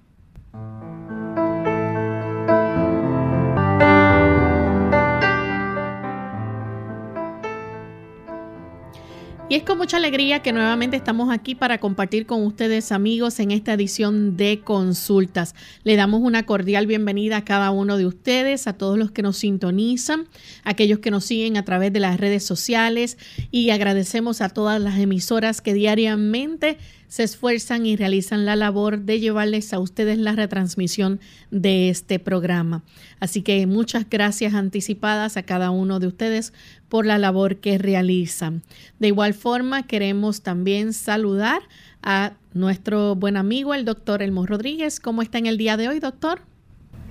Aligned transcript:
Y 9.50 9.54
es 9.54 9.62
con 9.62 9.78
mucha 9.78 9.97
alegría 9.97 10.42
que 10.42 10.53
nuevamente 10.53 10.98
estamos 10.98 11.31
aquí 11.31 11.54
para 11.54 11.81
compartir 11.81 12.26
con 12.26 12.44
ustedes 12.44 12.92
amigos 12.92 13.41
en 13.41 13.50
esta 13.50 13.72
edición 13.72 14.36
de 14.36 14.60
consultas. 14.62 15.54
Le 15.84 15.97
damos 15.97 16.20
una 16.20 16.44
cordial 16.44 16.86
bienvenida 16.86 17.38
a 17.38 17.44
cada 17.47 17.70
uno 17.70 17.97
de 17.97 18.04
ustedes, 18.04 18.66
a 18.66 18.75
todos 18.75 18.98
los 18.98 19.10
que 19.10 19.22
nos 19.22 19.38
sintonizan, 19.38 20.28
a 20.64 20.70
aquellos 20.72 20.98
que 20.98 21.10
nos 21.10 21.25
siguen 21.25 21.56
a 21.56 21.64
través 21.64 21.94
de 21.94 22.00
las 22.00 22.20
redes 22.20 22.44
sociales 22.44 23.16
y 23.50 23.70
agradecemos 23.70 24.42
a 24.42 24.50
todas 24.50 24.82
las 24.82 24.98
emisoras 24.98 25.62
que 25.62 25.72
diariamente 25.72 26.76
se 27.09 27.23
esfuerzan 27.23 27.87
y 27.87 27.97
realizan 27.97 28.45
la 28.45 28.55
labor 28.55 29.01
de 29.01 29.19
llevarles 29.19 29.73
a 29.73 29.79
ustedes 29.79 30.19
la 30.19 30.33
retransmisión 30.33 31.21
de 31.51 31.89
este 31.89 32.19
programa. 32.19 32.83
Así 33.19 33.43
que 33.43 33.67
muchas 33.67 34.09
gracias 34.09 34.55
anticipadas 34.55 35.37
a 35.37 35.43
cada 35.43 35.71
uno 35.71 35.99
de 35.99 36.07
ustedes 36.07 36.53
por 36.89 37.07
la 37.07 37.19
labor 37.19 37.57
que 37.57 37.79
realizan. 37.79 38.63
De 38.99 39.09
igual 39.09 39.35
forma, 39.35 39.87
queremos 39.87 40.43
también 40.43 40.93
saludar 40.93 41.63
a 42.03 42.35
nuestro 42.55 43.15
buen 43.15 43.37
amigo, 43.37 43.75
el 43.75 43.85
doctor 43.85 44.23
Elmo 44.23 44.47
Rodríguez. 44.47 45.01
¿Cómo 45.01 45.23
está 45.23 45.39
en 45.39 45.47
el 45.47 45.59
día 45.59 45.77
de 45.77 45.89
hoy, 45.89 46.01
doctor? 46.01 46.43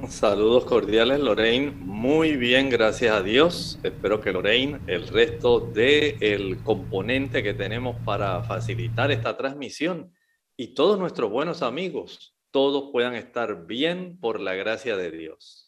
Saludos 0.06 0.64
cordiales, 0.64 1.20
Lorraine. 1.20 1.72
Muy 1.72 2.38
bien, 2.38 2.70
gracias 2.70 3.14
a 3.14 3.24
Dios. 3.24 3.80
Espero 3.84 4.22
que 4.22 4.32
Lorraine, 4.32 4.80
el 4.86 5.08
resto 5.08 5.60
del 5.60 6.16
el 6.22 6.64
componente 6.64 7.42
que 7.42 7.56
tenemos 7.56 7.98
para 8.06 8.44
facilitar 8.44 9.12
esta 9.12 9.36
transmisión 9.36 10.14
y 10.56 10.76
todos 10.76 10.98
nuestros 11.00 11.32
buenos 11.32 11.62
amigos, 11.62 12.36
todos 12.52 12.92
puedan 12.92 13.16
estar 13.16 13.66
bien 13.66 14.18
por 14.20 14.40
la 14.40 14.54
gracia 14.54 14.96
de 14.96 15.12
Dios. 15.12 15.67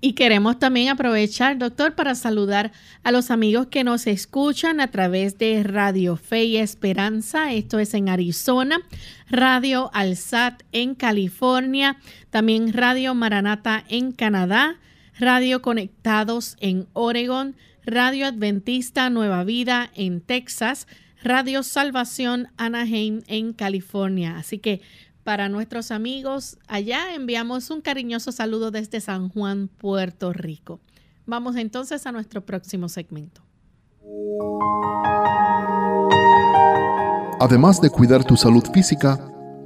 Y 0.00 0.12
queremos 0.12 0.58
también 0.58 0.90
aprovechar, 0.90 1.56
doctor, 1.58 1.94
para 1.94 2.14
saludar 2.14 2.70
a 3.02 3.12
los 3.12 3.30
amigos 3.30 3.68
que 3.68 3.82
nos 3.82 4.06
escuchan 4.06 4.80
a 4.80 4.90
través 4.90 5.38
de 5.38 5.62
Radio 5.62 6.16
Fe 6.16 6.44
y 6.44 6.56
Esperanza, 6.58 7.52
esto 7.54 7.78
es 7.78 7.94
en 7.94 8.10
Arizona, 8.10 8.78
Radio 9.30 9.90
Alsat 9.94 10.62
en 10.72 10.94
California, 10.94 11.96
también 12.28 12.74
Radio 12.74 13.14
Maranata 13.14 13.84
en 13.88 14.12
Canadá, 14.12 14.76
Radio 15.18 15.62
Conectados 15.62 16.56
en 16.60 16.86
Oregon, 16.92 17.56
Radio 17.86 18.26
Adventista 18.26 19.08
Nueva 19.08 19.44
Vida 19.44 19.90
en 19.94 20.20
Texas, 20.20 20.86
Radio 21.22 21.62
Salvación 21.62 22.48
Anaheim 22.58 23.22
en 23.26 23.54
California. 23.54 24.36
Así 24.36 24.58
que 24.58 24.82
para 25.26 25.48
nuestros 25.48 25.90
amigos 25.90 26.56
allá 26.68 27.12
enviamos 27.12 27.70
un 27.70 27.80
cariñoso 27.80 28.30
saludo 28.30 28.70
desde 28.70 29.00
San 29.00 29.28
Juan, 29.28 29.66
Puerto 29.66 30.32
Rico. 30.32 30.78
Vamos 31.26 31.56
entonces 31.56 32.06
a 32.06 32.12
nuestro 32.12 32.46
próximo 32.46 32.88
segmento. 32.88 33.42
Además 37.40 37.80
de 37.80 37.90
cuidar 37.90 38.22
tu 38.22 38.36
salud 38.36 38.62
física, 38.72 39.18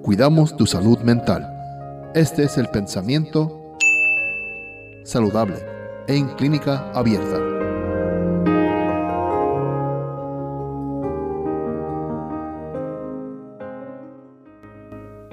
cuidamos 0.03 0.57
tu 0.57 0.65
salud 0.65 0.99
mental. 1.01 1.47
Este 2.15 2.45
es 2.45 2.57
el 2.57 2.69
pensamiento 2.69 3.77
saludable 5.05 5.59
en 6.09 6.27
clínica 6.37 6.91
abierta. 6.95 7.60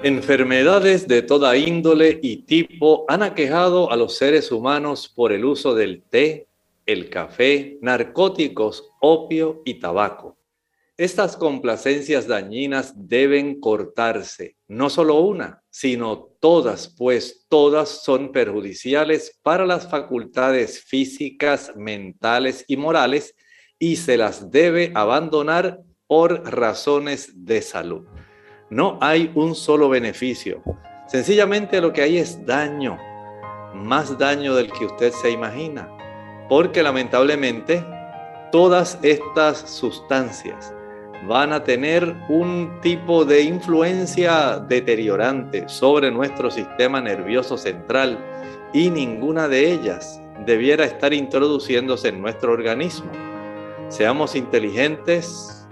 Enfermedades 0.08 1.06
de 1.06 1.20
toda 1.20 1.54
índole 1.58 2.18
y 2.22 2.38
tipo 2.46 3.04
han 3.08 3.22
aquejado 3.22 3.92
a 3.92 3.96
los 3.96 4.16
seres 4.16 4.50
humanos 4.50 5.12
por 5.14 5.32
el 5.32 5.44
uso 5.44 5.74
del 5.74 6.02
té, 6.02 6.48
el 6.86 7.10
café, 7.10 7.76
narcóticos, 7.82 8.88
opio 9.02 9.60
y 9.66 9.74
tabaco. 9.74 10.38
Estas 10.96 11.36
complacencias 11.36 12.26
dañinas 12.26 12.94
deben 12.96 13.60
cortarse, 13.60 14.56
no 14.66 14.88
solo 14.88 15.20
una, 15.20 15.62
sino 15.68 16.30
todas, 16.40 16.88
pues 16.96 17.44
todas 17.50 18.02
son 18.02 18.32
perjudiciales 18.32 19.38
para 19.42 19.66
las 19.66 19.90
facultades 19.90 20.80
físicas, 20.84 21.72
mentales 21.76 22.64
y 22.66 22.78
morales 22.78 23.34
y 23.78 23.96
se 23.96 24.16
las 24.16 24.50
debe 24.50 24.90
abandonar 24.94 25.82
por 26.06 26.50
razones 26.50 27.44
de 27.44 27.60
salud. 27.60 28.06
No 28.70 28.98
hay 29.00 29.30
un 29.34 29.54
solo 29.54 29.88
beneficio. 29.88 30.62
Sencillamente 31.06 31.80
lo 31.80 31.92
que 31.92 32.02
hay 32.02 32.18
es 32.18 32.44
daño, 32.44 32.98
más 33.74 34.18
daño 34.18 34.54
del 34.54 34.70
que 34.70 34.84
usted 34.84 35.10
se 35.12 35.30
imagina. 35.30 35.88
Porque 36.50 36.82
lamentablemente 36.82 37.82
todas 38.52 38.98
estas 39.02 39.58
sustancias 39.58 40.74
van 41.26 41.52
a 41.52 41.64
tener 41.64 42.14
un 42.28 42.78
tipo 42.82 43.24
de 43.24 43.42
influencia 43.42 44.58
deteriorante 44.58 45.68
sobre 45.68 46.10
nuestro 46.10 46.50
sistema 46.50 47.00
nervioso 47.00 47.56
central 47.56 48.18
y 48.72 48.90
ninguna 48.90 49.48
de 49.48 49.72
ellas 49.72 50.20
debiera 50.46 50.84
estar 50.84 51.12
introduciéndose 51.14 52.08
en 52.08 52.20
nuestro 52.20 52.52
organismo. 52.52 53.10
Seamos 53.88 54.36
inteligentes, 54.36 55.66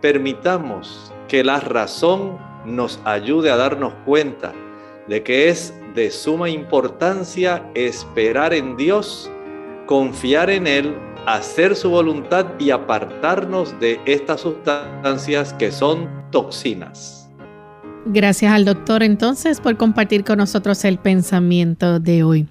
permitamos 0.00 1.12
que 1.28 1.44
la 1.44 1.60
razón 1.60 2.38
nos 2.64 3.00
ayude 3.04 3.50
a 3.50 3.56
darnos 3.56 3.94
cuenta 4.04 4.52
de 5.08 5.22
que 5.22 5.48
es 5.48 5.72
de 5.94 6.10
suma 6.10 6.48
importancia 6.50 7.64
esperar 7.74 8.52
en 8.52 8.76
Dios, 8.76 9.30
confiar 9.86 10.50
en 10.50 10.66
Él, 10.66 10.94
hacer 11.26 11.74
su 11.74 11.90
voluntad 11.90 12.46
y 12.58 12.70
apartarnos 12.70 13.78
de 13.80 14.00
estas 14.04 14.42
sustancias 14.42 15.52
que 15.54 15.72
son 15.72 16.08
toxinas. 16.30 17.28
Gracias 18.06 18.52
al 18.52 18.64
doctor 18.64 19.02
entonces 19.02 19.60
por 19.60 19.76
compartir 19.76 20.22
con 20.22 20.38
nosotros 20.38 20.84
el 20.84 20.98
pensamiento 20.98 21.98
de 21.98 22.22
hoy. 22.22 22.46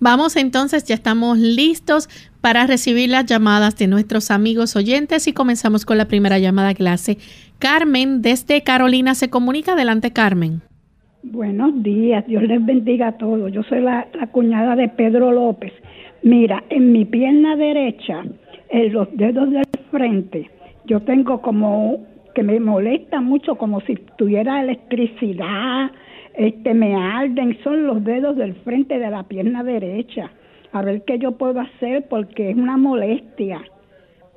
Vamos 0.00 0.36
entonces, 0.36 0.84
ya 0.84 0.94
estamos 0.94 1.38
listos 1.38 2.08
para 2.46 2.64
recibir 2.64 3.10
las 3.10 3.26
llamadas 3.26 3.76
de 3.76 3.88
nuestros 3.88 4.30
amigos 4.30 4.76
oyentes 4.76 5.26
y 5.26 5.32
comenzamos 5.32 5.84
con 5.84 5.98
la 5.98 6.06
primera 6.06 6.38
llamada 6.38 6.74
clase. 6.74 7.18
Carmen 7.58 8.22
desde 8.22 8.62
Carolina 8.62 9.16
se 9.16 9.28
comunica. 9.28 9.72
Adelante, 9.72 10.12
Carmen. 10.12 10.60
Buenos 11.24 11.82
días, 11.82 12.24
Dios 12.28 12.44
les 12.44 12.64
bendiga 12.64 13.08
a 13.08 13.18
todos. 13.18 13.50
Yo 13.50 13.64
soy 13.64 13.80
la, 13.80 14.06
cuñada 14.30 14.76
de 14.76 14.88
Pedro 14.88 15.32
López. 15.32 15.72
Mira, 16.22 16.62
en 16.70 16.92
mi 16.92 17.04
pierna 17.04 17.56
derecha, 17.56 18.22
en 18.68 18.92
los 18.92 19.08
dedos 19.16 19.50
del 19.50 19.66
frente, 19.90 20.48
yo 20.84 21.00
tengo 21.00 21.42
como 21.42 22.06
que 22.32 22.44
me 22.44 22.60
molesta 22.60 23.20
mucho, 23.20 23.56
como 23.56 23.80
si 23.80 23.96
tuviera 24.16 24.62
electricidad, 24.62 25.90
este, 26.34 26.74
me 26.74 26.94
arden, 26.94 27.58
son 27.64 27.88
los 27.88 28.04
dedos 28.04 28.36
del 28.36 28.54
frente 28.54 29.00
de 29.00 29.10
la 29.10 29.24
pierna 29.24 29.64
derecha. 29.64 30.30
A 30.72 30.82
ver 30.82 31.02
qué 31.04 31.18
yo 31.18 31.32
puedo 31.32 31.60
hacer 31.60 32.06
porque 32.08 32.50
es 32.50 32.56
una 32.56 32.76
molestia. 32.76 33.62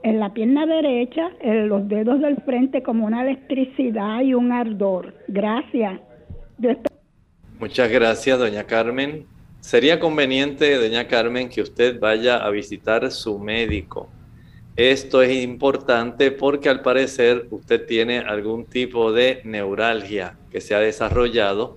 En 0.04 0.20
la 0.20 0.34
pierna 0.34 0.66
derecha, 0.66 1.30
en 1.42 1.68
los 1.68 1.88
dedos 1.90 2.22
del 2.22 2.38
frente 2.44 2.82
como 2.82 3.06
una 3.06 3.24
electricidad 3.24 4.22
y 4.22 4.34
un 4.34 4.52
ardor. 4.52 5.14
Gracias. 5.28 6.00
Muchas 7.60 7.92
gracias, 7.92 8.40
doña 8.40 8.64
Carmen. 8.64 9.26
Sería 9.60 10.00
conveniente, 10.00 10.76
doña 10.76 11.08
Carmen, 11.08 11.50
que 11.50 11.62
usted 11.62 12.00
vaya 12.00 12.38
a 12.38 12.50
visitar 12.50 13.12
su 13.12 13.38
médico. 13.38 14.10
Esto 14.78 15.22
es 15.22 15.44
importante 15.44 16.32
porque 16.32 16.70
al 16.70 16.82
parecer 16.82 17.48
usted 17.50 17.86
tiene 17.86 18.20
algún 18.20 18.64
tipo 18.66 19.12
de 19.12 19.42
neuralgia 19.44 20.38
que 20.50 20.62
se 20.62 20.74
ha 20.74 20.80
desarrollado 20.80 21.76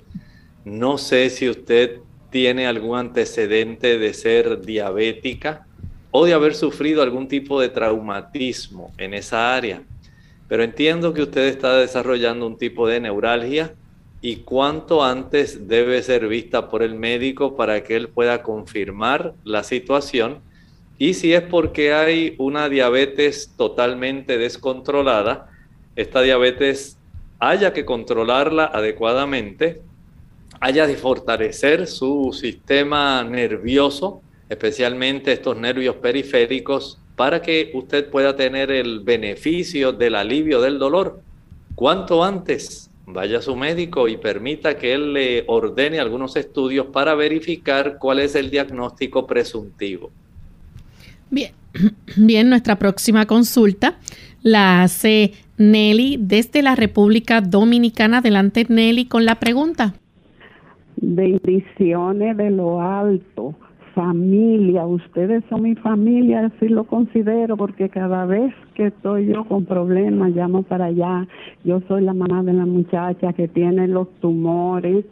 no 0.65 0.97
sé 0.97 1.29
si 1.31 1.49
usted 1.49 1.99
tiene 2.33 2.67
algún 2.67 2.99
antecedente 2.99 3.99
de 3.99 4.15
ser 4.15 4.63
diabética 4.63 5.67
o 6.11 6.25
de 6.25 6.33
haber 6.33 6.55
sufrido 6.55 7.03
algún 7.03 7.29
tipo 7.29 7.61
de 7.61 7.69
traumatismo 7.69 8.91
en 8.99 9.15
esa 9.15 9.55
área. 9.55 9.83
Pero 10.49 10.65
entiendo 10.65 11.15
que 11.15 11.23
usted 11.23 11.47
está 11.47 11.77
desarrollando 11.77 12.47
un 12.47 12.59
tipo 12.59 12.89
de 12.89 12.99
neuralgia 12.99 13.75
y 14.21 14.37
cuánto 14.39 15.05
antes 15.05 15.69
debe 15.69 16.03
ser 16.03 16.27
vista 16.27 16.69
por 16.69 16.83
el 16.83 16.95
médico 16.95 17.55
para 17.55 17.85
que 17.85 17.95
él 17.95 18.09
pueda 18.09 18.43
confirmar 18.43 19.35
la 19.45 19.63
situación 19.63 20.41
y 20.99 21.15
si 21.15 21.35
es 21.35 21.43
porque 21.43 21.93
hay 21.93 22.35
una 22.39 22.69
diabetes 22.69 23.53
totalmente 23.57 24.39
descontrolada, 24.39 25.51
esta 25.97 26.23
diabetes 26.23 26.97
haya 27.41 27.73
que 27.73 27.85
controlarla 27.85 28.67
adecuadamente 28.67 29.83
haya 30.63 30.87
de 30.87 30.97
fortalecer 30.97 31.89
su 31.89 32.33
sistema 32.33 33.25
nervioso, 33.25 34.23
especialmente 34.49 35.33
estos 35.33 35.57
nervios 35.57 35.97
periféricos, 35.97 37.01
para 37.17 37.43
que 37.43 37.73
usted 37.75 38.09
pueda 38.09 38.37
tener 38.37 38.71
el 38.71 39.01
beneficio 39.01 39.91
del 39.91 40.15
alivio 40.15 40.61
del 40.61 40.79
dolor. 40.79 41.21
Cuanto 41.75 42.23
antes 42.23 42.89
vaya 43.07 43.39
a 43.39 43.43
su 43.43 43.57
médico 43.57 44.07
y 44.07 44.19
permita 44.19 44.79
que 44.79 44.95
él 44.95 45.13
le 45.13 45.45
ordene 45.49 45.99
algunos 45.99 46.37
estudios 46.37 46.87
para 46.93 47.17
verificar 47.17 47.99
cuál 47.99 48.21
es 48.21 48.37
el 48.37 48.49
diagnóstico 48.49 49.27
presuntivo. 49.27 50.13
Bien, 51.29 51.51
bien, 52.17 52.49
nuestra 52.49 52.79
próxima 52.79 53.27
consulta 53.27 53.99
la 54.43 54.85
hace 54.85 55.33
Nelly 55.57 56.19
desde 56.21 56.63
la 56.63 56.77
República 56.77 57.41
Dominicana. 57.41 58.19
Adelante, 58.19 58.65
Nelly, 58.69 59.07
con 59.07 59.25
la 59.25 59.41
pregunta 59.41 59.95
bendiciones 61.03 62.37
de 62.37 62.51
lo 62.51 62.81
alto, 62.81 63.55
familia, 63.95 64.87
ustedes 64.87 65.45
son 65.51 65.63
mi 65.65 65.75
familia, 65.75 66.47
así 66.47 66.69
lo 66.69 66.85
considero, 66.85 67.57
porque 67.57 67.91
cada 67.91 68.25
vez 68.25 68.55
que 68.75 68.87
estoy 68.87 69.27
yo 69.27 69.45
con 69.45 69.67
problemas, 69.67 70.31
llamo 70.31 70.63
para 70.63 70.87
allá, 70.87 71.27
yo 71.65 71.81
soy 71.89 72.03
la 72.03 72.15
mamá 72.15 72.43
de 72.43 72.55
la 72.55 72.65
muchacha 72.65 73.33
que 73.35 73.49
tiene 73.49 73.89
los 73.89 74.09
tumores, 74.21 75.05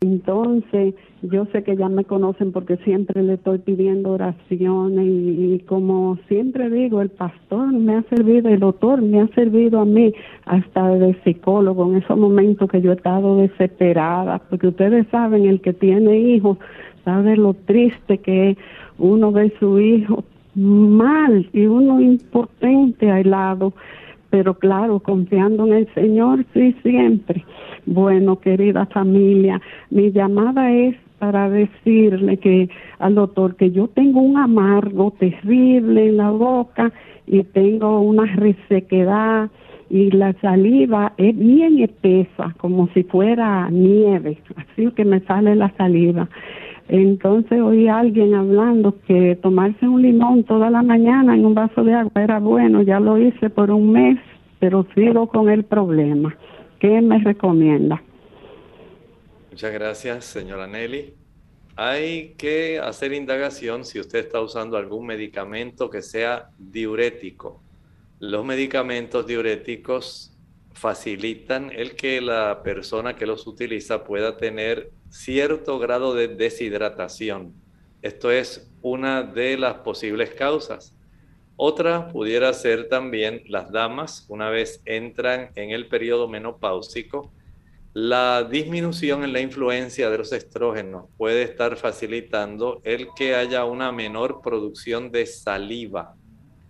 entonces, 0.00 0.94
yo 1.30 1.46
sé 1.46 1.62
que 1.62 1.76
ya 1.76 1.88
me 1.88 2.04
conocen 2.04 2.52
porque 2.52 2.76
siempre 2.78 3.22
le 3.22 3.34
estoy 3.34 3.58
pidiendo 3.58 4.12
oraciones 4.12 5.06
y, 5.06 5.62
como 5.66 6.18
siempre 6.28 6.70
digo, 6.70 7.00
el 7.00 7.10
pastor 7.10 7.72
me 7.72 7.96
ha 7.96 8.02
servido, 8.04 8.48
el 8.48 8.60
doctor 8.60 9.02
me 9.02 9.20
ha 9.20 9.28
servido 9.28 9.80
a 9.80 9.84
mí 9.84 10.12
hasta 10.44 10.88
de 10.90 11.14
psicólogo 11.24 11.90
en 11.90 11.96
esos 11.98 12.18
momentos 12.18 12.70
que 12.70 12.80
yo 12.80 12.92
he 12.92 12.94
estado 12.94 13.36
desesperada, 13.36 14.38
porque 14.50 14.68
ustedes 14.68 15.06
saben, 15.08 15.46
el 15.46 15.60
que 15.60 15.72
tiene 15.72 16.18
hijos 16.18 16.58
sabe 17.04 17.36
lo 17.36 17.54
triste 17.54 18.18
que 18.18 18.56
uno 18.98 19.32
ve 19.32 19.52
su 19.60 19.78
hijo 19.78 20.24
mal 20.56 21.48
y 21.52 21.66
uno 21.66 22.00
impotente 22.00 23.10
aislado, 23.10 23.74
pero 24.30 24.54
claro, 24.54 25.00
confiando 25.00 25.66
en 25.66 25.72
el 25.74 25.94
Señor, 25.94 26.44
sí, 26.52 26.74
siempre. 26.82 27.44
Bueno, 27.84 28.40
querida 28.40 28.86
familia, 28.86 29.60
mi 29.90 30.10
llamada 30.10 30.72
es 30.72 30.96
para 31.18 31.48
decirle 31.48 32.36
que 32.38 32.68
al 32.98 33.14
doctor 33.14 33.56
que 33.56 33.70
yo 33.70 33.88
tengo 33.88 34.20
un 34.20 34.36
amargo 34.36 35.12
terrible 35.18 36.08
en 36.08 36.16
la 36.18 36.30
boca 36.30 36.92
y 37.26 37.42
tengo 37.42 38.00
una 38.00 38.26
resequedad 38.26 39.50
y 39.88 40.10
la 40.10 40.32
saliva 40.40 41.12
es 41.16 41.36
bien 41.36 41.78
espesa, 41.78 42.54
como 42.58 42.88
si 42.88 43.04
fuera 43.04 43.68
nieve, 43.70 44.38
así 44.56 44.90
que 44.92 45.04
me 45.04 45.20
sale 45.20 45.54
la 45.54 45.70
saliva. 45.76 46.28
Entonces 46.88 47.60
oí 47.60 47.88
a 47.88 47.98
alguien 47.98 48.34
hablando 48.34 48.94
que 49.06 49.36
tomarse 49.36 49.88
un 49.88 50.02
limón 50.02 50.44
toda 50.44 50.70
la 50.70 50.82
mañana 50.82 51.34
en 51.34 51.44
un 51.44 51.54
vaso 51.54 51.82
de 51.82 51.94
agua 51.94 52.22
era 52.22 52.38
bueno, 52.38 52.82
ya 52.82 53.00
lo 53.00 53.18
hice 53.18 53.50
por 53.50 53.70
un 53.70 53.92
mes, 53.92 54.18
pero 54.60 54.86
sigo 54.94 55.26
con 55.28 55.48
el 55.48 55.64
problema. 55.64 56.34
¿Qué 56.78 57.00
me 57.00 57.18
recomienda? 57.18 58.02
Muchas 59.56 59.72
gracias, 59.72 60.26
señora 60.26 60.66
Nelly. 60.66 61.14
Hay 61.76 62.34
que 62.36 62.78
hacer 62.78 63.14
indagación 63.14 63.86
si 63.86 63.98
usted 63.98 64.18
está 64.18 64.42
usando 64.42 64.76
algún 64.76 65.06
medicamento 65.06 65.88
que 65.88 66.02
sea 66.02 66.50
diurético. 66.58 67.62
Los 68.20 68.44
medicamentos 68.44 69.26
diuréticos 69.26 70.36
facilitan 70.74 71.72
el 71.72 71.96
que 71.96 72.20
la 72.20 72.62
persona 72.62 73.16
que 73.16 73.24
los 73.24 73.46
utiliza 73.46 74.04
pueda 74.04 74.36
tener 74.36 74.90
cierto 75.08 75.78
grado 75.78 76.14
de 76.14 76.28
deshidratación. 76.28 77.54
Esto 78.02 78.30
es 78.30 78.70
una 78.82 79.22
de 79.22 79.56
las 79.56 79.76
posibles 79.76 80.34
causas. 80.34 80.94
Otra 81.56 82.08
pudiera 82.08 82.52
ser 82.52 82.90
también 82.90 83.42
las 83.46 83.72
damas, 83.72 84.26
una 84.28 84.50
vez 84.50 84.82
entran 84.84 85.52
en 85.54 85.70
el 85.70 85.88
periodo 85.88 86.28
menopáusico, 86.28 87.32
la 87.98 88.44
disminución 88.44 89.24
en 89.24 89.32
la 89.32 89.40
influencia 89.40 90.10
de 90.10 90.18
los 90.18 90.30
estrógenos 90.34 91.06
puede 91.16 91.44
estar 91.44 91.78
facilitando 91.78 92.82
el 92.84 93.08
que 93.16 93.34
haya 93.34 93.64
una 93.64 93.90
menor 93.90 94.42
producción 94.42 95.10
de 95.10 95.24
saliva. 95.24 96.14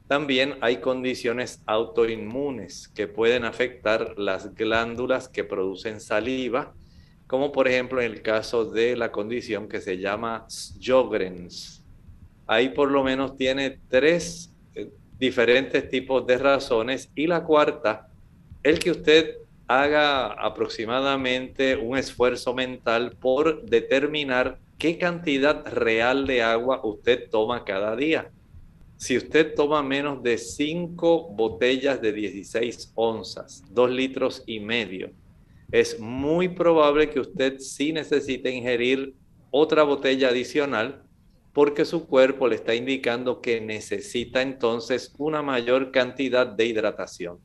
También 0.07 0.55
hay 0.61 0.77
condiciones 0.77 1.65
autoinmunes 1.67 2.87
que 2.95 3.09
pueden 3.09 3.45
afectar 3.45 4.17
las 4.17 4.55
glándulas 4.55 5.29
que 5.29 5.43
producen 5.43 6.01
saliva, 6.01 6.75
como 7.27 7.51
por 7.51 7.67
ejemplo 7.67 8.01
en 8.01 8.13
el 8.13 8.23
caso 8.23 8.65
de 8.65 8.95
la 8.95 9.11
condición 9.11 9.69
que 9.69 9.81
se 9.81 9.99
llama 9.99 10.47
Sjogren's. 10.49 11.85
Ahí 12.47 12.69
por 12.69 12.89
lo 12.89 13.03
menos 13.03 13.37
tiene 13.37 13.81
tres 13.89 14.55
diferentes 15.19 15.89
tipos 15.89 16.25
de 16.25 16.39
razones. 16.39 17.11
Y 17.17 17.27
la 17.27 17.43
cuarta, 17.43 18.07
el 18.63 18.79
que 18.79 18.93
usted 18.93 19.39
haga 19.69 20.29
aproximadamente 20.33 21.77
un 21.77 21.99
esfuerzo 21.99 22.55
mental 22.55 23.17
por 23.21 23.65
determinar 23.65 24.59
qué 24.79 24.99
cantidad 24.99 25.67
real 25.67 26.27
de 26.27 26.43
agua 26.43 26.81
usted 26.85 27.29
toma 27.31 27.65
cada 27.65 27.97
día. 27.97 28.31
Si 28.97 29.17
usted 29.17 29.55
toma 29.55 29.83
menos 29.83 30.23
de 30.23 30.39
5 30.39 31.31
botellas 31.35 32.01
de 32.01 32.13
16 32.13 32.93
onzas, 32.95 33.65
2 33.71 33.91
litros 33.91 34.43
y 34.47 34.61
medio, 34.61 35.11
es 35.71 35.99
muy 35.99 36.49
probable 36.49 37.11
que 37.11 37.21
usted 37.21 37.59
sí 37.59 37.93
necesite 37.93 38.51
ingerir 38.51 39.15
otra 39.51 39.83
botella 39.83 40.29
adicional 40.29 41.03
porque 41.53 41.85
su 41.85 42.07
cuerpo 42.07 42.49
le 42.49 42.57
está 42.57 42.75
indicando 42.75 43.41
que 43.41 43.61
necesita 43.61 44.43
entonces 44.43 45.13
una 45.19 45.43
mayor 45.43 45.91
cantidad 45.91 46.47
de 46.47 46.67
hidratación. 46.67 47.39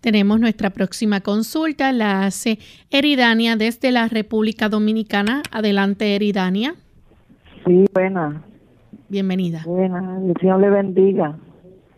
Tenemos 0.00 0.38
nuestra 0.38 0.70
próxima 0.70 1.20
consulta, 1.20 1.92
la 1.92 2.26
hace 2.26 2.58
Eridania 2.90 3.56
desde 3.56 3.90
la 3.90 4.08
República 4.08 4.68
Dominicana. 4.68 5.42
Adelante, 5.50 6.14
Eridania. 6.14 6.74
Sí, 7.66 7.86
buena. 7.92 8.42
Bienvenida. 9.08 9.62
Buena, 9.64 10.20
Dios 10.40 10.60
le 10.60 10.70
bendiga. 10.70 11.36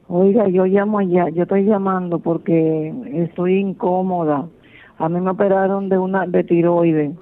Oiga, 0.09 0.49
yo 0.49 0.65
llamo 0.65 1.01
allá, 1.01 1.29
yo 1.29 1.43
estoy 1.43 1.65
llamando 1.65 2.19
porque 2.19 2.95
estoy 3.13 3.59
incómoda. 3.59 4.49
A 4.97 5.09
mí 5.09 5.21
me 5.21 5.31
operaron 5.31 5.91
de 5.91 5.99
una 5.99 6.27
de 6.27 6.45
tiroides 6.45 7.13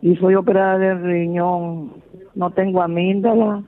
y 0.00 0.16
soy 0.16 0.34
operada 0.34 0.78
del 0.78 1.02
riñón. 1.02 1.92
No 2.34 2.50
tengo 2.50 2.82
amígdala 2.82 3.62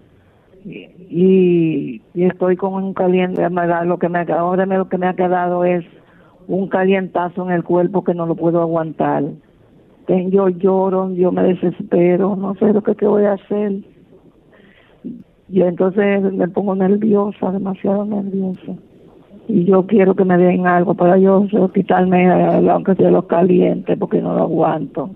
y, 0.64 2.00
y 2.14 2.24
estoy 2.24 2.56
con 2.56 2.74
un 2.74 2.94
caliente. 2.94 3.46
Lo 3.84 3.98
que 3.98 4.08
me 4.08 4.20
ahora 4.20 4.64
lo 4.64 4.88
que 4.88 4.98
me 4.98 5.06
ha 5.06 5.14
quedado 5.14 5.64
es 5.64 5.84
un 6.48 6.68
calientazo 6.68 7.44
en 7.44 7.52
el 7.52 7.64
cuerpo 7.64 8.04
que 8.04 8.14
no 8.14 8.26
lo 8.26 8.34
puedo 8.34 8.60
aguantar. 8.60 9.24
Yo 10.08 10.48
lloro, 10.48 11.12
yo 11.12 11.32
me 11.32 11.42
desespero, 11.42 12.36
no 12.36 12.54
sé 12.54 12.72
lo 12.72 12.82
que, 12.82 12.94
que 12.94 13.06
voy 13.06 13.24
a 13.24 13.32
hacer 13.32 13.82
y 15.48 15.62
entonces 15.62 16.32
me 16.32 16.48
pongo 16.48 16.74
nerviosa, 16.74 17.52
demasiado 17.52 18.04
nerviosa. 18.04 18.72
Y 19.48 19.64
yo 19.64 19.86
quiero 19.86 20.14
que 20.16 20.24
me 20.24 20.36
den 20.38 20.66
algo 20.66 20.94
para 20.94 21.18
yo 21.18 21.46
quitarme, 21.72 22.28
aunque 22.68 22.96
sea 22.96 23.10
los 23.10 23.26
calientes, 23.26 23.96
porque 23.96 24.20
no 24.20 24.34
lo 24.34 24.42
aguanto. 24.42 25.10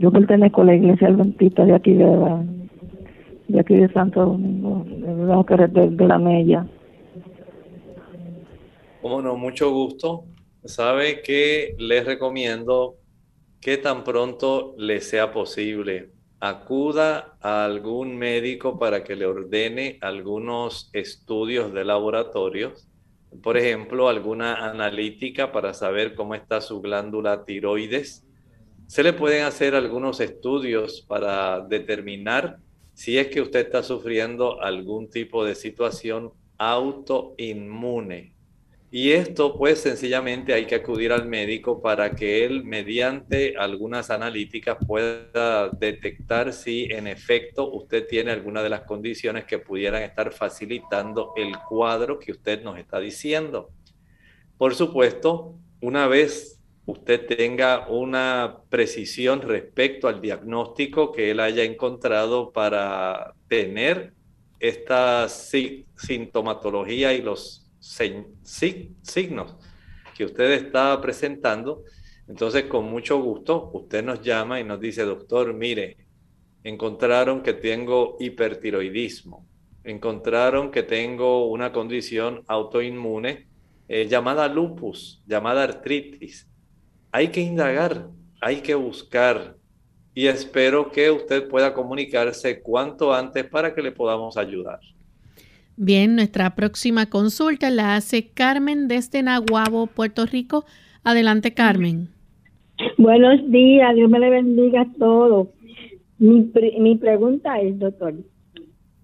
Yo 0.00 0.10
pertenezco 0.10 0.62
a 0.62 0.66
la 0.66 0.74
iglesia 0.74 1.08
adventista 1.08 1.64
de 1.64 1.74
aquí 1.74 1.92
de, 1.92 2.06
de 3.48 3.60
aquí 3.60 3.76
de 3.76 3.88
Santo 3.92 4.26
Domingo, 4.26 4.84
de, 4.88 5.90
de 5.90 6.06
la 6.06 6.18
Mella. 6.18 6.66
Como 9.00 9.22
no, 9.22 9.36
mucho 9.36 9.70
gusto. 9.70 10.24
Sabe 10.64 11.22
que 11.22 11.76
les 11.78 12.04
recomiendo 12.04 12.96
que 13.60 13.76
tan 13.76 14.02
pronto 14.02 14.74
le 14.76 15.00
sea 15.00 15.32
posible 15.32 16.10
acuda 16.40 17.36
a 17.40 17.64
algún 17.64 18.16
médico 18.16 18.78
para 18.78 19.02
que 19.02 19.16
le 19.16 19.26
ordene 19.26 19.98
algunos 20.00 20.90
estudios 20.92 21.72
de 21.72 21.84
laboratorios, 21.84 22.88
por 23.42 23.56
ejemplo, 23.56 24.08
alguna 24.08 24.68
analítica 24.68 25.52
para 25.52 25.74
saber 25.74 26.14
cómo 26.14 26.34
está 26.34 26.60
su 26.60 26.80
glándula 26.80 27.44
tiroides. 27.44 28.24
Se 28.86 29.02
le 29.02 29.12
pueden 29.12 29.44
hacer 29.44 29.74
algunos 29.74 30.20
estudios 30.20 31.02
para 31.02 31.60
determinar 31.60 32.58
si 32.94 33.18
es 33.18 33.28
que 33.28 33.42
usted 33.42 33.60
está 33.60 33.82
sufriendo 33.82 34.60
algún 34.62 35.10
tipo 35.10 35.44
de 35.44 35.54
situación 35.54 36.32
autoinmune 36.56 38.37
y 38.90 39.12
esto 39.12 39.56
pues 39.58 39.80
sencillamente 39.80 40.54
hay 40.54 40.66
que 40.66 40.76
acudir 40.76 41.12
al 41.12 41.26
médico 41.26 41.82
para 41.82 42.14
que 42.14 42.46
él 42.46 42.64
mediante 42.64 43.54
algunas 43.58 44.08
analíticas 44.10 44.78
pueda 44.86 45.68
detectar 45.68 46.54
si 46.54 46.84
en 46.84 47.06
efecto 47.06 47.70
usted 47.70 48.06
tiene 48.06 48.30
alguna 48.30 48.62
de 48.62 48.70
las 48.70 48.82
condiciones 48.82 49.44
que 49.44 49.58
pudieran 49.58 50.02
estar 50.02 50.32
facilitando 50.32 51.34
el 51.36 51.52
cuadro 51.68 52.18
que 52.18 52.32
usted 52.32 52.62
nos 52.62 52.78
está 52.78 52.98
diciendo. 52.98 53.70
Por 54.56 54.74
supuesto, 54.74 55.54
una 55.82 56.08
vez 56.08 56.58
usted 56.86 57.26
tenga 57.26 57.86
una 57.88 58.62
precisión 58.70 59.42
respecto 59.42 60.08
al 60.08 60.22
diagnóstico 60.22 61.12
que 61.12 61.30
él 61.30 61.40
haya 61.40 61.62
encontrado 61.62 62.52
para 62.52 63.34
tener 63.48 64.14
esta 64.58 65.28
sintomatología 65.28 67.12
y 67.12 67.20
los 67.20 67.67
signos 67.80 69.56
que 70.16 70.24
usted 70.24 70.52
está 70.52 71.00
presentando, 71.00 71.84
entonces 72.26 72.64
con 72.64 72.86
mucho 72.86 73.20
gusto 73.20 73.70
usted 73.72 74.04
nos 74.04 74.20
llama 74.20 74.60
y 74.60 74.64
nos 74.64 74.80
dice, 74.80 75.04
doctor, 75.04 75.54
mire, 75.54 75.96
encontraron 76.64 77.42
que 77.42 77.54
tengo 77.54 78.16
hipertiroidismo, 78.18 79.46
encontraron 79.84 80.70
que 80.70 80.82
tengo 80.82 81.48
una 81.48 81.72
condición 81.72 82.42
autoinmune 82.46 83.48
eh, 83.88 84.06
llamada 84.06 84.48
lupus, 84.48 85.22
llamada 85.26 85.62
artritis. 85.62 86.46
Hay 87.10 87.28
que 87.28 87.40
indagar, 87.40 88.10
hay 88.40 88.60
que 88.60 88.74
buscar 88.74 89.56
y 90.14 90.26
espero 90.26 90.90
que 90.90 91.10
usted 91.10 91.48
pueda 91.48 91.72
comunicarse 91.72 92.60
cuanto 92.60 93.14
antes 93.14 93.44
para 93.44 93.74
que 93.74 93.82
le 93.82 93.92
podamos 93.92 94.36
ayudar. 94.36 94.80
Bien, 95.80 96.16
nuestra 96.16 96.56
próxima 96.56 97.06
consulta 97.06 97.70
la 97.70 97.94
hace 97.94 98.30
Carmen 98.30 98.88
desde 98.88 99.22
Nahuabo, 99.22 99.86
Puerto 99.86 100.26
Rico. 100.26 100.64
Adelante, 101.04 101.54
Carmen. 101.54 102.08
Buenos 102.96 103.48
días, 103.48 103.94
Dios 103.94 104.10
me 104.10 104.18
le 104.18 104.28
bendiga 104.28 104.80
a 104.80 104.92
todos. 104.98 105.50
Mi, 106.18 106.50
mi 106.80 106.96
pregunta 106.96 107.60
es, 107.60 107.78
doctor, 107.78 108.12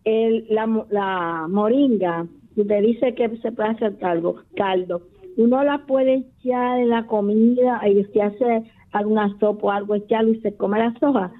el, 0.02 0.46
la, 0.50 0.66
la 0.90 1.46
moringa, 1.48 2.26
usted 2.56 2.82
dice 2.82 3.14
que 3.14 3.36
se 3.36 3.52
puede 3.52 3.68
hacer 3.68 3.96
caldo, 3.98 4.42
caldo, 4.56 5.02
uno 5.36 5.62
la 5.62 5.86
puede 5.86 6.24
echar 6.42 6.80
en 6.80 6.88
la 6.88 7.06
comida 7.06 7.82
y 7.88 8.00
usted 8.00 8.20
hace 8.20 8.64
alguna 8.90 9.28
sopa 9.38 9.64
o 9.64 9.70
algo, 9.70 9.94
echarlo 9.94 10.32
y 10.32 10.40
se 10.40 10.56
come 10.56 10.80
la 10.80 10.92
soja. 10.98 11.32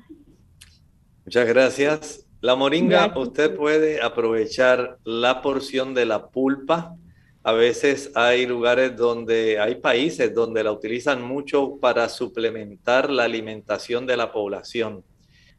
Muchas 1.25 1.49
gracias. 1.49 2.25
La 2.45 2.57
moringa, 2.57 3.11
usted 3.17 3.57
puede 3.57 4.03
aprovechar 4.03 4.99
la 5.03 5.41
porción 5.41 5.95
de 5.95 6.05
la 6.05 6.29
pulpa. 6.29 6.95
A 7.43 7.53
veces 7.53 8.13
hay 8.15 8.45
lugares 8.45 8.95
donde, 8.99 9.59
hay 9.59 9.77
países 9.77 10.35
donde 10.35 10.63
la 10.63 10.71
utilizan 10.71 11.23
mucho 11.23 11.79
para 11.81 12.07
suplementar 12.11 13.09
la 13.09 13.25
alimentación 13.25 14.05
de 14.05 14.19
la 14.19 14.31
población. 14.31 15.03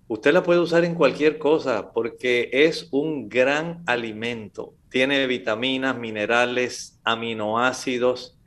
Usted 0.08 0.32
la 0.32 0.44
puede 0.44 0.60
usar 0.60 0.86
en 0.86 0.94
cualquier 0.94 1.40
cosa 1.40 1.92
porque 1.92 2.52
es 2.54 2.88
un 2.92 3.30
gran 3.30 3.82
alimento. 3.88 4.76
Tiene 4.88 5.26
vitaminas, 5.26 5.98
minerales, 5.98 7.00
aminoácidos. 7.04 8.38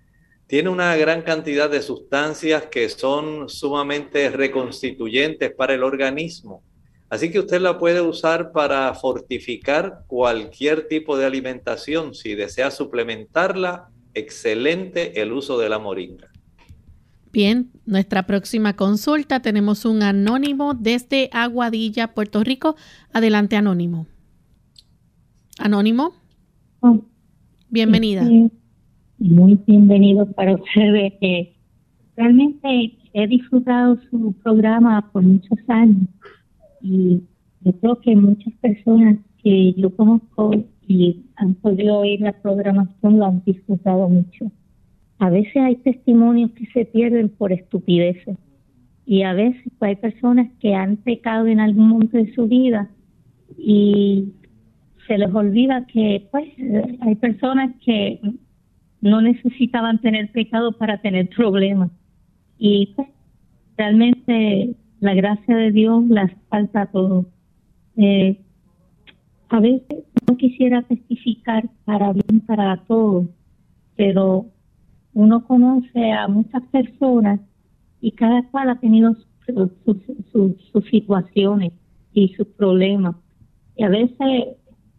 Tiene 0.46 0.68
una 0.68 0.94
gran 0.94 1.22
cantidad 1.22 1.68
de 1.68 1.82
sustancias 1.82 2.66
que 2.66 2.88
son 2.88 3.48
sumamente 3.48 4.30
reconstituyentes 4.30 5.52
para 5.52 5.74
el 5.74 5.82
organismo. 5.82 6.62
Así 7.10 7.30
que 7.30 7.38
usted 7.38 7.60
la 7.60 7.78
puede 7.78 8.02
usar 8.02 8.52
para 8.52 8.92
fortificar 8.92 10.04
cualquier 10.06 10.88
tipo 10.88 11.16
de 11.16 11.24
alimentación. 11.24 12.14
Si 12.14 12.34
desea 12.34 12.70
suplementarla, 12.70 13.88
excelente 14.12 15.22
el 15.22 15.32
uso 15.32 15.58
de 15.58 15.70
la 15.70 15.78
moringa. 15.78 16.28
Bien, 17.32 17.70
nuestra 17.86 18.26
próxima 18.26 18.74
consulta 18.74 19.40
tenemos 19.40 19.84
un 19.84 20.02
anónimo 20.02 20.74
desde 20.74 21.30
Aguadilla, 21.32 22.14
Puerto 22.14 22.44
Rico. 22.44 22.76
Adelante, 23.12 23.56
anónimo. 23.56 24.06
Anónimo. 25.58 26.12
Oh. 26.80 27.00
Bienvenida. 27.70 28.22
muy 29.18 29.58
bienvenido 29.66 30.30
para 30.32 30.54
ustedes. 30.54 31.12
realmente 32.16 32.98
he 33.12 33.26
disfrutado 33.26 33.98
su 34.10 34.32
programa 34.42 35.10
por 35.12 35.22
muchos 35.22 35.58
años 35.68 36.08
y 36.80 37.22
yo 37.62 37.72
creo 37.80 38.00
que 38.00 38.16
muchas 38.16 38.52
personas 38.54 39.18
que 39.42 39.72
yo 39.74 39.94
conozco 39.94 40.52
y 40.86 41.24
han 41.36 41.54
podido 41.54 41.98
oír 41.98 42.20
la 42.20 42.32
programación 42.32 43.18
lo 43.18 43.26
han 43.26 43.42
disfrutado 43.44 44.08
mucho. 44.08 44.50
A 45.18 45.30
veces 45.30 45.56
hay 45.56 45.76
testimonios 45.76 46.52
que 46.52 46.66
se 46.66 46.84
pierden 46.86 47.28
por 47.28 47.52
estupideces 47.52 48.36
y 49.04 49.22
a 49.22 49.32
veces 49.32 49.62
hay 49.80 49.96
personas 49.96 50.48
que 50.60 50.74
han 50.74 50.96
pecado 50.96 51.46
en 51.46 51.60
algún 51.60 51.88
momento 51.88 52.16
de 52.16 52.32
su 52.34 52.46
vida 52.46 52.88
y 53.56 54.32
se 55.06 55.18
les 55.18 55.34
olvida 55.34 55.86
que 55.86 56.28
pues 56.30 56.48
hay 57.00 57.14
personas 57.16 57.74
que 57.84 58.20
no 59.00 59.20
necesitaban 59.20 60.00
tener 60.00 60.30
pecado 60.32 60.72
para 60.72 61.00
tener 61.00 61.28
problemas 61.30 61.90
y 62.58 62.92
pues 62.94 63.08
realmente 63.76 64.74
la 65.00 65.14
gracia 65.14 65.56
de 65.56 65.70
Dios 65.70 66.06
las 66.08 66.30
falta 66.48 66.82
a 66.82 66.86
todos. 66.86 67.26
Eh, 67.96 68.40
a 69.48 69.60
veces 69.60 70.04
no 70.28 70.36
quisiera 70.36 70.82
testificar 70.82 71.68
para 71.84 72.12
bien 72.12 72.40
para 72.40 72.76
todos, 72.84 73.28
pero 73.96 74.46
uno 75.14 75.44
conoce 75.46 76.12
a 76.12 76.28
muchas 76.28 76.62
personas 76.64 77.40
y 78.00 78.12
cada 78.12 78.42
cual 78.50 78.70
ha 78.70 78.78
tenido 78.78 79.16
sus 80.32 80.84
situaciones 80.90 81.72
y 82.12 82.28
sus 82.34 82.46
problemas. 82.48 83.16
Y 83.76 83.84
a 83.84 83.88
veces 83.88 84.18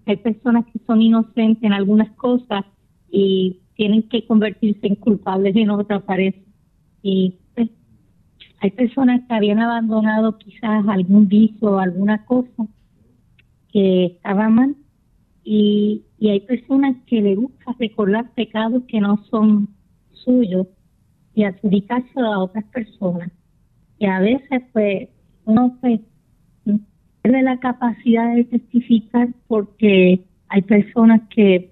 hay 0.06 0.18
personas 0.18 0.65
que 0.65 0.79
son 0.88 1.01
inocentes 1.01 1.63
en 1.63 1.74
algunas 1.74 2.10
cosas 2.12 2.65
y 3.12 3.60
tienen 3.75 4.03
que 4.03 4.25
convertirse 4.25 4.88
en 4.88 4.96
culpables 4.96 5.56
en 5.56 5.70
otras 5.70 6.01
parece. 6.03 6.44
Y 7.03 7.36
hay 8.62 8.72
personas 8.72 9.22
que 9.28 9.34
habían 9.34 9.60
abandonado 9.60 10.38
quizás 10.38 10.88
algún 10.88 11.28
vicio 11.28 11.72
o 11.72 11.80
alguna 11.80 12.25
cosa 12.25 12.68
que 13.72 14.06
estaba 14.06 14.50
mal 14.50 14.75
y, 15.44 16.04
hay 16.22 16.42
personas 16.42 16.96
que 17.08 17.22
le 17.22 17.36
gusta 17.36 17.74
recordar 17.80 18.30
pecados 18.34 18.84
que 18.88 19.00
no 19.00 19.24
son 19.32 19.70
suyo 20.12 20.68
y 21.34 21.44
adjudicárselo 21.44 22.34
a 22.34 22.44
otras 22.44 22.66
personas. 22.66 23.32
Y 23.98 24.06
a 24.06 24.20
veces, 24.20 24.62
pues, 24.74 25.08
uno 25.46 25.78
pues, 25.80 26.01
pierde 27.22 27.42
la 27.42 27.58
capacidad 27.60 28.36
de 28.36 28.44
testificar 28.44 29.30
porque 29.48 30.22
hay 30.50 30.62
personas 30.62 31.22
que 31.30 31.72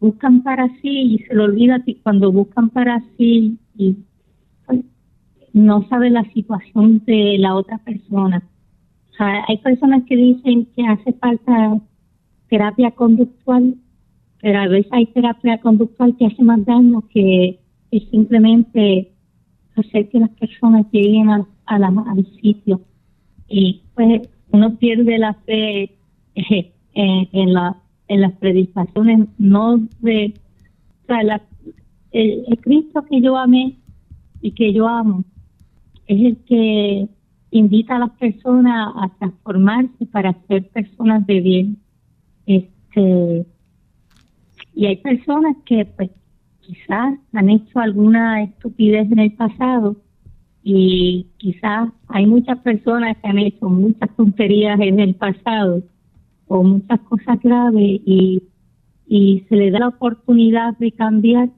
buscan 0.00 0.42
para 0.42 0.68
sí 0.80 1.16
y 1.16 1.18
se 1.24 1.34
lo 1.34 1.44
olvida 1.44 1.82
que 1.84 1.96
cuando 1.96 2.32
buscan 2.32 2.70
para 2.70 3.02
sí 3.18 3.58
y 3.76 3.96
no 5.56 5.88
sabe 5.88 6.10
la 6.10 6.22
situación 6.34 7.02
de 7.06 7.38
la 7.38 7.54
otra 7.54 7.78
persona. 7.78 8.42
O 9.10 9.14
sea, 9.16 9.42
hay 9.48 9.56
personas 9.56 10.02
que 10.04 10.14
dicen 10.14 10.66
que 10.76 10.86
hace 10.86 11.14
falta 11.14 11.80
terapia 12.50 12.90
conductual, 12.90 13.74
pero 14.42 14.58
a 14.58 14.68
veces 14.68 14.92
hay 14.92 15.06
terapia 15.06 15.58
conductual 15.62 16.14
que 16.18 16.26
hace 16.26 16.42
más 16.42 16.62
daño 16.66 17.02
que, 17.08 17.58
simplemente 18.10 19.10
hacer 19.76 20.10
que 20.10 20.18
las 20.18 20.28
personas 20.32 20.84
lleguen 20.92 21.30
a, 21.30 21.46
al 21.64 22.26
sitio. 22.42 22.82
Y 23.48 23.80
pues 23.94 24.28
uno 24.50 24.76
pierde 24.76 25.16
la 25.16 25.32
fe 25.46 25.84
eh, 26.34 26.72
en, 26.94 27.54
la, 27.54 27.78
en 28.08 28.20
las 28.20 28.32
predicaciones, 28.32 29.26
no 29.38 29.78
de... 30.00 30.34
O 31.04 31.06
sea, 31.06 31.40
el, 32.12 32.44
el 32.46 32.60
Cristo 32.60 33.02
que 33.08 33.22
yo 33.22 33.38
amé 33.38 33.76
y 34.42 34.50
que 34.50 34.74
yo 34.74 34.86
amo 34.86 35.24
es 36.06 36.20
el 36.20 36.36
que 36.44 37.08
invita 37.50 37.96
a 37.96 38.00
las 38.00 38.10
personas 38.10 38.92
a 38.96 39.08
transformarse 39.18 40.06
para 40.06 40.34
ser 40.48 40.68
personas 40.68 41.26
de 41.26 41.40
bien. 41.40 41.78
Este, 42.46 43.46
y 44.74 44.86
hay 44.86 44.96
personas 44.96 45.56
que 45.64 45.84
pues 45.84 46.10
quizás 46.60 47.18
han 47.32 47.50
hecho 47.50 47.78
alguna 47.78 48.42
estupidez 48.42 49.10
en 49.10 49.18
el 49.18 49.32
pasado 49.32 49.96
y 50.62 51.28
quizás 51.36 51.90
hay 52.08 52.26
muchas 52.26 52.58
personas 52.58 53.16
que 53.18 53.28
han 53.28 53.38
hecho 53.38 53.68
muchas 53.68 54.14
tonterías 54.16 54.78
en 54.80 55.00
el 55.00 55.14
pasado 55.14 55.82
o 56.48 56.62
muchas 56.62 57.00
cosas 57.00 57.40
graves 57.40 58.00
y, 58.04 58.42
y 59.06 59.44
se 59.48 59.56
le 59.56 59.70
da 59.70 59.78
la 59.80 59.88
oportunidad 59.88 60.76
de 60.78 60.92
cambiar 60.92 61.50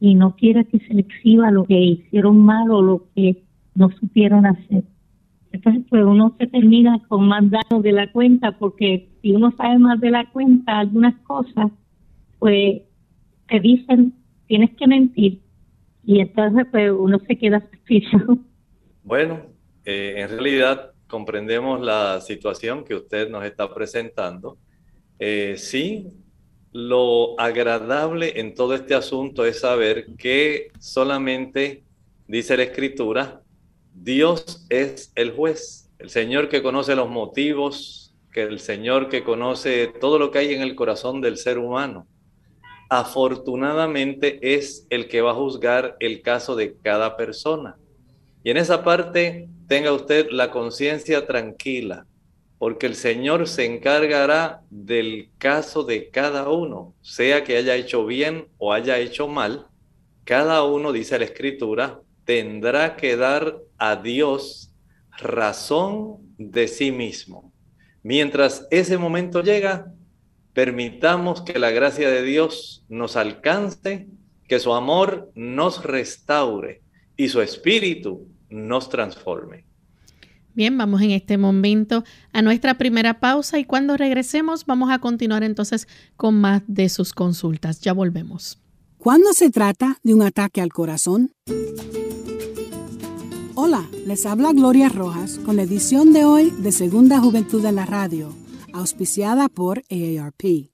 y 0.00 0.14
no 0.14 0.36
quiere 0.36 0.64
que 0.66 0.78
se 0.78 0.94
le 0.94 1.00
exhiba 1.00 1.50
lo 1.50 1.64
que 1.64 1.80
hicieron 1.80 2.38
mal 2.38 2.70
o 2.70 2.82
lo 2.82 3.06
que 3.14 3.45
no 3.76 3.90
supieron 3.90 4.46
hacer. 4.46 4.84
Entonces, 5.52 5.84
pues 5.88 6.04
uno 6.04 6.34
se 6.38 6.46
termina 6.48 7.00
con 7.08 7.28
más 7.28 7.44
daño 7.50 7.80
de 7.82 7.92
la 7.92 8.10
cuenta 8.12 8.58
porque 8.58 9.08
si 9.22 9.32
uno 9.32 9.52
sabe 9.56 9.78
más 9.78 10.00
de 10.00 10.10
la 10.10 10.30
cuenta 10.30 10.80
algunas 10.80 11.14
cosas, 11.22 11.70
pues 12.38 12.82
te 13.48 13.60
dicen 13.60 14.12
tienes 14.46 14.70
que 14.76 14.86
mentir 14.86 15.40
y 16.04 16.20
entonces 16.20 16.66
pues 16.70 16.92
uno 16.96 17.18
se 17.26 17.36
queda 17.36 17.60
satisfecho. 17.70 18.18
Bueno, 19.02 19.40
eh, 19.84 20.14
en 20.16 20.28
realidad 20.28 20.92
comprendemos 21.06 21.80
la 21.80 22.20
situación 22.20 22.84
que 22.84 22.94
usted 22.94 23.28
nos 23.30 23.44
está 23.44 23.72
presentando. 23.72 24.58
Eh, 25.18 25.54
sí, 25.56 26.08
lo 26.72 27.38
agradable 27.40 28.38
en 28.40 28.54
todo 28.54 28.74
este 28.74 28.94
asunto 28.94 29.44
es 29.44 29.60
saber 29.60 30.06
que 30.18 30.68
solamente 30.78 31.84
dice 32.26 32.56
la 32.56 32.64
escritura, 32.64 33.42
Dios 33.98 34.66
es 34.68 35.10
el 35.14 35.32
juez, 35.32 35.90
el 35.98 36.10
Señor 36.10 36.48
que 36.48 36.62
conoce 36.62 36.94
los 36.94 37.08
motivos, 37.08 38.14
que 38.30 38.42
el 38.42 38.60
Señor 38.60 39.08
que 39.08 39.24
conoce 39.24 39.88
todo 39.88 40.18
lo 40.18 40.30
que 40.30 40.38
hay 40.38 40.54
en 40.54 40.60
el 40.60 40.74
corazón 40.74 41.20
del 41.22 41.38
ser 41.38 41.58
humano. 41.58 42.06
Afortunadamente 42.90 44.38
es 44.54 44.86
el 44.90 45.08
que 45.08 45.22
va 45.22 45.32
a 45.32 45.34
juzgar 45.34 45.96
el 45.98 46.20
caso 46.22 46.54
de 46.54 46.76
cada 46.76 47.16
persona. 47.16 47.78
Y 48.44 48.50
en 48.50 48.58
esa 48.58 48.84
parte 48.84 49.48
tenga 49.66 49.92
usted 49.92 50.28
la 50.30 50.50
conciencia 50.50 51.26
tranquila, 51.26 52.06
porque 52.58 52.86
el 52.86 52.94
Señor 52.94 53.48
se 53.48 53.64
encargará 53.64 54.60
del 54.70 55.30
caso 55.38 55.82
de 55.82 56.10
cada 56.10 56.48
uno, 56.50 56.94
sea 57.00 57.42
que 57.42 57.56
haya 57.56 57.74
hecho 57.74 58.06
bien 58.06 58.46
o 58.58 58.72
haya 58.72 58.98
hecho 58.98 59.26
mal. 59.26 59.66
Cada 60.24 60.62
uno, 60.64 60.92
dice 60.92 61.18
la 61.18 61.24
Escritura, 61.24 62.02
tendrá 62.26 62.96
que 62.96 63.16
dar 63.16 63.56
a 63.78 63.96
Dios 63.96 64.70
razón 65.16 66.18
de 66.36 66.68
sí 66.68 66.90
mismo. 66.90 67.52
Mientras 68.02 68.66
ese 68.70 68.98
momento 68.98 69.42
llega, 69.42 69.92
permitamos 70.52 71.40
que 71.40 71.58
la 71.58 71.70
gracia 71.70 72.10
de 72.10 72.22
Dios 72.22 72.84
nos 72.88 73.16
alcance, 73.16 74.08
que 74.48 74.58
su 74.58 74.74
amor 74.74 75.30
nos 75.34 75.82
restaure 75.84 76.82
y 77.16 77.28
su 77.28 77.40
espíritu 77.40 78.28
nos 78.50 78.90
transforme. 78.90 79.64
Bien, 80.54 80.76
vamos 80.76 81.02
en 81.02 81.12
este 81.12 81.38
momento 81.38 82.02
a 82.32 82.42
nuestra 82.42 82.74
primera 82.74 83.20
pausa 83.20 83.58
y 83.58 83.64
cuando 83.64 83.96
regresemos 83.96 84.66
vamos 84.66 84.90
a 84.90 84.98
continuar 84.98 85.42
entonces 85.42 85.86
con 86.16 86.40
más 86.40 86.62
de 86.66 86.88
sus 86.88 87.12
consultas. 87.12 87.80
Ya 87.80 87.92
volvemos. 87.92 88.58
¿Cuándo 88.98 89.32
se 89.34 89.50
trata 89.50 90.00
de 90.02 90.14
un 90.14 90.22
ataque 90.22 90.60
al 90.60 90.72
corazón? 90.72 91.32
Hola, 93.54 93.88
les 94.04 94.26
habla 94.26 94.52
Gloria 94.52 94.88
Rojas 94.88 95.38
con 95.44 95.56
la 95.56 95.62
edición 95.62 96.12
de 96.12 96.24
hoy 96.24 96.50
de 96.50 96.72
Segunda 96.72 97.20
Juventud 97.20 97.64
en 97.64 97.76
la 97.76 97.86
Radio, 97.86 98.34
auspiciada 98.72 99.48
por 99.48 99.84
AARP. 99.90 100.70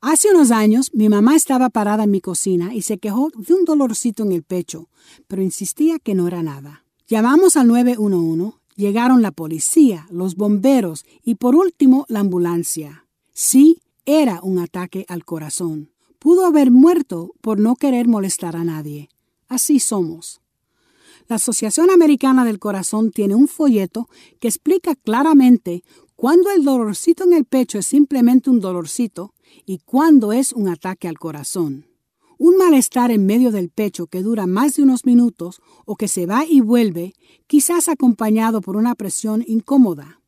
Hace 0.00 0.30
unos 0.30 0.50
años 0.50 0.90
mi 0.94 1.08
mamá 1.08 1.36
estaba 1.36 1.70
parada 1.70 2.04
en 2.04 2.10
mi 2.10 2.20
cocina 2.20 2.74
y 2.74 2.82
se 2.82 2.98
quejó 2.98 3.30
de 3.36 3.54
un 3.54 3.64
dolorcito 3.64 4.24
en 4.24 4.32
el 4.32 4.42
pecho, 4.42 4.88
pero 5.28 5.42
insistía 5.42 5.98
que 5.98 6.14
no 6.14 6.26
era 6.26 6.42
nada. 6.42 6.84
Llamamos 7.06 7.56
al 7.56 7.68
911, 7.68 8.56
llegaron 8.74 9.22
la 9.22 9.30
policía, 9.30 10.06
los 10.10 10.34
bomberos 10.34 11.04
y 11.22 11.36
por 11.36 11.54
último 11.54 12.04
la 12.08 12.20
ambulancia. 12.20 13.06
Sí, 13.32 13.80
era 14.04 14.40
un 14.42 14.58
ataque 14.58 15.04
al 15.08 15.24
corazón. 15.24 15.90
Pudo 16.26 16.44
haber 16.44 16.72
muerto 16.72 17.34
por 17.40 17.60
no 17.60 17.76
querer 17.76 18.08
molestar 18.08 18.56
a 18.56 18.64
nadie. 18.64 19.10
Así 19.46 19.78
somos. 19.78 20.40
La 21.28 21.36
Asociación 21.36 21.88
Americana 21.88 22.44
del 22.44 22.58
Corazón 22.58 23.12
tiene 23.12 23.36
un 23.36 23.46
folleto 23.46 24.08
que 24.40 24.48
explica 24.48 24.96
claramente 24.96 25.84
cuándo 26.16 26.50
el 26.50 26.64
dolorcito 26.64 27.22
en 27.22 27.32
el 27.32 27.44
pecho 27.44 27.78
es 27.78 27.86
simplemente 27.86 28.50
un 28.50 28.58
dolorcito 28.58 29.34
y 29.66 29.78
cuándo 29.78 30.32
es 30.32 30.52
un 30.52 30.66
ataque 30.66 31.06
al 31.06 31.16
corazón. 31.16 31.86
Un 32.38 32.56
malestar 32.56 33.12
en 33.12 33.24
medio 33.24 33.52
del 33.52 33.70
pecho 33.70 34.08
que 34.08 34.24
dura 34.24 34.48
más 34.48 34.74
de 34.74 34.82
unos 34.82 35.06
minutos 35.06 35.60
o 35.84 35.94
que 35.94 36.08
se 36.08 36.26
va 36.26 36.44
y 36.44 36.60
vuelve, 36.60 37.12
quizás 37.46 37.88
acompañado 37.88 38.62
por 38.62 38.76
una 38.76 38.96
presión 38.96 39.44
incómoda. 39.46 40.22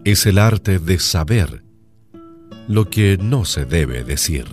es 0.02 0.26
el 0.26 0.38
arte 0.38 0.80
de 0.80 0.98
saber 0.98 1.62
lo 2.66 2.90
que 2.90 3.18
no 3.22 3.44
se 3.44 3.66
debe 3.66 4.02
decir. 4.02 4.46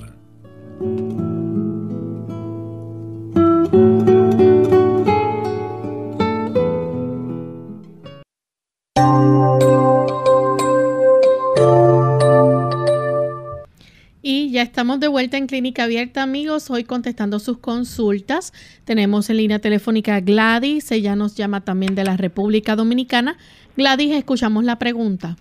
Estamos 14.77 14.99
de 14.99 15.07
vuelta 15.07 15.37
en 15.37 15.47
Clínica 15.47 15.85
Abierta, 15.85 16.21
amigos. 16.21 16.69
Hoy 16.69 16.83
contestando 16.83 17.39
sus 17.39 17.57
consultas. 17.57 18.53
Tenemos 18.85 19.27
en 19.31 19.37
línea 19.37 19.57
telefónica 19.57 20.19
Gladys. 20.19 20.91
Ella 20.91 21.15
nos 21.15 21.35
llama 21.35 21.61
también 21.61 21.95
de 21.95 22.03
la 22.03 22.15
República 22.15 22.75
Dominicana. 22.75 23.37
Gladys, 23.75 24.15
escuchamos 24.15 24.63
la 24.65 24.77
pregunta. 24.77 25.35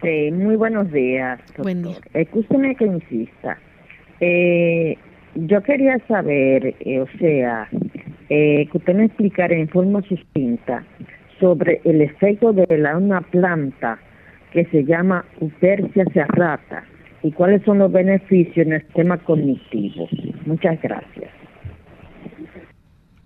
Sí, 0.00 0.30
muy 0.32 0.56
buenos 0.56 0.90
días. 0.90 1.38
Buen 1.58 1.82
día. 1.82 1.98
Escúcheme 2.14 2.74
que 2.76 2.86
insista. 2.86 3.58
Eh, 4.20 4.96
yo 5.34 5.62
quería 5.62 5.98
saber, 6.08 6.76
eh, 6.80 7.00
o 7.00 7.18
sea, 7.18 7.68
eh, 8.30 8.66
que 8.72 8.78
usted 8.78 8.94
me 8.94 9.04
explicara 9.04 9.54
en 9.54 9.68
forma 9.68 10.00
sucinta 10.08 10.82
sobre 11.38 11.82
el 11.84 12.00
efecto 12.00 12.54
de 12.54 12.78
la, 12.78 12.96
una 12.96 13.20
planta 13.20 13.98
que 14.50 14.64
se 14.64 14.82
llama 14.86 15.26
Upercia 15.40 16.06
serrata 16.14 16.86
y 17.26 17.32
cuáles 17.32 17.62
son 17.64 17.78
los 17.78 17.90
beneficios 17.90 18.66
en 18.66 18.74
el 18.74 18.82
sistema 18.82 19.18
cognitivo. 19.18 20.08
Muchas 20.44 20.80
gracias. 20.80 21.30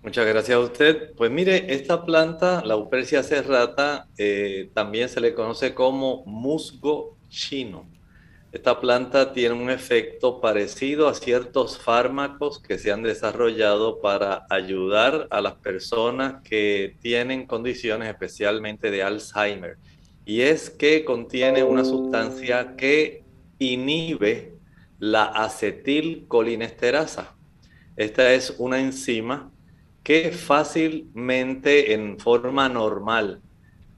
Muchas 0.03 0.25
gracias 0.25 0.57
a 0.57 0.59
usted. 0.59 1.13
Pues 1.15 1.29
mire, 1.29 1.71
esta 1.71 2.03
planta, 2.03 2.63
la 2.65 2.75
Upercia 2.75 3.21
serrata, 3.21 4.07
eh, 4.17 4.71
también 4.73 5.09
se 5.09 5.21
le 5.21 5.35
conoce 5.35 5.75
como 5.75 6.23
musgo 6.25 7.17
chino. 7.29 7.85
Esta 8.51 8.81
planta 8.81 9.31
tiene 9.31 9.53
un 9.53 9.69
efecto 9.69 10.41
parecido 10.41 11.07
a 11.07 11.13
ciertos 11.13 11.77
fármacos 11.77 12.59
que 12.59 12.79
se 12.79 12.91
han 12.91 13.03
desarrollado 13.03 14.01
para 14.01 14.47
ayudar 14.49 15.27
a 15.29 15.39
las 15.39 15.53
personas 15.53 16.41
que 16.43 16.95
tienen 16.99 17.45
condiciones 17.45 18.09
especialmente 18.09 18.89
de 18.89 19.03
Alzheimer. 19.03 19.77
Y 20.25 20.41
es 20.41 20.69
que 20.69 21.05
contiene 21.05 21.63
una 21.63 21.85
sustancia 21.85 22.75
que 22.75 23.20
inhibe 23.61 24.57
la 24.99 25.25
acetilcolinesterasa. 25.25 27.35
Esta 27.95 28.33
es 28.33 28.55
una 28.57 28.79
enzima 28.79 29.51
que 30.03 30.31
fácilmente 30.31 31.93
en 31.93 32.19
forma 32.19 32.67
normal 32.69 33.41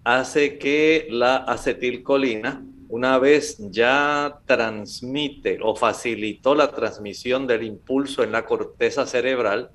hace 0.03 0.57
que 0.57 1.07
la 1.09 1.37
acetilcolina 1.37 2.65
una 2.89 3.17
vez 3.17 3.57
ya 3.71 4.41
transmite 4.45 5.59
o 5.61 5.75
facilitó 5.75 6.55
la 6.55 6.69
transmisión 6.69 7.47
del 7.47 7.63
impulso 7.63 8.23
en 8.23 8.33
la 8.33 8.45
corteza 8.45 9.07
cerebral, 9.07 9.71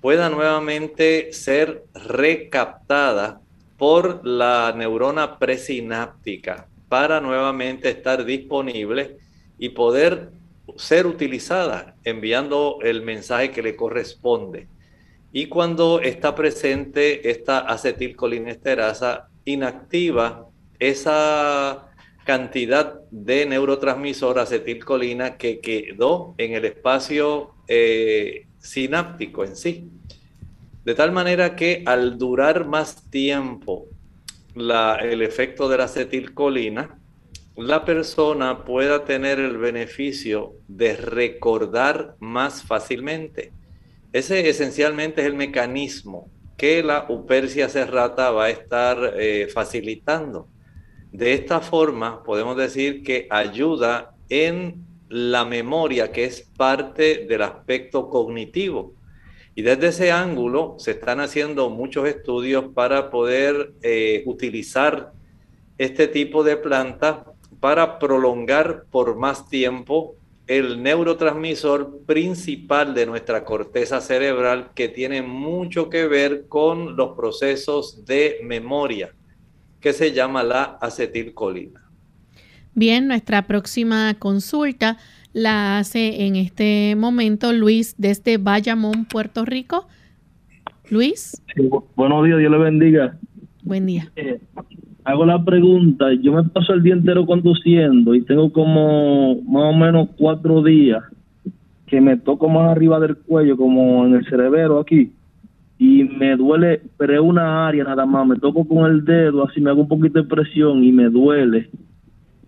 pueda 0.00 0.30
nuevamente 0.30 1.32
ser 1.32 1.84
recaptada 1.94 3.40
por 3.76 4.26
la 4.26 4.72
neurona 4.76 5.38
presináptica 5.38 6.67
para 6.88 7.20
nuevamente 7.20 7.90
estar 7.90 8.24
disponible 8.24 9.18
y 9.58 9.70
poder 9.70 10.30
ser 10.76 11.06
utilizada 11.06 11.96
enviando 12.04 12.78
el 12.82 13.02
mensaje 13.02 13.50
que 13.50 13.62
le 13.62 13.76
corresponde. 13.76 14.68
Y 15.32 15.46
cuando 15.46 16.00
está 16.00 16.34
presente 16.34 17.30
esta 17.30 17.58
acetilcolinesterasa, 17.60 19.28
inactiva 19.44 20.46
esa 20.78 21.88
cantidad 22.24 23.00
de 23.10 23.46
neurotransmisor 23.46 24.38
acetilcolina 24.38 25.36
que 25.36 25.60
quedó 25.60 26.34
en 26.38 26.52
el 26.52 26.64
espacio 26.66 27.54
eh, 27.66 28.46
sináptico 28.58 29.44
en 29.44 29.56
sí. 29.56 29.88
De 30.84 30.94
tal 30.94 31.12
manera 31.12 31.56
que 31.56 31.82
al 31.86 32.18
durar 32.18 32.66
más 32.66 33.10
tiempo 33.10 33.86
el 34.58 35.22
efecto 35.22 35.68
de 35.68 35.78
la 35.78 35.84
acetilcolina, 35.84 36.98
la 37.56 37.84
persona 37.84 38.64
pueda 38.64 39.04
tener 39.04 39.40
el 39.40 39.58
beneficio 39.58 40.54
de 40.68 40.96
recordar 40.96 42.16
más 42.20 42.62
fácilmente. 42.62 43.52
Ese 44.12 44.48
esencialmente 44.48 45.22
es 45.22 45.26
el 45.26 45.34
mecanismo 45.34 46.30
que 46.56 46.82
la 46.82 47.06
upercia 47.08 47.68
serrata 47.68 48.30
va 48.30 48.46
a 48.46 48.50
estar 48.50 49.14
eh, 49.16 49.48
facilitando. 49.52 50.48
De 51.12 51.32
esta 51.32 51.60
forma, 51.60 52.22
podemos 52.22 52.56
decir 52.56 53.02
que 53.02 53.26
ayuda 53.30 54.14
en 54.28 54.84
la 55.08 55.44
memoria, 55.44 56.12
que 56.12 56.24
es 56.24 56.42
parte 56.56 57.26
del 57.28 57.42
aspecto 57.42 58.08
cognitivo. 58.08 58.94
Y 59.58 59.62
desde 59.62 59.88
ese 59.88 60.12
ángulo 60.12 60.76
se 60.78 60.92
están 60.92 61.18
haciendo 61.18 61.68
muchos 61.68 62.06
estudios 62.06 62.66
para 62.74 63.10
poder 63.10 63.72
eh, 63.82 64.22
utilizar 64.24 65.10
este 65.78 66.06
tipo 66.06 66.44
de 66.44 66.56
planta 66.56 67.24
para 67.58 67.98
prolongar 67.98 68.84
por 68.88 69.16
más 69.16 69.48
tiempo 69.48 70.14
el 70.46 70.80
neurotransmisor 70.80 72.04
principal 72.06 72.94
de 72.94 73.06
nuestra 73.06 73.44
corteza 73.44 74.00
cerebral 74.00 74.70
que 74.76 74.88
tiene 74.88 75.22
mucho 75.22 75.90
que 75.90 76.06
ver 76.06 76.46
con 76.46 76.94
los 76.94 77.16
procesos 77.16 78.04
de 78.04 78.38
memoria 78.44 79.12
que 79.80 79.92
se 79.92 80.12
llama 80.12 80.44
la 80.44 80.78
acetilcolina. 80.80 81.90
Bien, 82.74 83.08
nuestra 83.08 83.48
próxima 83.48 84.14
consulta 84.20 84.98
la 85.32 85.78
hace 85.78 86.26
en 86.26 86.36
este 86.36 86.94
momento 86.96 87.52
Luis 87.52 87.94
desde 87.98 88.38
Bayamón, 88.38 89.04
Puerto 89.04 89.44
Rico. 89.44 89.86
Luis. 90.90 91.42
buenos 91.96 92.24
días, 92.24 92.38
Dios 92.38 92.50
le 92.50 92.58
bendiga. 92.58 93.18
Buen 93.62 93.86
día. 93.86 94.10
Eh, 94.16 94.40
hago 95.04 95.26
la 95.26 95.44
pregunta, 95.44 96.06
yo 96.22 96.32
me 96.32 96.44
paso 96.44 96.72
el 96.72 96.82
día 96.82 96.94
entero 96.94 97.26
conduciendo 97.26 98.14
y 98.14 98.22
tengo 98.22 98.52
como 98.52 99.40
más 99.42 99.74
o 99.74 99.76
menos 99.76 100.08
cuatro 100.16 100.62
días 100.62 101.02
que 101.86 102.00
me 102.00 102.16
toco 102.16 102.48
más 102.48 102.70
arriba 102.70 103.00
del 103.00 103.16
cuello, 103.16 103.56
como 103.56 104.06
en 104.06 104.14
el 104.14 104.24
cerebro 104.26 104.78
aquí 104.80 105.12
y 105.78 106.04
me 106.04 106.36
duele, 106.36 106.82
pero 106.96 107.14
es 107.14 107.20
una 107.20 107.68
área 107.68 107.84
nada 107.84 108.04
más, 108.04 108.26
me 108.26 108.36
toco 108.36 108.66
con 108.66 108.90
el 108.90 109.04
dedo, 109.04 109.46
así 109.46 109.60
me 109.60 109.70
hago 109.70 109.82
un 109.82 109.88
poquito 109.88 110.20
de 110.20 110.28
presión 110.28 110.82
y 110.82 110.90
me 110.90 111.08
duele. 111.08 111.70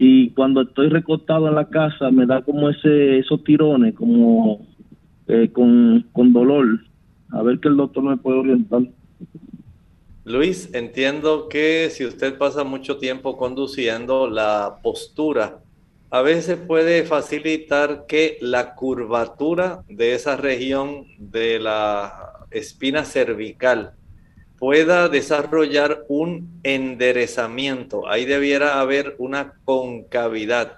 Y 0.03 0.31
cuando 0.31 0.63
estoy 0.63 0.89
recostado 0.89 1.47
en 1.47 1.57
la 1.57 1.69
casa 1.69 2.11
me 2.11 2.25
da 2.25 2.41
como 2.41 2.71
ese 2.71 3.19
esos 3.19 3.45
tirones, 3.45 3.95
como 3.95 4.67
eh, 5.29 5.51
con, 5.53 6.07
con 6.13 6.33
dolor. 6.33 6.81
A 7.33 7.43
ver 7.43 7.61
que 7.61 7.69
el 7.69 7.77
doctor 7.77 8.05
me 8.05 8.17
puede 8.17 8.39
orientar. 8.39 8.81
Luis, 10.25 10.71
entiendo 10.73 11.51
que 11.51 11.91
si 11.91 12.07
usted 12.07 12.39
pasa 12.39 12.65
mucho 12.65 12.97
tiempo 12.97 13.37
conduciendo, 13.37 14.27
la 14.31 14.79
postura 14.83 15.59
a 16.11 16.23
veces 16.23 16.57
puede 16.57 17.05
facilitar 17.05 18.07
que 18.09 18.39
la 18.41 18.75
curvatura 18.75 19.85
de 19.87 20.15
esa 20.15 20.35
región 20.35 21.05
de 21.19 21.61
la 21.61 22.47
espina 22.51 23.05
cervical 23.05 23.93
pueda 24.61 25.09
desarrollar 25.09 26.05
un 26.09 26.61
enderezamiento. 26.63 28.07
Ahí 28.07 28.27
debiera 28.27 28.79
haber 28.79 29.17
una 29.19 29.55
concavidad. 29.65 30.77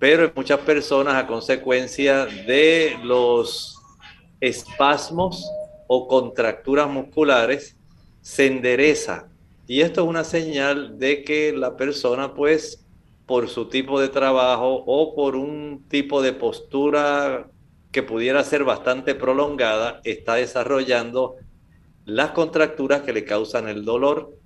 Pero 0.00 0.24
en 0.24 0.32
muchas 0.34 0.58
personas 0.58 1.14
a 1.14 1.28
consecuencia 1.28 2.26
de 2.26 2.98
los 3.04 3.80
espasmos 4.40 5.48
o 5.86 6.08
contracturas 6.08 6.90
musculares 6.90 7.76
se 8.22 8.48
endereza. 8.48 9.28
Y 9.68 9.82
esto 9.82 10.02
es 10.02 10.08
una 10.08 10.24
señal 10.24 10.98
de 10.98 11.22
que 11.22 11.52
la 11.52 11.76
persona 11.76 12.34
pues 12.34 12.84
por 13.24 13.48
su 13.48 13.66
tipo 13.68 14.00
de 14.00 14.08
trabajo 14.08 14.82
o 14.84 15.14
por 15.14 15.36
un 15.36 15.84
tipo 15.88 16.22
de 16.22 16.32
postura 16.32 17.46
que 17.92 18.02
pudiera 18.02 18.42
ser 18.42 18.64
bastante 18.64 19.14
prolongada, 19.14 20.00
está 20.02 20.34
desarrollando 20.34 21.36
las 22.04 22.30
contracturas 22.32 23.02
que 23.02 23.12
le 23.12 23.24
causan 23.24 23.68
el 23.68 23.84
dolor. 23.84 24.36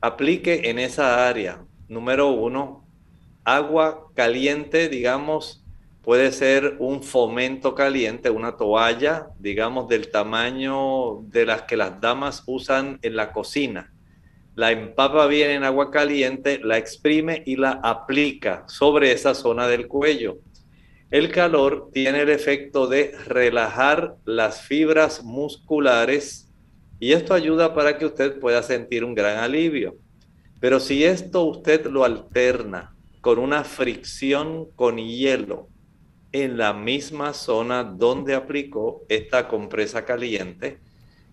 Aplique 0.00 0.70
en 0.70 0.78
esa 0.78 1.28
área. 1.28 1.64
Número 1.88 2.30
uno, 2.30 2.86
agua 3.44 4.06
caliente, 4.14 4.88
digamos, 4.88 5.64
puede 6.02 6.32
ser 6.32 6.76
un 6.78 7.02
fomento 7.02 7.74
caliente, 7.74 8.30
una 8.30 8.56
toalla, 8.56 9.28
digamos, 9.38 9.88
del 9.88 10.10
tamaño 10.10 11.22
de 11.22 11.46
las 11.46 11.62
que 11.62 11.76
las 11.76 12.00
damas 12.00 12.42
usan 12.46 12.98
en 13.02 13.16
la 13.16 13.32
cocina. 13.32 13.92
La 14.54 14.72
empapa 14.72 15.26
bien 15.26 15.50
en 15.50 15.64
agua 15.64 15.90
caliente, 15.90 16.60
la 16.62 16.78
exprime 16.78 17.42
y 17.44 17.56
la 17.56 17.80
aplica 17.82 18.64
sobre 18.68 19.12
esa 19.12 19.34
zona 19.34 19.68
del 19.68 19.86
cuello. 19.86 20.38
El 21.10 21.30
calor 21.30 21.90
tiene 21.92 22.22
el 22.22 22.30
efecto 22.30 22.88
de 22.88 23.12
relajar 23.26 24.16
las 24.24 24.62
fibras 24.62 25.22
musculares 25.22 26.45
y 26.98 27.12
esto 27.12 27.34
ayuda 27.34 27.74
para 27.74 27.98
que 27.98 28.06
usted 28.06 28.38
pueda 28.40 28.62
sentir 28.62 29.04
un 29.04 29.14
gran 29.14 29.38
alivio. 29.38 29.96
Pero 30.60 30.80
si 30.80 31.04
esto 31.04 31.44
usted 31.44 31.86
lo 31.86 32.04
alterna 32.04 32.94
con 33.20 33.38
una 33.38 33.64
fricción 33.64 34.66
con 34.76 34.96
hielo 34.96 35.68
en 36.32 36.56
la 36.56 36.72
misma 36.72 37.32
zona 37.32 37.84
donde 37.84 38.34
aplicó 38.34 39.02
esta 39.08 39.48
compresa 39.48 40.04
caliente, 40.04 40.78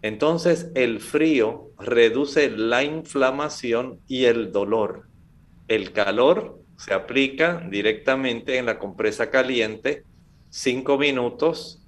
entonces 0.02 0.70
el 0.76 1.00
frío 1.00 1.72
reduce 1.80 2.50
la 2.50 2.84
inflamación 2.84 4.00
y 4.08 4.26
el 4.26 4.52
dolor. 4.52 5.08
El 5.70 5.94
calor 5.94 6.60
se 6.78 6.94
aplica 6.94 7.66
directamente 7.70 8.58
en 8.58 8.66
la 8.66 8.80
compresa 8.80 9.30
caliente, 9.30 10.04
cinco 10.50 10.98
minutos, 10.98 11.82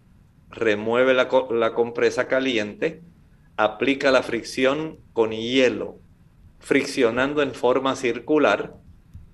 remueve 0.49 1.13
la, 1.13 1.27
compresa 1.27 2.27
caliente, 2.27 3.01
aplica 3.57 4.11
la 4.11 4.23
fricción 4.23 4.97
con 5.13 5.31
hielo, 5.31 5.99
friccionando 6.59 7.41
en 7.41 7.53
forma 7.53 7.95
circular 7.95 8.75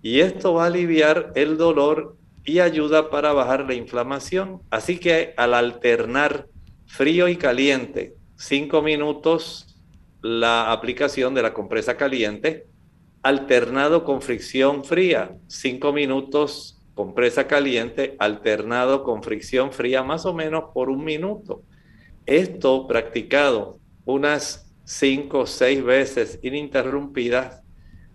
y 0.02 0.20
esto 0.20 0.54
va 0.54 0.64
a 0.64 0.68
aliviar 0.68 1.32
el 1.36 1.58
dolor 1.58 2.18
y 2.44 2.60
ayuda 2.60 3.10
para 3.10 3.34
bajar 3.34 3.66
la 3.66 3.74
inflamación. 3.74 4.62
Así 4.70 4.98
que 4.98 5.34
al 5.38 5.54
alternar 5.54 6.48
frío 6.88 7.28
y 7.28 7.36
caliente, 7.36 8.16
5 8.36 8.82
minutos 8.82 9.68
la 10.22 10.72
aplicación 10.72 11.34
de 11.34 11.42
la 11.42 11.54
compresa 11.54 11.98
caliente, 11.98 12.68
alternado 13.24 14.04
con 14.04 14.22
fricción 14.22 14.84
fría, 14.84 15.36
5 15.48 15.94
minutos 15.94 16.80
compresa 16.94 17.48
caliente, 17.48 18.16
alternado 18.20 19.04
con 19.04 19.24
fricción 19.24 19.72
fría 19.72 20.04
más 20.04 20.26
o 20.26 20.34
menos 20.34 20.66
por 20.74 20.90
un 20.90 21.04
minuto. 21.04 21.64
Esto 22.26 22.88
practicado 22.88 23.81
unas 24.06 24.72
5 24.86 25.40
o 25.40 25.46
6 25.46 25.84
veces 25.84 26.40
ininterrumpidas 26.42 27.62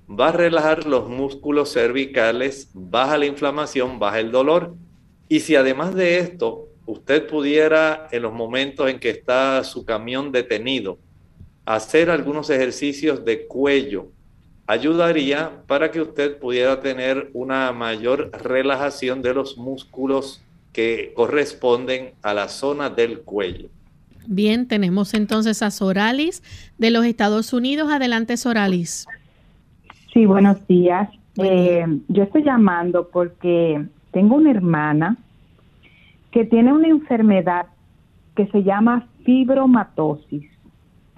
va 0.08 0.28
a 0.28 0.32
relajar 0.32 0.86
los 0.86 1.08
músculos 1.08 1.72
cervicales, 1.72 2.70
baja 2.74 3.18
la 3.18 3.26
inflamación, 3.26 3.98
baja 3.98 4.20
el 4.20 4.30
dolor. 4.30 4.74
Y 5.28 5.40
si 5.40 5.56
además 5.56 5.94
de 5.94 6.18
esto 6.18 6.68
usted 6.86 7.26
pudiera 7.26 8.08
en 8.12 8.22
los 8.22 8.32
momentos 8.32 8.88
en 8.88 9.00
que 9.00 9.10
está 9.10 9.62
su 9.64 9.84
camión 9.84 10.30
detenido, 10.30 10.98
hacer 11.64 12.10
algunos 12.10 12.48
ejercicios 12.50 13.24
de 13.24 13.46
cuello, 13.46 14.12
ayudaría 14.68 15.62
para 15.66 15.90
que 15.90 16.00
usted 16.00 16.38
pudiera 16.38 16.80
tener 16.80 17.30
una 17.32 17.72
mayor 17.72 18.30
relajación 18.42 19.22
de 19.22 19.34
los 19.34 19.56
músculos 19.56 20.42
que 20.72 21.12
corresponden 21.14 22.14
a 22.22 22.34
la 22.34 22.48
zona 22.48 22.90
del 22.90 23.22
cuello. 23.22 23.68
Bien, 24.28 24.66
tenemos 24.66 25.14
entonces 25.14 25.62
a 25.62 25.70
Soralis 25.70 26.42
de 26.78 26.90
los 26.90 27.04
Estados 27.04 27.52
Unidos. 27.52 27.90
Adelante, 27.90 28.36
Soralis. 28.36 29.06
Sí, 30.12 30.26
buenos 30.26 30.66
días. 30.66 31.08
Eh, 31.38 31.84
yo 32.08 32.22
estoy 32.22 32.42
llamando 32.42 33.08
porque 33.08 33.84
tengo 34.10 34.36
una 34.36 34.50
hermana 34.50 35.16
que 36.30 36.44
tiene 36.44 36.72
una 36.72 36.88
enfermedad 36.88 37.66
que 38.34 38.46
se 38.48 38.62
llama 38.62 39.06
fibromatosis. 39.24 40.44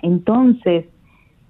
Entonces, 0.03 0.87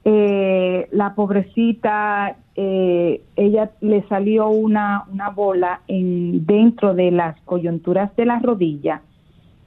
eh, 0.05 0.89
la 0.93 1.15
pobrecita, 1.15 2.37
eh, 2.55 3.23
ella 3.37 3.71
le 3.81 4.07
salió 4.09 4.49
una, 4.49 5.05
una 5.13 5.31
bola 5.31 5.81
en, 5.89 6.47
dentro 6.47 6.95
de 6.95 7.11
las 7.11 7.41
coyunturas 7.43 8.15
de 8.17 8.27
la 8.27 8.39
rodilla 8.39 9.03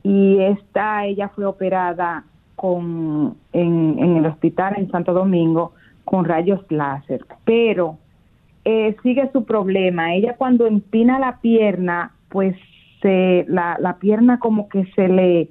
y 0.04 0.40
esta, 0.40 1.06
ella 1.06 1.30
fue 1.30 1.46
operada 1.46 2.24
con, 2.56 3.38
en, 3.54 4.00
en 4.00 4.18
el 4.18 4.26
hospital 4.26 4.76
en 4.78 4.90
Santo 4.92 5.14
Domingo 5.14 5.74
con 6.06 6.26
rayos 6.26 6.62
láser, 6.70 7.26
pero 7.46 7.98
eh, 8.66 8.96
sigue 9.04 9.30
su 9.32 9.46
problema. 9.46 10.14
Ella 10.14 10.36
cuando 10.38 10.68
empina 10.68 11.20
la 11.20 11.38
pierna, 11.38 12.12
pues 12.30 12.56
se, 13.02 13.46
la, 13.48 13.78
la 13.80 13.98
pierna 13.98 14.40
como 14.40 14.70
que 14.70 14.86
se 14.96 15.08
le 15.08 15.50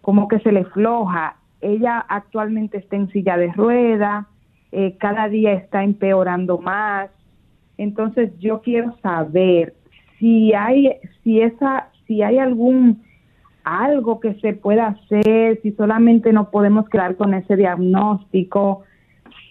como 0.00 0.26
que 0.26 0.40
se 0.40 0.50
le 0.50 0.64
floja 0.64 1.36
ella 1.62 2.04
actualmente 2.08 2.78
está 2.78 2.96
en 2.96 3.08
silla 3.10 3.36
de 3.36 3.52
rueda, 3.52 4.26
eh, 4.72 4.96
cada 4.98 5.28
día 5.28 5.52
está 5.52 5.84
empeorando 5.84 6.58
más. 6.58 7.08
Entonces 7.78 8.36
yo 8.38 8.60
quiero 8.60 8.96
saber 9.00 9.74
si 10.18 10.52
hay, 10.52 10.90
si 11.22 11.40
esa, 11.40 11.88
si 12.06 12.22
hay 12.22 12.38
algún 12.38 13.02
algo 13.64 14.20
que 14.20 14.34
se 14.34 14.52
pueda 14.52 14.88
hacer, 14.88 15.60
si 15.62 15.72
solamente 15.72 16.32
no 16.32 16.50
podemos 16.50 16.88
quedar 16.88 17.16
con 17.16 17.34
ese 17.34 17.56
diagnóstico, 17.56 18.82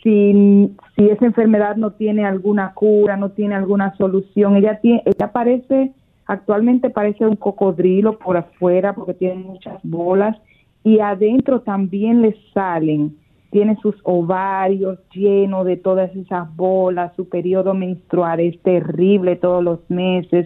si, 0.04 0.74
si 0.96 1.10
esa 1.10 1.26
enfermedad 1.26 1.76
no 1.76 1.92
tiene 1.92 2.26
alguna 2.26 2.74
cura, 2.74 3.18
no 3.18 3.32
tiene 3.32 3.56
alguna 3.56 3.96
solución. 3.96 4.56
Ella 4.56 4.80
tiene, 4.80 5.04
ella 5.06 5.32
parece, 5.32 5.92
actualmente 6.26 6.90
parece 6.90 7.26
un 7.26 7.36
cocodrilo 7.36 8.18
por 8.18 8.38
afuera 8.38 8.94
porque 8.94 9.14
tiene 9.14 9.44
muchas 9.44 9.80
bolas 9.84 10.38
y 10.84 11.00
adentro 11.00 11.62
también 11.62 12.22
le 12.22 12.36
salen, 12.54 13.16
tiene 13.52 13.78
sus 13.82 13.96
ovarios 14.04 15.00
llenos 15.14 15.66
de 15.66 15.78
todas 15.78 16.16
esas 16.16 16.54
bolas, 16.56 17.14
su 17.16 17.30
periodo 17.30 17.74
menstrual 17.74 18.40
es 18.40 18.60
terrible 18.62 19.36
todos 19.36 19.64
los 19.64 19.80
meses, 19.90 20.46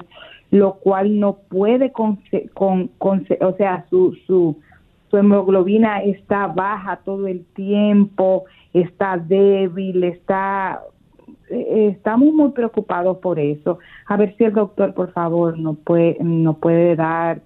lo 0.52 0.76
cual 0.76 1.20
no 1.20 1.38
puede, 1.50 1.92
con, 1.92 2.20
con, 2.54 2.92
o 3.42 3.54
sea, 3.58 3.86
su, 3.90 4.16
su, 4.26 4.58
su 5.10 5.18
hemoglobina 5.18 6.04
está 6.04 6.48
baja 6.48 7.02
todo 7.04 7.28
el 7.28 7.46
tiempo, 7.54 8.46
está 8.74 9.18
débil, 9.18 10.04
está 10.04 10.82
eh, 11.50 11.94
estamos 11.96 12.34
muy 12.34 12.52
preocupados 12.52 13.18
por 13.18 13.40
eso. 13.40 13.80
A 14.08 14.18
ver 14.18 14.36
si 14.38 14.44
el 14.44 14.54
doctor, 14.54 14.94
por 14.94 15.12
favor, 15.12 15.58
nos 15.58 15.78
puede, 15.78 16.18
nos 16.22 16.58
puede 16.58 16.96
dar 16.96 17.42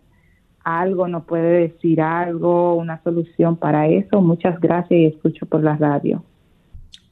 algo, 0.63 1.07
nos 1.07 1.25
puede 1.25 1.69
decir 1.69 2.01
algo, 2.01 2.75
una 2.75 3.01
solución 3.03 3.57
para 3.57 3.87
eso. 3.87 4.21
Muchas 4.21 4.59
gracias 4.59 4.99
y 4.99 5.05
escucho 5.05 5.45
por 5.45 5.63
la 5.63 5.75
radio. 5.75 6.23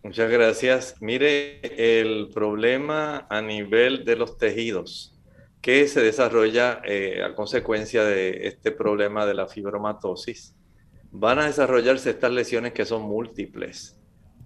Muchas 0.03 0.31
gracias. 0.31 0.95
Mire, 1.01 1.59
el 1.77 2.29
problema 2.33 3.25
a 3.29 3.41
nivel 3.41 4.05
de 4.05 4.15
los 4.15 4.37
tejidos 4.37 5.16
que 5.61 5.87
se 5.87 6.01
desarrolla 6.01 6.81
eh, 6.85 7.23
a 7.23 7.35
consecuencia 7.35 8.03
de 8.03 8.47
este 8.47 8.71
problema 8.71 9.25
de 9.25 9.33
la 9.33 9.47
fibromatosis, 9.47 10.55
van 11.11 11.39
a 11.39 11.45
desarrollarse 11.45 12.11
estas 12.11 12.31
lesiones 12.31 12.73
que 12.73 12.85
son 12.85 13.03
múltiples 13.03 13.97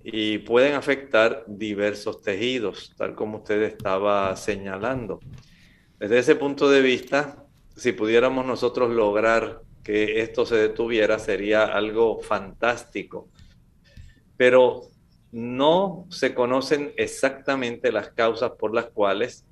y 0.04 0.40
pueden 0.40 0.74
afectar 0.74 1.44
diversos 1.48 2.22
tejidos, 2.22 2.94
tal 2.98 3.16
como 3.16 3.40
usted 3.40 3.62
estaba 3.64 4.36
señalando. 4.36 5.20
Desde 6.00 6.20
ese 6.20 6.36
punto 6.36 6.70
de 6.70 6.82
vista, 6.82 7.46
si 7.76 7.92
pudiéramos 7.92 8.46
nosotros 8.46 8.90
lograr 8.90 9.62
que 9.84 10.22
esto 10.22 10.46
se 10.46 10.56
detuviera, 10.56 11.20
sería 11.20 11.66
algo 11.66 12.20
fantástico. 12.20 13.30
Pero 14.38 14.82
no 15.32 16.08
se 16.10 16.34
conocen 16.34 16.94
exactamente 16.98 17.92
las 17.92 18.10
causas 18.10 18.52
por 18.58 18.74
las 18.74 18.88
cuales 18.88 19.46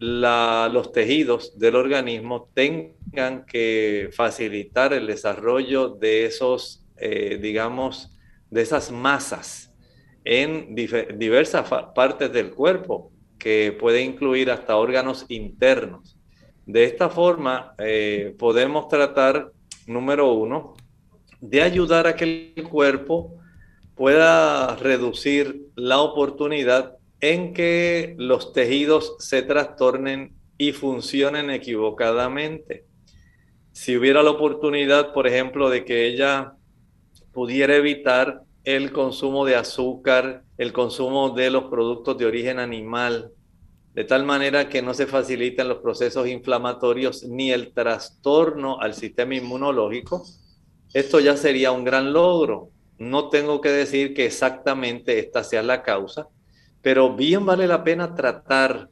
los 0.00 0.92
tejidos 0.92 1.58
del 1.58 1.76
organismo 1.76 2.48
tengan 2.54 3.44
que 3.44 4.08
facilitar 4.12 4.94
el 4.94 5.06
desarrollo 5.06 5.90
de 5.90 6.24
esos, 6.24 6.86
eh, 6.96 7.38
digamos, 7.40 8.16
de 8.50 8.62
esas 8.62 8.90
masas 8.90 9.72
en 10.24 10.74
diversas 10.74 11.68
partes 11.94 12.32
del 12.32 12.50
cuerpo, 12.50 13.12
que 13.38 13.76
puede 13.78 14.02
incluir 14.02 14.50
hasta 14.50 14.76
órganos 14.76 15.26
internos. 15.28 16.16
De 16.66 16.84
esta 16.84 17.08
forma, 17.08 17.74
eh, 17.78 18.34
podemos 18.38 18.88
tratar, 18.88 19.52
número 19.86 20.32
uno, 20.32 20.74
de 21.40 21.62
ayudar 21.62 22.06
a 22.06 22.16
que 22.16 22.52
el 22.54 22.68
cuerpo 22.68 23.34
pueda 23.94 24.76
reducir 24.76 25.68
la 25.74 26.00
oportunidad 26.00 26.96
en 27.20 27.52
que 27.52 28.14
los 28.18 28.52
tejidos 28.52 29.16
se 29.18 29.42
trastornen 29.42 30.34
y 30.56 30.72
funcionen 30.72 31.50
equivocadamente. 31.50 32.86
Si 33.72 33.96
hubiera 33.96 34.22
la 34.22 34.30
oportunidad, 34.30 35.12
por 35.12 35.26
ejemplo, 35.26 35.70
de 35.70 35.84
que 35.84 36.06
ella 36.06 36.54
pudiera 37.32 37.76
evitar 37.76 38.42
el 38.64 38.92
consumo 38.92 39.44
de 39.44 39.56
azúcar, 39.56 40.44
el 40.58 40.72
consumo 40.72 41.30
de 41.30 41.50
los 41.50 41.64
productos 41.64 42.18
de 42.18 42.26
origen 42.26 42.58
animal, 42.58 43.32
de 43.94 44.04
tal 44.04 44.24
manera 44.24 44.68
que 44.68 44.82
no 44.82 44.94
se 44.94 45.06
facilitan 45.06 45.68
los 45.68 45.78
procesos 45.78 46.28
inflamatorios 46.28 47.24
ni 47.24 47.50
el 47.50 47.72
trastorno 47.72 48.80
al 48.80 48.94
sistema 48.94 49.34
inmunológico, 49.34 50.24
esto 50.92 51.20
ya 51.20 51.36
sería 51.36 51.72
un 51.72 51.84
gran 51.84 52.12
logro. 52.12 52.70
No 52.98 53.28
tengo 53.30 53.60
que 53.60 53.70
decir 53.70 54.14
que 54.14 54.26
exactamente 54.26 55.18
esta 55.18 55.42
sea 55.42 55.62
la 55.62 55.82
causa, 55.82 56.28
pero 56.82 57.14
bien 57.14 57.44
vale 57.46 57.66
la 57.66 57.84
pena 57.84 58.14
tratar 58.14 58.88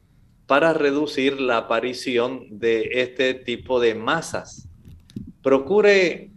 para 0.47 0.73
reducir 0.73 1.41
la 1.41 1.59
aparición 1.59 2.47
de 2.51 2.89
este 2.95 3.35
tipo 3.35 3.81
de 3.81 3.95
masas. 3.95 4.69
Procure 5.43 6.31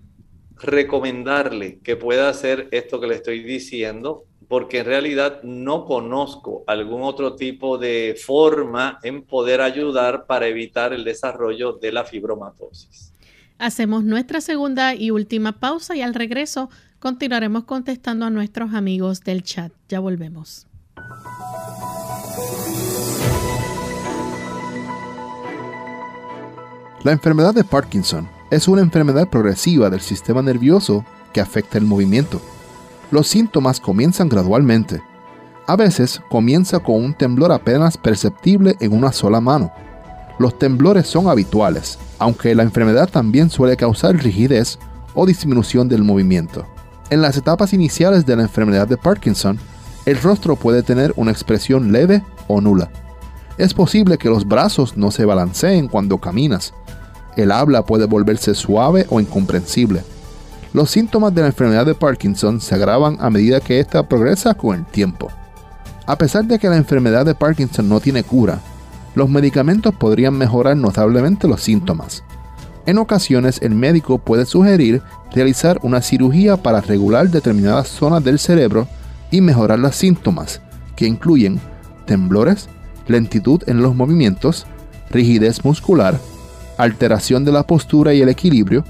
recomendarle 0.55 1.79
que 1.79 1.95
pueda 1.95 2.29
hacer 2.29 2.67
esto 2.71 2.99
que 2.99 3.07
le 3.07 3.15
estoy 3.15 3.43
diciendo 3.43 4.25
porque 4.47 4.79
en 4.79 4.85
realidad 4.85 5.41
no 5.43 5.85
conozco 5.85 6.65
algún 6.67 7.03
otro 7.03 7.37
tipo 7.37 7.77
de 7.77 8.19
forma 8.21 8.99
en 9.01 9.23
poder 9.23 9.61
ayudar 9.61 10.25
para 10.25 10.47
evitar 10.47 10.91
el 10.91 11.05
desarrollo 11.05 11.73
de 11.73 11.93
la 11.93 12.03
fibromatosis. 12.03 13.13
Hacemos 13.59 14.03
nuestra 14.03 14.41
segunda 14.41 14.93
y 14.93 15.11
última 15.11 15.53
pausa 15.53 15.95
y 15.95 16.01
al 16.01 16.13
regreso 16.13 16.69
continuaremos 16.99 17.63
contestando 17.63 18.25
a 18.25 18.29
nuestros 18.29 18.73
amigos 18.73 19.21
del 19.21 19.43
chat. 19.43 19.71
Ya 19.87 20.01
volvemos. 20.01 20.67
La 27.03 27.11
enfermedad 27.11 27.55
de 27.55 27.63
Parkinson 27.63 28.29
es 28.51 28.67
una 28.67 28.81
enfermedad 28.81 29.27
progresiva 29.27 29.89
del 29.89 30.01
sistema 30.01 30.43
nervioso 30.43 31.03
que 31.33 31.41
afecta 31.41 31.79
el 31.79 31.85
movimiento. 31.85 32.39
Los 33.09 33.27
síntomas 33.27 33.79
comienzan 33.79 34.29
gradualmente 34.29 35.01
A 35.65 35.75
veces 35.75 36.21
comienza 36.29 36.79
con 36.79 37.03
un 37.03 37.13
temblor 37.15 37.51
apenas 37.51 37.97
perceptible 37.97 38.75
en 38.79 38.93
una 38.93 39.11
sola 39.11 39.41
mano. 39.41 39.71
Los 40.37 40.59
temblores 40.59 41.07
son 41.07 41.27
habituales, 41.27 41.97
aunque 42.19 42.53
la 42.53 42.63
enfermedad 42.63 43.09
también 43.09 43.49
suele 43.49 43.77
causar 43.77 44.15
rigidez 44.15 44.77
o 45.15 45.25
disminución 45.25 45.89
del 45.89 46.03
movimiento. 46.03 46.67
En 47.09 47.21
las 47.21 47.35
etapas 47.35 47.73
iniciales 47.73 48.27
de 48.27 48.35
la 48.35 48.43
enfermedad 48.43 48.87
de 48.87 48.97
Parkinson, 48.97 49.59
el 50.05 50.21
rostro 50.21 50.55
puede 50.55 50.83
tener 50.83 51.13
una 51.15 51.31
expresión 51.31 51.91
leve 51.91 52.23
o 52.47 52.61
nula. 52.61 52.89
Es 53.57 53.73
posible 53.73 54.17
que 54.17 54.29
los 54.29 54.47
brazos 54.47 54.97
no 54.97 55.11
se 55.11 55.25
balanceen 55.25 55.87
cuando 55.87 56.17
caminas. 56.17 56.73
El 57.35 57.51
habla 57.51 57.85
puede 57.85 58.05
volverse 58.05 58.55
suave 58.55 59.05
o 59.09 59.19
incomprensible. 59.19 60.03
Los 60.73 60.89
síntomas 60.89 61.35
de 61.35 61.41
la 61.41 61.47
enfermedad 61.47 61.85
de 61.85 61.95
Parkinson 61.95 62.61
se 62.61 62.73
agravan 62.73 63.17
a 63.19 63.29
medida 63.29 63.59
que 63.59 63.79
ésta 63.79 64.07
progresa 64.07 64.53
con 64.53 64.77
el 64.77 64.85
tiempo. 64.85 65.29
A 66.07 66.17
pesar 66.17 66.45
de 66.45 66.57
que 66.57 66.69
la 66.69 66.77
enfermedad 66.77 67.25
de 67.25 67.35
Parkinson 67.35 67.87
no 67.87 67.99
tiene 67.99 68.23
cura, 68.23 68.59
los 69.13 69.29
medicamentos 69.29 69.93
podrían 69.93 70.33
mejorar 70.33 70.77
notablemente 70.77 71.47
los 71.47 71.61
síntomas. 71.61 72.23
En 72.85 72.97
ocasiones 72.97 73.59
el 73.61 73.75
médico 73.75 74.17
puede 74.17 74.45
sugerir 74.45 75.01
realizar 75.33 75.79
una 75.83 76.01
cirugía 76.01 76.57
para 76.57 76.81
regular 76.81 77.29
determinadas 77.29 77.89
zonas 77.89 78.23
del 78.23 78.39
cerebro 78.39 78.87
y 79.31 79.41
mejorar 79.41 79.79
los 79.79 79.95
síntomas, 79.95 80.61
que 80.95 81.07
incluyen 81.07 81.59
temblores, 82.05 82.69
lentitud 83.07 83.63
en 83.67 83.81
los 83.81 83.95
movimientos, 83.95 84.67
rigidez 85.09 85.65
muscular, 85.65 86.19
alteración 86.77 87.45
de 87.45 87.51
la 87.51 87.65
postura 87.65 88.13
y 88.13 88.21
el 88.21 88.29
equilibrio, 88.29 88.83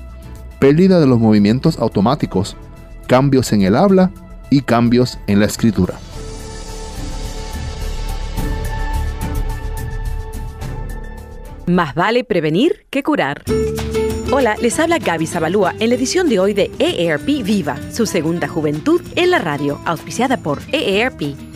pérdida 0.60 1.00
de 1.00 1.08
los 1.08 1.20
movimientos 1.20 1.78
automáticos, 1.80 2.58
cambios 3.08 3.54
en 3.54 3.62
el 3.62 3.76
habla 3.76 4.12
y 4.50 4.62
cambios 4.62 5.20
en 5.28 5.40
la 5.40 5.46
escritura. 5.46 5.96
Más 11.68 11.96
vale 11.96 12.24
prevenir 12.24 12.86
que 12.90 13.04
curar. 13.04 13.44
Hola, 14.34 14.56
les 14.62 14.80
habla 14.80 14.98
Gaby 14.98 15.28
Zabalúa 15.28 15.76
en 15.82 15.90
la 15.90 15.96
edición 15.96 16.30
de 16.30 16.40
hoy 16.40 16.54
de 16.54 16.72
EARP 16.80 17.44
Viva, 17.44 17.76
su 17.92 18.06
segunda 18.06 18.48
juventud 18.48 19.02
en 19.18 19.30
la 19.30 19.40
radio, 19.40 19.82
auspiciada 19.84 20.38
por 20.38 20.62
EARP. 20.72 21.51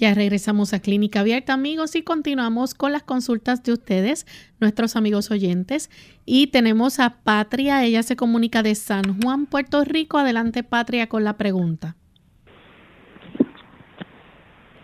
Ya 0.00 0.14
regresamos 0.14 0.72
a 0.72 0.80
Clínica 0.80 1.20
Abierta, 1.20 1.52
amigos, 1.52 1.94
y 1.94 2.00
continuamos 2.00 2.72
con 2.72 2.90
las 2.90 3.02
consultas 3.02 3.62
de 3.62 3.74
ustedes, 3.74 4.26
nuestros 4.58 4.96
amigos 4.96 5.30
oyentes. 5.30 5.90
Y 6.24 6.46
tenemos 6.46 6.98
a 7.00 7.18
Patria, 7.22 7.84
ella 7.84 8.02
se 8.02 8.16
comunica 8.16 8.62
de 8.62 8.74
San 8.76 9.20
Juan, 9.20 9.44
Puerto 9.44 9.84
Rico. 9.84 10.16
Adelante, 10.16 10.62
Patria, 10.62 11.06
con 11.06 11.22
la 11.22 11.36
pregunta. 11.36 11.96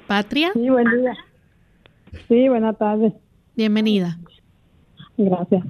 Patria. 0.07 0.51
Sí, 0.53 0.69
buen 0.69 0.85
día. 0.85 1.17
Sí, 2.29 2.51
buenas 2.51 2.77
tardes. 2.77 3.15
Bienvenida. 3.55 4.19
Gracias. 5.17 5.65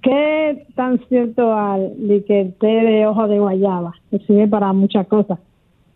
¿Qué 0.00 0.66
tan 0.76 0.98
cierto 1.10 1.54
al 1.54 1.92
de 2.08 2.24
que 2.24 2.40
el 2.40 2.54
té 2.54 2.66
de 2.66 3.06
hoja 3.06 3.26
de 3.26 3.38
guayaba? 3.38 3.92
Que 4.10 4.18
sirve 4.20 4.48
para 4.48 4.72
muchas 4.72 5.06
cosas. 5.08 5.38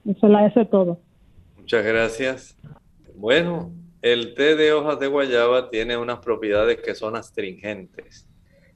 Eso 0.05 0.29
la 0.29 0.47
es 0.47 0.69
todo. 0.69 0.99
Muchas 1.57 1.87
gracias. 1.87 2.59
Bueno, 3.23 3.73
el 4.03 4.35
té 4.35 4.57
de 4.57 4.73
hojas 4.73 4.99
de 4.99 5.07
guayaba 5.07 5.71
tiene 5.71 5.97
unas 5.97 6.19
propiedades 6.19 6.81
que 6.81 6.97
son 6.97 7.15
astringentes. 7.15 8.29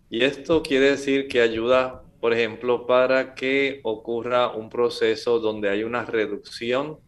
Y 0.08 0.22
esto 0.22 0.62
quiere 0.62 0.90
decir 0.90 1.26
que 1.26 1.40
ayuda, 1.40 2.04
por 2.20 2.32
ejemplo, 2.32 2.86
para 2.86 3.34
que 3.34 3.80
ocurra 3.82 4.52
un 4.54 4.70
proceso 4.70 5.40
donde 5.40 5.68
hay 5.68 5.82
una 5.82 6.04
reducción 6.04 7.00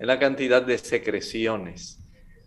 en 0.00 0.08
la 0.08 0.18
cantidad 0.18 0.62
de 0.62 0.78
secreciones. 0.78 2.00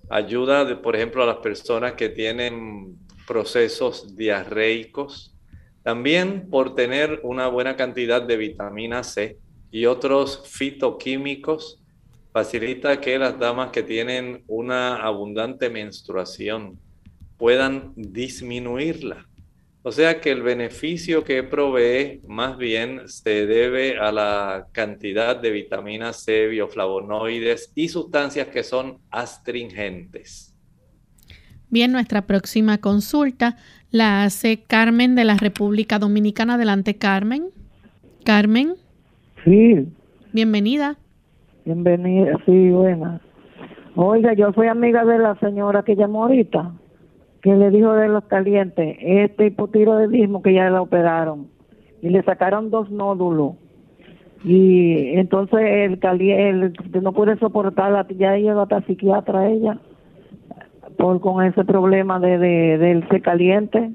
Ayuda, 0.10 0.82
por 0.82 0.98
ejemplo, 0.98 1.24
a 1.24 1.28
las 1.28 1.38
personas 1.38 1.94
que 1.94 2.10
tienen 2.10 2.98
procesos 3.26 4.14
diarreicos. 4.18 5.34
También 5.84 6.50
por 6.50 6.76
tener 6.76 7.22
una 7.24 7.48
buena 7.48 7.78
cantidad 7.78 8.22
de 8.22 8.36
vitamina 8.36 9.04
C 9.04 9.38
y 9.72 9.86
otros 9.86 10.44
fitoquímicos, 10.50 11.83
facilita 12.34 13.00
que 13.00 13.20
las 13.20 13.38
damas 13.38 13.70
que 13.70 13.84
tienen 13.84 14.44
una 14.48 14.96
abundante 14.96 15.70
menstruación 15.70 16.80
puedan 17.38 17.94
disminuirla. 17.96 19.28
O 19.84 19.92
sea 19.92 20.20
que 20.20 20.32
el 20.32 20.42
beneficio 20.42 21.24
que 21.24 21.44
provee 21.44 22.22
más 22.28 22.58
bien 22.58 23.02
se 23.08 23.46
debe 23.46 24.00
a 24.00 24.12
la 24.12 24.68
cantidad 24.72 25.36
de 25.36 25.52
vitamina 25.52 26.14
C, 26.14 26.48
bioflavonoides 26.48 27.72
y 27.76 27.90
sustancias 27.90 28.48
que 28.48 28.64
son 28.64 28.98
astringentes. 29.12 30.56
Bien, 31.70 31.92
nuestra 31.92 32.24
próxima 32.24 32.78
consulta 32.78 33.58
la 33.92 34.24
hace 34.24 34.62
Carmen 34.62 35.16
de 35.16 35.26
la 35.26 35.38
República 35.38 36.00
Dominicana. 36.00 36.56
Adelante, 36.56 36.96
Carmen. 36.96 37.50
Carmen. 38.24 38.76
Sí. 39.44 39.86
Bienvenida. 40.32 40.98
Bienvenida, 41.66 42.38
sí, 42.46 42.70
buena. 42.72 43.22
Oiga, 43.96 44.34
yo 44.34 44.52
soy 44.54 44.68
amiga 44.68 45.06
de 45.06 45.18
la 45.18 45.36
señora 45.36 45.84
que 45.84 45.96
llamó 45.96 46.24
ahorita, 46.24 46.74
que 47.42 47.56
le 47.56 47.70
dijo 47.70 47.94
de 47.94 48.10
los 48.10 48.26
calientes, 48.26 48.98
este 49.00 49.48
hipotiroidismo 49.48 50.42
que 50.42 50.54
ya 50.54 50.70
la 50.70 50.82
operaron, 50.82 51.48
y 52.02 52.10
le 52.10 52.22
sacaron 52.24 52.70
dos 52.70 52.90
nódulos. 52.92 53.56
Y 54.44 55.18
entonces 55.18 55.60
el 55.62 56.00
caliente, 56.00 57.02
no 57.02 57.14
puede 57.14 57.38
soportarla, 57.38 58.06
ya 58.10 58.36
llegó 58.36 58.62
hasta 58.62 58.82
psiquiatra 58.82 59.50
ella, 59.50 59.80
por 60.98 61.22
con 61.22 61.46
ese 61.46 61.64
problema 61.64 62.20
de, 62.20 62.38
de 62.38 62.78
del 62.78 63.08
se 63.10 63.22
caliente 63.22 63.92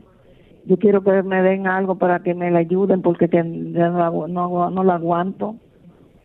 yo 0.69 0.77
quiero 0.77 1.03
que 1.03 1.23
me 1.23 1.43
den 1.43 1.67
algo 1.67 1.97
para 1.97 2.21
que 2.23 2.35
me 2.35 2.51
la 2.51 2.59
ayuden 2.59 3.01
porque 3.01 3.27
ya 3.33 3.43
no, 3.43 4.29
no, 4.29 4.71
no 4.71 4.85
la 4.85 4.95
aguanto. 4.97 5.57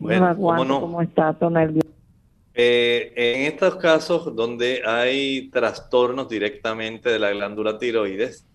No 0.04 0.80
como 0.80 1.02
está, 1.02 1.32
todo 1.32 1.50
nervioso. 1.50 1.88
Eh, 2.54 3.12
en 3.16 3.52
estos 3.52 3.76
casos 3.76 4.34
donde 4.36 4.82
hay 4.86 5.50
trastornos 5.50 6.28
directamente 6.28 7.10
de 7.10 7.18
la 7.18 7.30
glándula 7.30 7.78
tiroides, 7.78 8.46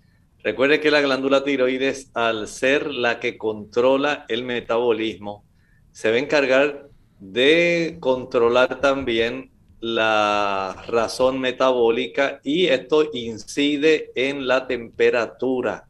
recuerde 0.42 0.80
que 0.80 0.92
la 0.92 1.02
glándula 1.02 1.44
tiroides, 1.44 2.10
al 2.14 2.48
ser 2.48 2.94
la 2.94 3.20
que 3.20 3.38
controla 3.38 4.26
el 4.30 4.44
metabolismo, 4.44 5.44
se 5.92 6.12
va 6.12 6.16
a 6.16 6.20
encargar 6.20 6.88
de 7.20 7.98
controlar 8.00 8.80
también 8.80 9.52
la 9.82 10.76
razón 10.88 11.40
metabólica 11.40 12.40
y 12.44 12.68
esto 12.68 13.10
incide 13.14 14.12
en 14.16 14.48
la 14.48 14.68
temperatura. 14.68 15.88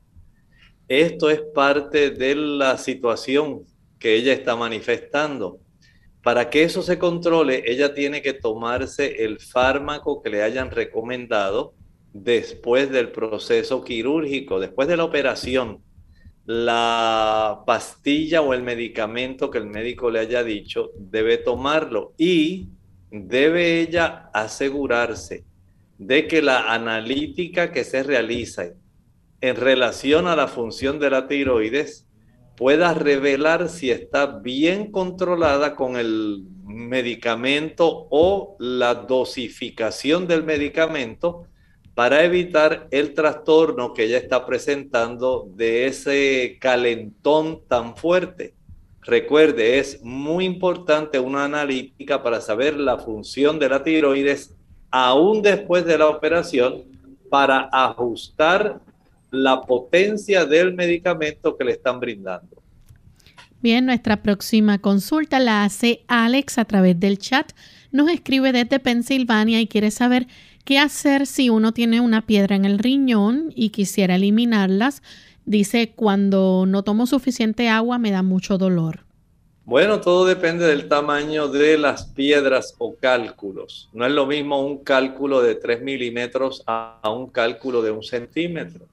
Esto 0.88 1.30
es 1.30 1.42
parte 1.54 2.10
de 2.10 2.36
la 2.36 2.78
situación 2.78 3.66
que 4.00 4.16
ella 4.16 4.34
está 4.34 4.56
manifestando. 4.56 5.60
Para 6.24 6.50
que 6.50 6.64
eso 6.64 6.82
se 6.82 6.98
controle, 6.98 7.64
ella 7.66 7.94
tiene 7.94 8.22
que 8.22 8.34
tomarse 8.34 9.24
el 9.24 9.40
fármaco 9.40 10.22
que 10.22 10.30
le 10.30 10.44
hayan 10.44 10.72
recomendado 10.72 11.74
después 12.14 12.90
del 12.92 13.12
proceso 13.12 13.84
quirúrgico, 13.84 14.60
después 14.60 14.88
de 14.88 14.98
la 14.98 15.06
operación. 15.06 15.82
La 16.46 17.62
pastilla 17.66 18.42
o 18.42 18.54
el 18.54 18.64
medicamento 18.64 19.52
que 19.52 19.60
el 19.60 19.68
médico 19.68 20.10
le 20.10 20.20
haya 20.20 20.44
dicho 20.44 20.92
debe 20.98 21.38
tomarlo 21.38 22.14
y 22.18 22.70
debe 23.12 23.82
ella 23.82 24.30
asegurarse 24.34 25.46
de 25.98 26.28
que 26.28 26.42
la 26.42 26.74
analítica 26.74 27.72
que 27.72 27.84
se 27.84 28.04
realiza 28.04 28.70
en 29.42 29.56
relación 29.56 30.28
a 30.28 30.36
la 30.36 30.48
función 30.48 31.00
de 31.00 31.10
la 31.10 31.28
tiroides 31.28 32.09
pueda 32.60 32.94
revelar 32.94 33.70
si 33.70 33.90
está 33.90 34.26
bien 34.26 34.92
controlada 34.92 35.78
con 35.78 35.96
el 35.96 36.44
medicamento 36.66 38.08
o 38.10 38.58
la 38.60 38.96
dosificación 38.96 40.28
del 40.28 40.44
medicamento 40.44 41.46
para 41.96 42.22
evitar 42.26 42.90
el 42.92 43.14
trastorno 43.14 43.94
que 43.94 44.04
ella 44.04 44.18
está 44.18 44.46
presentando 44.46 45.48
de 45.56 45.88
ese 45.88 46.58
calentón 46.60 47.62
tan 47.70 47.96
fuerte. 47.96 48.56
Recuerde, 49.04 49.80
es 49.80 50.04
muy 50.04 50.44
importante 50.44 51.18
una 51.18 51.46
analítica 51.46 52.22
para 52.22 52.42
saber 52.42 52.78
la 52.78 52.98
función 52.98 53.58
de 53.58 53.70
la 53.70 53.84
tiroides 53.86 54.54
aún 54.92 55.42
después 55.42 55.86
de 55.86 55.98
la 55.98 56.10
operación 56.10 56.84
para 57.30 57.70
ajustar 57.72 58.82
la 59.32 59.62
potencia 59.62 60.46
del 60.46 60.74
medicamento 60.74 61.58
que 61.58 61.64
le 61.64 61.72
están 61.74 62.00
brindando. 62.00 62.60
Bien, 63.62 63.86
nuestra 63.86 64.24
próxima 64.24 64.80
consulta 64.80 65.38
la 65.40 65.66
hace 65.66 66.04
Alex 66.08 66.58
a 66.58 66.66
través 66.66 66.98
del 66.98 67.18
chat. 67.18 67.52
Nos 67.92 68.10
escribe 68.10 68.54
desde 68.54 68.80
Pensilvania 68.80 69.60
y 69.60 69.68
quiere 69.68 69.92
saber 69.92 70.28
qué 70.64 70.80
hacer 70.80 71.28
si 71.28 71.50
uno 71.50 71.74
tiene 71.74 72.00
una 72.00 72.26
piedra 72.26 72.56
en 72.56 72.64
el 72.64 72.80
riñón 72.80 73.52
y 73.54 73.70
quisiera 73.70 74.16
eliminarlas. 74.16 75.04
Dice, 75.46 75.92
cuando 75.94 76.66
no 76.68 76.84
tomo 76.84 77.06
suficiente 77.06 77.68
agua 77.68 77.98
me 77.98 78.12
da 78.12 78.24
mucho 78.24 78.58
dolor. 78.58 79.02
Bueno, 79.66 80.00
todo 80.00 80.26
depende 80.26 80.66
del 80.66 80.88
tamaño 80.88 81.50
de 81.50 81.78
las 81.78 82.06
piedras 82.06 82.76
o 82.78 82.96
cálculos. 82.96 83.90
No 83.92 84.06
es 84.06 84.14
lo 84.14 84.26
mismo 84.26 84.66
un 84.66 84.84
cálculo 84.84 85.42
de 85.42 85.56
3 85.56 85.82
milímetros 85.82 86.64
a 86.66 87.02
un 87.14 87.30
cálculo 87.30 87.82
de 87.82 87.92
un 87.92 88.04
centímetro 88.04 88.88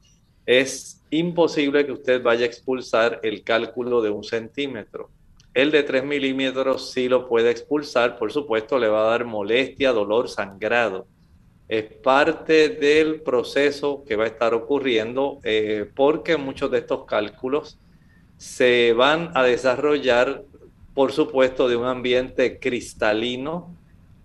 es 0.46 1.02
imposible 1.10 1.84
que 1.84 1.92
usted 1.92 2.22
vaya 2.22 2.44
a 2.44 2.46
expulsar 2.46 3.20
el 3.22 3.42
cálculo 3.42 4.00
de 4.00 4.10
un 4.10 4.24
centímetro. 4.24 5.10
El 5.52 5.70
de 5.70 5.82
3 5.82 6.04
milímetros 6.04 6.92
sí 6.92 7.08
lo 7.08 7.28
puede 7.28 7.50
expulsar, 7.50 8.18
por 8.18 8.32
supuesto 8.32 8.78
le 8.78 8.88
va 8.88 9.06
a 9.06 9.10
dar 9.10 9.24
molestia, 9.24 9.92
dolor, 9.92 10.28
sangrado. 10.28 11.06
Es 11.68 11.84
parte 11.84 12.68
del 12.68 13.22
proceso 13.22 14.04
que 14.06 14.14
va 14.14 14.24
a 14.24 14.28
estar 14.28 14.54
ocurriendo 14.54 15.40
eh, 15.42 15.90
porque 15.96 16.36
muchos 16.36 16.70
de 16.70 16.78
estos 16.78 17.06
cálculos 17.06 17.78
se 18.36 18.92
van 18.92 19.30
a 19.34 19.42
desarrollar, 19.42 20.44
por 20.94 21.10
supuesto, 21.12 21.68
de 21.68 21.76
un 21.76 21.86
ambiente 21.86 22.60
cristalino, 22.60 23.74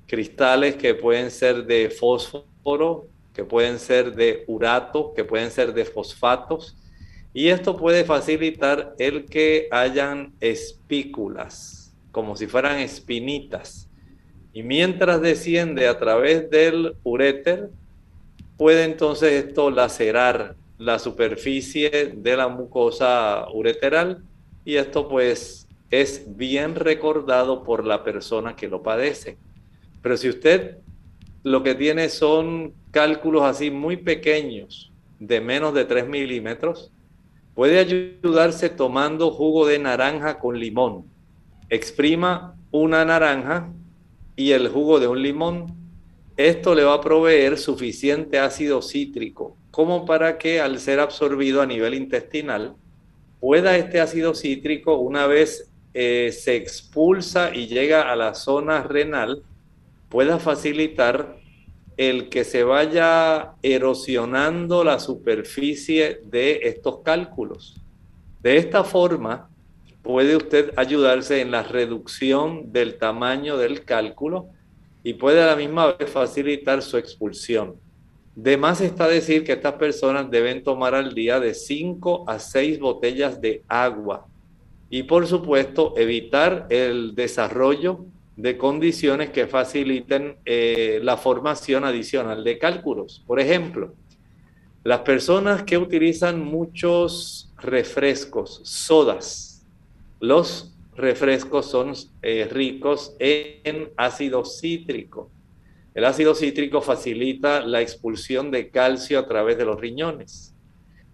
cristales 0.06 0.76
que 0.76 0.94
pueden 0.94 1.32
ser 1.32 1.66
de 1.66 1.90
fósforo, 1.90 3.08
que 3.34 3.44
pueden 3.44 3.80
ser 3.80 4.16
de 4.16 4.44
urato, 4.48 5.14
que 5.14 5.24
pueden 5.24 5.52
ser 5.52 5.74
de 5.74 5.86
fosfatos, 5.86 6.76
y 7.34 7.48
esto 7.48 7.78
puede 7.78 8.04
facilitar 8.04 8.94
el 9.00 9.26
que 9.26 9.68
hayan 9.72 10.34
espículas, 10.42 11.96
como 12.12 12.36
si 12.36 12.48
fueran 12.48 12.80
espinitas. 12.80 13.90
Y 14.54 14.64
mientras 14.64 15.22
desciende 15.22 15.88
a 15.88 15.98
través 15.98 16.50
del 16.50 16.96
uréter, 17.04 17.70
puede 18.58 18.84
entonces 18.84 19.46
esto 19.46 19.72
lacerar 19.72 20.56
la 20.78 21.00
superficie 21.00 22.14
de 22.16 22.36
la 22.36 22.50
mucosa 22.50 23.48
ureteral 23.54 24.24
y 24.66 24.76
esto 24.76 25.08
pues 25.08 25.68
es 25.90 26.24
bien 26.36 26.76
recordado 26.76 27.64
por 27.64 27.86
la 27.86 28.04
persona 28.04 28.56
que 28.56 28.68
lo 28.68 28.82
padece. 28.82 29.38
Pero 30.02 30.18
si 30.18 30.28
usted 30.28 30.78
lo 31.44 31.64
que 31.64 31.76
tiene 31.76 32.10
son 32.10 32.74
cálculos 32.92 33.44
así 33.44 33.72
muy 33.72 33.98
pequeños, 33.98 34.92
de 35.20 35.42
menos 35.42 35.74
de 35.74 35.86
3 35.86 36.08
milímetros, 36.08 36.92
puede 37.54 37.80
ayudarse 37.80 38.70
tomando 38.70 39.32
jugo 39.32 39.68
de 39.68 39.80
naranja 39.80 40.40
con 40.40 40.60
limón. 40.60 41.06
Exprima 41.70 42.56
una 42.72 43.06
naranja 43.06 43.70
y 44.36 44.52
el 44.52 44.70
jugo 44.70 45.00
de 45.00 45.08
un 45.08 45.22
limón. 45.22 45.68
Esto 46.38 46.76
le 46.76 46.84
va 46.84 46.96
a 46.96 47.02
proveer 47.02 47.58
suficiente 47.58 48.40
ácido 48.40 48.82
cítrico 48.82 49.58
como 49.72 50.06
para 50.06 50.38
que 50.38 50.60
al 50.60 50.80
ser 50.80 51.00
absorbido 51.00 51.62
a 51.62 51.66
nivel 51.66 51.94
intestinal, 51.94 52.76
pueda 53.40 53.78
este 53.78 54.02
ácido 54.02 54.36
cítrico, 54.36 54.98
una 54.98 55.26
vez 55.26 55.72
eh, 55.94 56.32
se 56.38 56.56
expulsa 56.58 57.56
y 57.56 57.68
llega 57.68 58.12
a 58.12 58.16
la 58.16 58.36
zona 58.36 58.84
renal, 58.84 59.44
pueda 60.12 60.40
facilitar 60.40 61.38
el 61.96 62.28
que 62.28 62.44
se 62.44 62.64
vaya 62.64 63.54
erosionando 63.64 64.84
la 64.84 65.00
superficie 65.00 66.20
de 66.26 66.60
estos 66.64 67.00
cálculos. 67.00 67.82
De 68.42 68.58
esta 68.58 68.84
forma, 68.84 69.50
puede 70.04 70.36
usted 70.36 70.74
ayudarse 70.76 71.40
en 71.40 71.50
la 71.52 71.64
reducción 71.64 72.74
del 72.74 72.98
tamaño 72.98 73.58
del 73.58 73.86
cálculo 73.86 74.50
y 75.02 75.14
puede 75.14 75.42
a 75.42 75.48
la 75.48 75.56
misma 75.56 75.94
vez 75.94 76.10
facilitar 76.10 76.82
su 76.82 76.98
expulsión. 76.98 77.76
De 78.36 78.58
más 78.58 78.82
está 78.82 79.08
decir 79.08 79.46
que 79.46 79.54
estas 79.54 79.74
personas 79.76 80.30
deben 80.30 80.62
tomar 80.64 80.94
al 80.94 81.14
día 81.14 81.40
de 81.40 81.54
5 81.54 82.26
a 82.28 82.38
6 82.38 82.80
botellas 82.80 83.40
de 83.40 83.64
agua 83.70 84.28
y 84.90 85.04
por 85.04 85.26
supuesto 85.26 85.94
evitar 85.96 86.68
el 86.70 87.16
desarrollo 87.16 88.06
de 88.42 88.58
condiciones 88.58 89.30
que 89.30 89.46
faciliten 89.46 90.38
eh, 90.46 91.00
la 91.04 91.16
formación 91.16 91.84
adicional 91.84 92.44
de 92.44 92.58
cálculos. 92.58 93.24
Por 93.28 93.40
ejemplo, 93.40 93.94
las 94.84 95.02
personas 95.02 95.62
que 95.62 95.78
utilizan 95.78 96.44
muchos 96.44 97.54
refrescos, 97.58 98.62
sodas, 98.64 99.64
los 100.20 100.76
refrescos 100.96 101.68
son 101.68 101.94
eh, 102.24 102.48
ricos 102.52 103.16
en 103.20 103.90
ácido 103.96 104.44
cítrico. 104.44 105.30
El 105.94 106.06
ácido 106.06 106.34
cítrico 106.34 106.82
facilita 106.82 107.62
la 107.62 107.82
expulsión 107.82 108.50
de 108.50 108.72
calcio 108.72 109.20
a 109.20 109.28
través 109.28 109.60
de 109.60 109.66
los 109.66 109.80
riñones. 109.80 110.56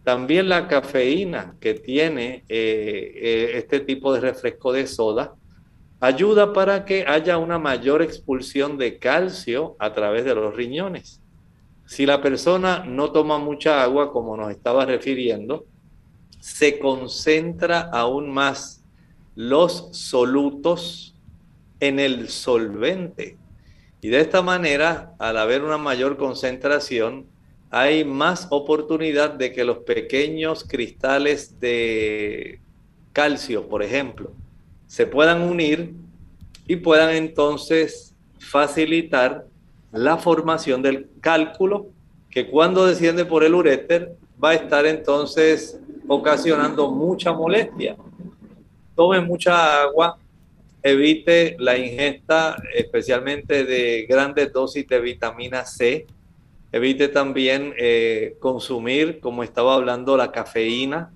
También 0.05 0.47
la 0.47 0.69
cafeína 0.69 1.57
que 1.59 1.73
tiene 1.73 2.45
eh, 2.47 3.51
este 3.55 3.81
tipo 3.81 4.13
de 4.13 4.21
refresco 4.21 4.71
de 4.71 4.87
soda 4.87 5.35
ayuda 5.99 6.53
para 6.53 6.85
que 6.85 7.05
haya 7.07 7.37
una 7.37 7.57
mayor 7.57 8.01
expulsión 8.01 8.77
de 8.77 8.99
calcio 8.99 9.75
a 9.79 9.93
través 9.93 10.25
de 10.25 10.35
los 10.35 10.55
riñones. 10.55 11.21
Si 11.85 12.05
la 12.05 12.21
persona 12.21 12.83
no 12.85 13.11
toma 13.11 13.37
mucha 13.37 13.81
agua, 13.81 14.11
como 14.11 14.35
nos 14.35 14.51
estaba 14.51 14.85
refiriendo, 14.85 15.65
se 16.39 16.79
concentra 16.79 17.81
aún 17.81 18.29
más 18.29 18.83
los 19.35 19.89
solutos 19.91 21.15
en 21.79 21.99
el 21.99 22.29
solvente. 22.29 23.37
Y 24.01 24.09
de 24.09 24.19
esta 24.19 24.41
manera, 24.41 25.13
al 25.19 25.37
haber 25.37 25.63
una 25.63 25.77
mayor 25.77 26.17
concentración, 26.17 27.25
hay 27.69 28.05
más 28.05 28.47
oportunidad 28.49 29.31
de 29.31 29.51
que 29.51 29.63
los 29.63 29.79
pequeños 29.79 30.63
cristales 30.63 31.59
de 31.59 32.59
calcio, 33.13 33.67
por 33.67 33.83
ejemplo, 33.83 34.31
se 34.87 35.05
puedan 35.05 35.41
unir 35.41 35.93
y 36.65 36.77
puedan 36.77 37.11
entonces 37.11 38.15
facilitar 38.39 39.45
la 39.91 40.17
formación 40.17 40.81
del 40.81 41.09
cálculo 41.21 41.87
que 42.29 42.47
cuando 42.49 42.85
desciende 42.85 43.25
por 43.25 43.43
el 43.43 43.53
uréter 43.53 44.15
va 44.43 44.51
a 44.51 44.55
estar 44.55 44.85
entonces 44.85 45.79
ocasionando 46.07 46.91
mucha 46.91 47.33
molestia. 47.33 47.95
Tome 48.95 49.21
mucha 49.21 49.81
agua, 49.81 50.17
evite 50.81 51.55
la 51.59 51.77
ingesta 51.77 52.55
especialmente 52.75 53.63
de 53.65 54.05
grandes 54.07 54.51
dosis 54.51 54.87
de 54.87 54.99
vitamina 54.99 55.65
C, 55.65 56.07
evite 56.71 57.07
también 57.07 57.73
eh, 57.77 58.35
consumir, 58.39 59.19
como 59.19 59.43
estaba 59.43 59.75
hablando, 59.75 60.17
la 60.17 60.31
cafeína, 60.31 61.11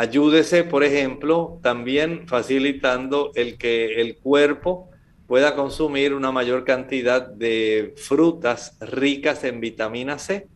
Ayúdese, 0.00 0.64
por 0.64 0.82
ejemplo, 0.82 1.60
también 1.62 2.26
facilitando 2.26 3.32
el 3.34 3.58
que 3.58 4.00
el 4.00 4.16
cuerpo 4.16 4.88
pueda 5.26 5.54
consumir 5.54 6.14
una 6.14 6.32
mayor 6.32 6.64
cantidad 6.64 7.28
de 7.28 7.92
frutas 7.98 8.78
ricas 8.80 9.44
en 9.44 9.60
vitamina 9.60 10.18
C. 10.18 10.48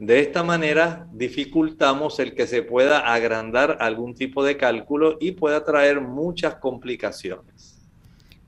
De 0.00 0.18
esta 0.18 0.42
manera 0.42 1.06
dificultamos 1.12 2.18
el 2.18 2.34
que 2.34 2.48
se 2.48 2.64
pueda 2.64 3.14
agrandar 3.14 3.76
algún 3.78 4.16
tipo 4.16 4.42
de 4.42 4.56
cálculo 4.56 5.18
y 5.20 5.30
pueda 5.30 5.64
traer 5.64 6.00
muchas 6.00 6.56
complicaciones. 6.56 7.86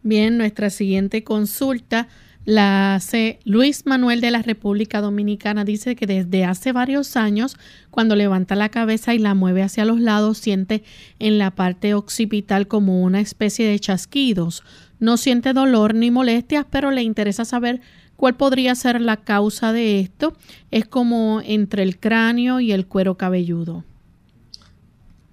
Bien, 0.03 0.39
nuestra 0.39 0.71
siguiente 0.71 1.23
consulta 1.23 2.09
la 2.45 2.97
hace 2.97 3.39
Luis 3.45 3.87
Manuel 3.87 4.21
de 4.21 4.31
la 4.31 4.43
República 4.43 5.01
Dominicana. 5.01 5.65
Dice 5.65 5.95
que 5.95 6.07
desde 6.07 6.45
hace 6.45 6.73
varios 6.73 7.17
años, 7.17 7.57
cuando 7.91 8.17
levanta 8.17 8.57
la 8.57 8.69
cabeza 8.69 9.15
y 9.15 9.19
la 9.19 9.35
mueve 9.35 9.63
hacia 9.63 9.85
los 9.85 10.01
lados, 10.01 10.39
siente 10.39 10.83
en 11.19 11.39
la 11.39 11.53
parte 11.53 11.95
occipital 11.95 12.67
como 12.67 13.03
una 13.03 13.21
especie 13.21 13.67
de 13.67 13.79
chasquidos. 13.79 14.65
No 14.99 15.17
siente 15.17 15.53
dolor 15.53 15.95
ni 15.95 16.11
molestias, 16.11 16.67
pero 16.69 16.91
le 16.91 17.03
interesa 17.03 17.45
saber 17.45 17.81
cuál 18.17 18.37
podría 18.37 18.75
ser 18.75 19.01
la 19.01 19.19
causa 19.19 19.73
de 19.73 20.01
esto. 20.01 20.35
Es 20.71 20.87
como 20.87 21.41
entre 21.45 21.83
el 21.83 21.99
cráneo 21.99 22.61
y 22.61 22.73
el 22.73 22.87
cuero 22.87 23.17
cabelludo. 23.17 23.85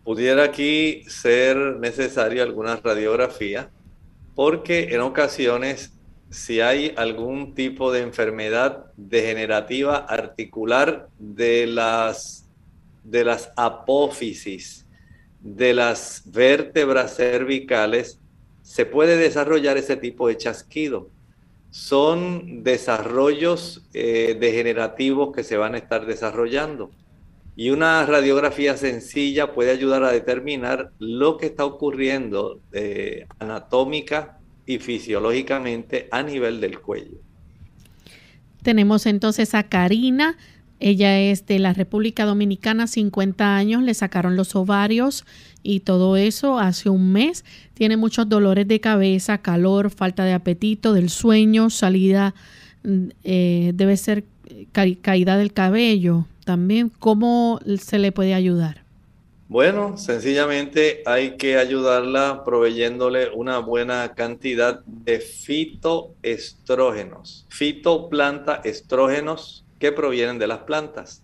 Pudiera 0.03 0.43
aquí 0.43 1.03
ser 1.07 1.57
necesaria 1.79 2.41
alguna 2.41 2.77
radiografía, 2.77 3.69
porque 4.33 4.95
en 4.95 5.01
ocasiones 5.01 5.93
si 6.29 6.61
hay 6.61 6.93
algún 6.95 7.55
tipo 7.55 7.91
de 7.91 8.01
enfermedad 8.01 8.85
degenerativa 8.97 9.97
articular 9.97 11.09
de 11.17 11.65
las, 11.65 12.47
de 13.03 13.23
las 13.25 13.51
apófisis, 13.55 14.85
de 15.41 15.73
las 15.73 16.23
vértebras 16.25 17.15
cervicales, 17.15 18.19
se 18.61 18.85
puede 18.85 19.17
desarrollar 19.17 19.77
ese 19.77 19.97
tipo 19.97 20.27
de 20.27 20.37
chasquido. 20.37 21.09
Son 21.71 22.63
desarrollos 22.63 23.87
eh, 23.93 24.37
degenerativos 24.39 25.35
que 25.35 25.43
se 25.43 25.57
van 25.57 25.73
a 25.73 25.79
estar 25.79 26.05
desarrollando. 26.05 26.91
Y 27.55 27.71
una 27.71 28.05
radiografía 28.05 28.77
sencilla 28.77 29.53
puede 29.53 29.71
ayudar 29.71 30.03
a 30.03 30.11
determinar 30.11 30.91
lo 30.99 31.37
que 31.37 31.47
está 31.47 31.65
ocurriendo 31.65 32.59
eh, 32.71 33.25
anatómica 33.39 34.38
y 34.69 34.77
fisiológicamente 34.77 36.07
a 36.11 36.21
nivel 36.21 36.61
del 36.61 36.79
cuello. 36.79 37.17
Tenemos 38.61 39.07
entonces 39.07 39.55
a 39.55 39.63
Karina. 39.63 40.37
Ella 40.79 41.19
es 41.19 41.47
de 41.47 41.57
la 41.57 41.73
República 41.73 42.23
Dominicana, 42.23 42.85
50 42.85 43.57
años, 43.57 43.81
le 43.81 43.95
sacaron 43.95 44.35
los 44.35 44.55
ovarios 44.55 45.25
y 45.63 45.79
todo 45.79 46.17
eso 46.17 46.59
hace 46.59 46.87
un 46.87 47.11
mes. 47.11 47.45
Tiene 47.73 47.97
muchos 47.97 48.29
dolores 48.29 48.67
de 48.67 48.79
cabeza, 48.79 49.39
calor, 49.39 49.89
falta 49.89 50.23
de 50.23 50.33
apetito, 50.33 50.93
del 50.93 51.09
sueño, 51.09 51.71
salida, 51.71 52.35
mm, 52.83 53.07
eh, 53.23 53.71
debe 53.73 53.97
ser 53.97 54.23
caída 55.01 55.35
del 55.37 55.51
cabello 55.51 56.27
también. 56.45 56.91
¿Cómo 56.99 57.59
se 57.79 57.97
le 57.97 58.11
puede 58.11 58.35
ayudar? 58.35 58.83
Bueno, 59.49 59.97
sencillamente 59.97 61.03
hay 61.07 61.35
que 61.35 61.57
ayudarla 61.57 62.43
proveyéndole 62.45 63.31
una 63.31 63.57
buena 63.57 64.13
cantidad 64.13 64.85
de 64.85 65.19
fitoestrógenos, 65.21 67.47
fitoplanta 67.49 68.61
estrógenos 68.63 69.65
que 69.79 69.91
provienen 69.91 70.37
de 70.37 70.45
las 70.45 70.59
plantas. 70.59 71.23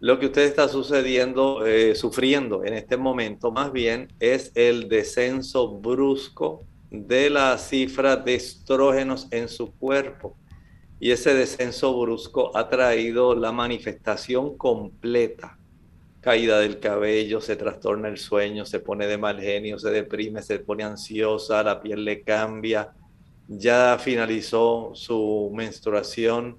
Lo 0.00 0.18
que 0.18 0.26
usted 0.26 0.42
está 0.42 0.66
sucediendo, 0.66 1.64
eh, 1.64 1.94
sufriendo 1.94 2.64
en 2.64 2.74
este 2.74 2.96
momento, 2.96 3.52
más 3.52 3.70
bien 3.70 4.08
es 4.18 4.50
el 4.56 4.88
descenso 4.88 5.78
brusco 5.78 6.64
de 6.90 7.30
la 7.30 7.56
cifra 7.58 8.16
de 8.16 8.34
estrógenos 8.34 9.28
en 9.30 9.48
su 9.48 9.72
cuerpo. 9.76 10.36
Y 10.98 11.12
ese 11.12 11.32
descenso 11.32 11.96
brusco 11.96 12.50
ha 12.56 12.68
traído 12.68 13.36
la 13.36 13.52
manifestación 13.52 14.58
completa 14.58 15.60
caída 16.22 16.60
del 16.60 16.78
cabello, 16.78 17.40
se 17.40 17.56
trastorna 17.56 18.08
el 18.08 18.16
sueño, 18.16 18.64
se 18.64 18.78
pone 18.78 19.08
de 19.08 19.18
mal 19.18 19.40
genio, 19.40 19.78
se 19.78 19.90
deprime, 19.90 20.40
se 20.40 20.60
pone 20.60 20.84
ansiosa, 20.84 21.64
la 21.64 21.82
piel 21.82 22.04
le 22.04 22.22
cambia, 22.22 22.92
ya 23.48 23.98
finalizó 23.98 24.92
su 24.94 25.50
menstruación 25.52 26.58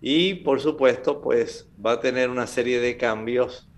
y 0.00 0.34
por 0.36 0.60
supuesto 0.60 1.20
pues 1.20 1.68
va 1.84 1.92
a 1.92 2.00
tener 2.00 2.30
una 2.30 2.46
serie 2.46 2.80
de 2.80 2.96
cambios 2.96 3.68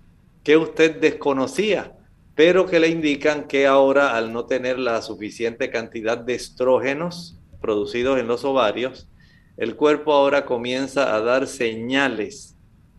que 0.44 0.56
usted 0.56 1.00
desconocía, 1.00 1.92
pero 2.36 2.66
que 2.66 2.78
le 2.78 2.88
indican 2.88 3.48
que 3.48 3.66
ahora 3.66 4.16
al 4.16 4.32
no 4.32 4.46
tener 4.46 4.78
la 4.78 5.02
suficiente 5.02 5.68
cantidad 5.68 6.16
de 6.16 6.34
estrógenos 6.34 7.36
producidos 7.60 8.20
en 8.20 8.28
los 8.28 8.44
ovarios, 8.44 9.08
el 9.56 9.74
cuerpo 9.74 10.12
ahora 10.12 10.44
comienza 10.44 11.12
a 11.12 11.20
dar 11.20 11.48
señales 11.48 12.53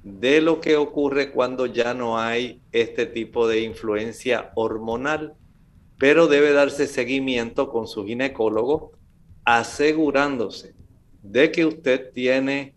de 0.06 0.40
lo 0.40 0.62
que 0.62 0.78
ocurre 0.78 1.32
cuando 1.32 1.66
ya 1.66 1.96
no 1.96 2.20
hay 2.20 2.62
este 2.72 3.08
tipo 3.08 3.48
de 3.48 3.62
influencia 3.62 4.52
hormonal, 4.54 5.34
pero 5.98 6.28
debe 6.28 6.54
darse 6.54 6.86
seguimiento 6.86 7.72
con 7.72 7.88
su 7.88 8.06
ginecólogo 8.06 8.92
asegurándose 9.46 10.76
de 11.24 11.52
que 11.52 11.66
usted 11.66 12.12
tiene, 12.14 12.76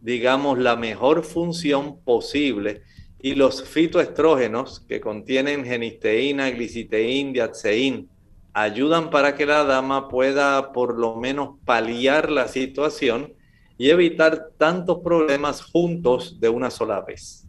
digamos, 0.00 0.58
la 0.58 0.76
mejor 0.76 1.24
función 1.24 2.00
posible 2.00 2.80
y 3.20 3.34
los 3.34 3.62
fitoestrógenos 3.64 4.80
que 4.80 4.98
contienen 4.98 5.66
genisteína, 5.66 6.50
gliciteín, 6.50 7.34
diatseín, 7.34 8.08
ayudan 8.54 9.10
para 9.10 9.34
que 9.34 9.44
la 9.44 9.64
dama 9.64 10.08
pueda 10.08 10.72
por 10.72 10.98
lo 10.98 11.16
menos 11.16 11.58
paliar 11.66 12.30
la 12.30 12.48
situación 12.48 13.34
y 13.82 13.90
evitar 13.90 14.50
tantos 14.58 15.00
problemas 15.00 15.60
juntos 15.60 16.38
de 16.38 16.48
una 16.48 16.70
sola 16.70 17.00
vez. 17.00 17.48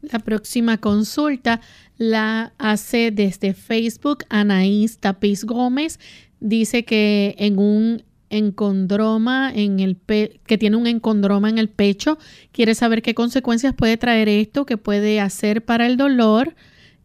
La 0.00 0.18
próxima 0.18 0.78
consulta 0.78 1.60
la 1.98 2.52
hace 2.58 3.12
desde 3.12 3.54
Facebook 3.54 4.24
Anaís 4.28 4.98
Tapiz 4.98 5.44
Gómez. 5.44 6.00
Dice 6.40 6.84
que 6.84 7.36
en 7.38 7.60
un 7.60 8.02
encondroma 8.28 9.52
en 9.54 9.78
el 9.78 9.96
que 9.96 10.58
tiene 10.58 10.78
un 10.78 10.88
encondroma 10.88 11.48
en 11.48 11.58
el 11.58 11.68
pecho, 11.68 12.18
quiere 12.50 12.74
saber 12.74 13.00
qué 13.00 13.14
consecuencias 13.14 13.72
puede 13.72 13.96
traer 13.96 14.28
esto, 14.28 14.66
qué 14.66 14.76
puede 14.76 15.20
hacer 15.20 15.64
para 15.64 15.86
el 15.86 15.96
dolor. 15.96 16.56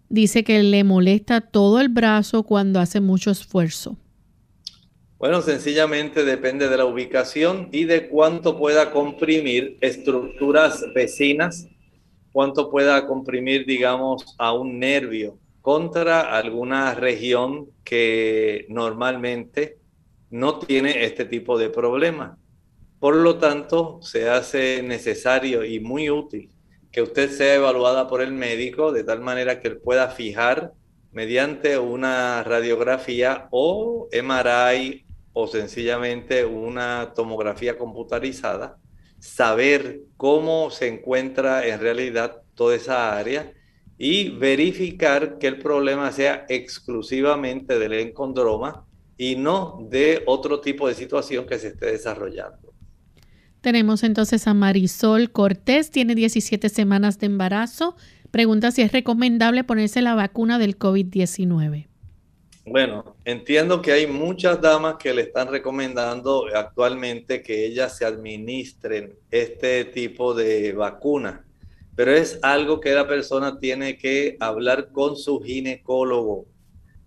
Dice 0.10 0.44
que 0.44 0.64
le 0.64 0.84
molesta 0.84 1.42
todo 1.42 1.80
el 1.80 1.90
brazo 1.90 2.42
cuando 2.42 2.80
hace 2.80 3.02
mucho 3.02 3.30
esfuerzo. 3.30 3.98
Bueno, 5.22 5.44
sencillamente 5.44 6.26
depende 6.26 6.68
de 6.68 6.78
la 6.78 6.86
ubicación 6.86 7.70
y 7.72 7.84
de 7.84 8.10
cuánto 8.10 8.58
pueda 8.58 8.90
comprimir 8.90 9.78
estructuras 9.80 10.84
vecinas, 10.96 11.68
cuánto 12.34 12.72
pueda 12.72 13.06
comprimir, 13.06 13.68
digamos, 13.68 14.36
a 14.40 14.52
un 14.54 14.80
nervio 14.80 15.38
contra 15.62 16.36
alguna 16.36 16.96
región 16.96 17.70
que 17.84 18.66
normalmente 18.68 19.78
no 20.32 20.58
tiene 20.58 21.06
este 21.06 21.26
tipo 21.26 21.60
de 21.60 21.70
problema. 21.70 22.40
Por 23.00 23.16
lo 23.16 23.38
tanto, 23.38 24.00
se 24.02 24.28
hace 24.28 24.82
necesario 24.82 25.64
y 25.64 25.80
muy 25.80 26.10
útil 26.10 26.50
que 26.92 27.04
usted 27.04 27.30
sea 27.30 27.54
evaluada 27.54 28.08
por 28.08 28.24
el 28.24 28.34
médico 28.34 28.92
de 28.92 29.04
tal 29.04 29.22
manera 29.22 29.60
que 29.60 29.68
él 29.68 29.78
pueda 29.78 30.08
fijar 30.08 30.74
mediante 31.12 31.78
una 31.78 32.42
radiografía 32.44 33.48
o 33.52 34.10
MRI 34.12 35.06
o 35.34 35.48
sencillamente 35.48 36.46
una 36.46 37.14
tomografía 37.16 37.78
computarizada, 37.78 38.78
saber 39.20 40.02
cómo 40.18 40.72
se 40.72 40.88
encuentra 40.88 41.66
en 41.68 41.80
realidad 41.80 42.42
toda 42.56 42.76
esa 42.76 43.18
área 43.18 43.54
y 43.98 44.30
verificar 44.30 45.38
que 45.38 45.48
el 45.48 45.60
problema 45.60 46.12
sea 46.12 46.46
exclusivamente 46.50 47.78
del 47.78 47.94
encondroma 47.94 48.86
y 49.18 49.36
no 49.36 49.86
de 49.90 50.24
otro 50.26 50.60
tipo 50.60 50.88
de 50.88 50.96
situación 50.96 51.46
que 51.46 51.60
se 51.60 51.68
esté 51.68 51.92
desarrollando. 51.92 52.74
Tenemos 53.62 54.04
entonces 54.04 54.48
a 54.48 54.56
Marisol 54.56 55.32
Cortés, 55.32 55.92
tiene 55.92 56.16
17 56.16 56.68
semanas 56.70 57.20
de 57.20 57.28
embarazo. 57.28 57.96
Pregunta 58.32 58.72
si 58.72 58.82
es 58.82 58.92
recomendable 58.92 59.64
ponerse 59.64 60.02
la 60.02 60.16
vacuna 60.16 60.58
del 60.58 60.80
COVID-19. 60.80 61.91
Bueno, 62.64 63.16
entiendo 63.26 63.82
que 63.82 63.92
hay 63.92 64.06
muchas 64.06 64.62
damas 64.62 64.98
que 64.98 65.14
le 65.16 65.24
están 65.24 65.48
recomendando 65.48 66.46
actualmente 66.54 67.42
que 67.42 67.66
ellas 67.66 67.98
se 67.98 68.06
administren 68.06 69.16
este 69.32 69.84
tipo 69.86 70.36
de 70.36 70.72
vacuna, 70.74 71.44
pero 71.96 72.14
es 72.14 72.38
algo 72.44 72.80
que 72.80 72.94
la 72.94 73.08
persona 73.08 73.60
tiene 73.60 73.98
que 73.98 74.38
hablar 74.40 74.92
con 74.92 75.18
su 75.18 75.42
ginecólogo. 75.42 76.46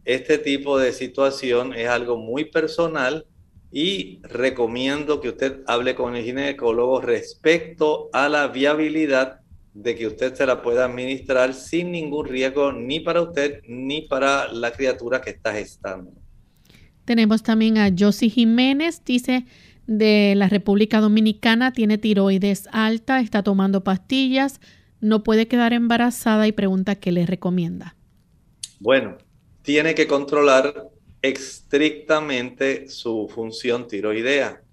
Este 0.05 0.39
tipo 0.39 0.77
de 0.77 0.93
situación 0.93 1.73
es 1.73 1.89
algo 1.89 2.17
muy 2.17 2.47
personal 2.47 3.25
y 3.71 4.21
recomiendo 4.23 5.21
que 5.21 5.29
usted 5.29 5.61
hable 5.69 5.95
con 5.95 6.17
el 6.17 6.25
ginecólogo 6.25 7.01
respecto 7.01 8.11
a 8.13 8.29
la 8.29 8.49
viabilidad 8.49 9.44
de 9.75 9.97
que 9.97 10.07
usted 10.07 10.35
se 10.35 10.47
la 10.47 10.63
pueda 10.63 10.85
administrar 10.85 11.53
sin 11.53 11.93
ningún 11.93 12.27
riesgo 12.27 12.73
ni 12.73 13.01
para 13.01 13.21
usted 13.21 13.61
ni 13.69 14.03
para 14.03 14.51
la 14.53 14.73
criatura 14.73 15.21
que 15.21 15.31
está 15.31 15.53
gestando. 15.53 16.13
Tenemos 17.05 17.43
también 17.43 17.77
a 17.79 17.91
Josie 17.97 18.31
Jiménez, 18.31 19.03
dice 19.05 19.45
de 19.87 20.35
la 20.37 20.49
República 20.49 21.01
Dominicana, 21.01 21.73
tiene 21.73 21.99
tiroides 21.99 22.69
alta, 22.73 23.21
está 23.21 23.43
tomando 23.43 23.85
pastillas, 23.85 24.61
no 25.01 25.23
puede 25.23 25.47
quedar 25.47 25.75
embarazada 25.75 26.47
y 26.47 26.53
pregunta 26.53 26.95
qué 26.95 27.13
le 27.13 27.27
recomienda. 27.27 27.95
Bueno, 28.81 29.19
tiene 29.63 29.95
que 29.95 30.07
controlar 30.07 30.89
estrictamente 31.21 32.89
su 32.89 33.29
función 33.29 33.89
tiroidea. 33.89 34.64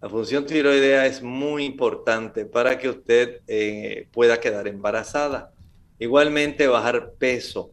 La 0.00 0.08
función 0.08 0.46
tiroidea 0.46 1.06
es 1.06 1.22
muy 1.22 1.64
importante 1.64 2.44
para 2.44 2.78
que 2.78 2.88
usted 2.88 3.40
eh, 3.48 4.06
pueda 4.12 4.38
quedar 4.38 4.68
embarazada. 4.68 5.52
Igualmente 5.98 6.68
bajar 6.68 7.14
peso. 7.18 7.72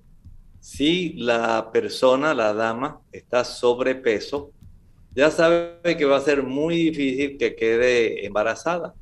Si 0.59 1.13
la 1.13 1.71
persona, 1.71 2.33
la 2.33 2.53
dama, 2.53 2.99
está 3.11 3.43
sobrepeso, 3.43 4.51
ya 5.13 5.29
sabe 5.29 5.95
que 5.97 6.05
va 6.05 6.17
a 6.17 6.21
ser 6.21 6.41
muy 6.41 6.75
difícil 6.89 7.37
que 7.37 7.55
quede 7.55 8.25
embarazada. 8.25 8.95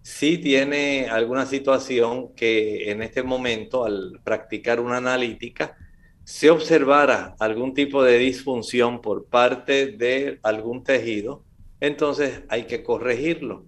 Si 0.00 0.38
tiene 0.38 1.08
alguna 1.10 1.44
situación 1.44 2.34
que 2.34 2.90
en 2.90 3.02
este 3.02 3.22
momento, 3.22 3.84
al 3.84 4.18
practicar 4.24 4.80
una 4.80 4.96
analítica, 4.96 5.76
se 6.24 6.48
observara 6.48 7.36
algún 7.38 7.74
tipo 7.74 8.02
de 8.02 8.16
disfunción 8.16 9.02
por 9.02 9.26
parte 9.26 9.88
de 9.88 10.40
algún 10.42 10.82
tejido, 10.82 11.44
entonces 11.82 12.42
hay 12.48 12.68
que 12.68 12.84
corregirlo, 12.84 13.66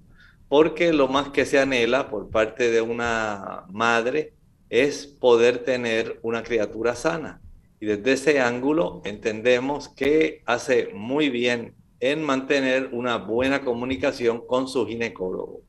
porque 0.48 0.92
lo 0.92 1.08
más 1.08 1.30
que 1.30 1.44
se 1.44 1.58
anhela 1.58 2.08
por 2.10 2.30
parte 2.30 2.70
de 2.70 2.80
una 2.80 3.64
madre 3.72 4.34
es 4.70 5.04
poder 5.04 5.64
tener 5.64 6.20
una 6.22 6.44
criatura 6.44 6.94
sana. 6.94 7.40
Y 7.80 7.86
desde 7.86 8.12
ese 8.12 8.40
ángulo 8.40 9.02
entendemos 9.04 9.88
que 9.88 10.42
hace 10.46 10.90
muy 10.94 11.28
bien 11.28 11.74
en 11.98 12.22
mantener 12.22 12.90
una 12.92 13.16
buena 13.16 13.62
comunicación 13.62 14.46
con 14.46 14.68
su 14.68 14.86
ginecólogo. 14.86 15.62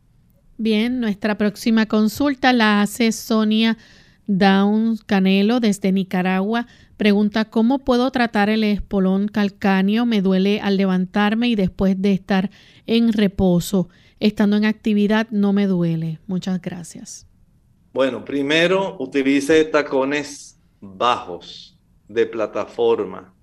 Bien, 0.59 0.99
nuestra 0.99 1.39
próxima 1.39 1.87
consulta 1.87 2.53
la 2.53 2.83
hace 2.83 3.11
Sonia 3.11 3.75
Downs 4.27 5.03
Canelo 5.03 5.59
desde 5.59 5.91
Nicaragua. 5.91 6.67
Pregunta, 6.97 7.45
¿cómo 7.45 7.79
puedo 7.79 8.09
tratar 8.11 8.49
el 8.49 8.63
espolón 8.63 9.27
calcáneo? 9.27 10.05
Me 10.05 10.21
duele 10.21 10.61
al 10.61 10.77
levantarme 10.77 11.49
y 11.49 11.55
después 11.55 12.01
de 12.01 12.13
estar 12.13 12.51
en 12.85 13.11
reposo. 13.11 13.89
Estando 14.21 14.55
en 14.55 14.63
actividad 14.63 15.27
no 15.29 15.51
me 15.51 15.67
duele. 15.67 16.19
Muchas 16.25 16.61
gracias. 16.61 17.27
Bueno, 17.93 18.23
primero 18.23 18.95
utilice 18.99 19.65
tacones 19.65 20.57
bajos 20.79 21.77
de 22.07 22.25
plataforma. 22.25 23.33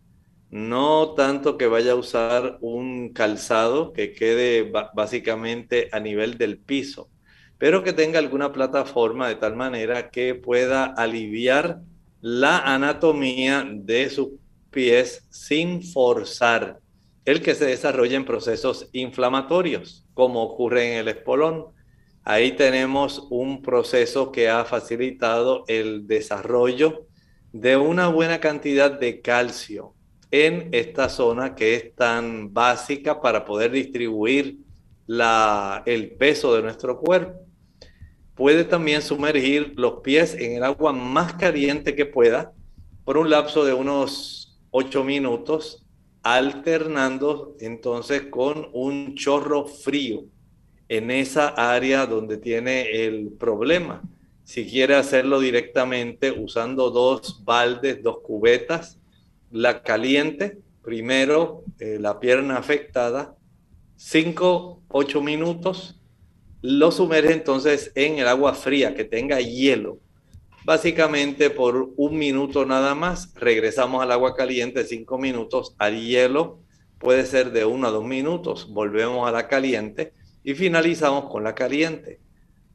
No 0.51 1.13
tanto 1.15 1.59
que 1.59 1.67
vaya 1.67 1.93
a 1.93 1.97
usar 1.97 2.59
un 2.61 3.13
calzado 3.13 3.93
que 3.93 4.13
quede 4.13 4.71
básicamente 4.95 5.89
a 5.93 6.01
nivel 6.01 6.39
del 6.39 6.59
piso, 6.59 7.11
pero 7.59 7.83
que 7.83 7.93
tenga 7.93 8.19
alguna 8.19 8.53
plataforma 8.53 9.29
de 9.29 9.37
tal 9.37 9.57
manera 9.57 10.11
que 10.11 10.35
pueda 10.35 10.85
aliviar 10.85 11.81
la 12.23 12.61
anatomía 12.61 13.69
de 13.71 14.09
sus 14.09 14.29
pies 14.71 15.27
sin 15.29 15.83
forzar 15.83 16.81
el 17.27 17.43
que 17.43 17.55
se 17.55 17.67
desarrollen 17.67 18.25
procesos 18.25 18.89
inflamatorios, 18.93 20.07
como 20.15 20.43
ocurre 20.43 20.93
en 20.93 20.99
el 21.01 21.09
espolón 21.09 21.67
Ahí 22.25 22.53
tenemos 22.53 23.27
un 23.31 23.63
proceso 23.63 24.31
que 24.31 24.49
ha 24.49 24.65
facilitado 24.65 25.65
el 25.67 26.07
desarrollo 26.07 27.07
de 27.53 27.77
una 27.77 28.09
buena 28.09 28.39
cantidad 28.39 28.93
de 28.93 29.21
calcio 29.21 29.95
en 30.31 30.69
esta 30.71 31.09
zona 31.09 31.57
que 31.57 31.75
es 31.75 31.95
tan 31.97 32.55
básica 32.55 33.21
para 33.21 33.45
poder 33.45 33.73
distribuir 33.73 34.59
el 35.85 36.13
peso 36.17 36.55
de 36.55 36.63
nuestro 36.63 36.99
cuerpo. 37.01 37.42
Puede 38.35 38.65
también 38.65 39.03
sumergir 39.03 39.75
los 39.77 40.01
pies 40.01 40.35
en 40.35 40.57
el 40.57 40.65
agua 40.65 40.93
más 40.93 41.35
caliente 41.35 41.95
que 41.95 42.07
pueda 42.07 42.53
por 43.05 43.19
un 43.19 43.31
lapso 43.31 43.65
de 43.65 43.75
unos 43.75 44.59
8 44.71 45.05
minutos, 45.05 45.85
alternando 46.23 47.57
entonces 47.61 48.23
con 48.31 48.69
un 48.73 49.15
chorro 49.17 49.67
frío 49.67 50.25
en 50.89 51.11
esa 51.11 51.49
área 51.49 52.07
donde 52.07 52.39
tiene 52.39 53.05
el 53.05 53.33
problema. 53.33 54.03
Si 54.45 54.67
quiere 54.67 54.95
hacerlo 54.95 55.41
directamente 55.41 56.31
usando 56.31 56.91
dos 56.91 57.43
baldes, 57.45 58.03
dos 58.03 58.19
cubetas, 58.21 58.99
la 59.51 59.83
caliente, 59.83 60.59
primero 60.83 61.65
eh, 61.79 61.99
la 62.01 62.19
pierna 62.19 62.57
afectada, 62.57 63.35
5, 63.97 64.83
8 64.89 65.21
minutos, 65.23 66.02
lo 66.63 66.93
sumerge 66.93 67.33
entonces 67.33 67.91
en 67.97 68.19
el 68.19 68.29
agua 68.29 68.55
fría 68.55 68.95
que 68.95 69.05
tenga 69.05 69.41
hielo. 69.41 69.99
Básicamente 70.65 71.51
por 71.51 71.93
un 71.97 72.17
minuto 72.17 72.65
nada 72.65 72.95
más, 72.95 73.35
regresamos 73.35 74.01
al 74.01 74.13
agua 74.13 74.37
caliente, 74.37 74.85
5 74.85 75.19
minutos, 75.19 75.75
al 75.79 76.01
hielo 76.01 76.61
puede 76.99 77.27
ser 77.27 77.51
de 77.51 77.65
1 77.65 77.89
a 77.89 77.91
2 77.91 78.05
minutos, 78.05 78.69
volvemos 78.71 79.29
a 79.29 79.33
la 79.33 79.49
caliente 79.49 80.13
y 80.45 80.55
finalizamos 80.55 81.29
con 81.29 81.43
la 81.43 81.57
caliente. 81.57 82.21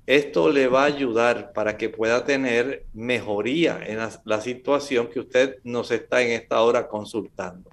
Esto 0.05 0.49
le 0.49 0.67
va 0.67 0.83
a 0.83 0.87
ayudar 0.87 1.53
para 1.53 1.77
que 1.77 1.89
pueda 1.89 2.25
tener 2.25 2.85
mejoría 2.93 3.79
en 3.85 3.99
la, 3.99 4.41
situación 4.41 5.09
que 5.09 5.21
usted 5.21 5.57
nos 5.63 5.91
está 5.91 6.21
en 6.21 6.31
esta 6.31 6.61
hora 6.61 6.87
consultando. 6.87 7.69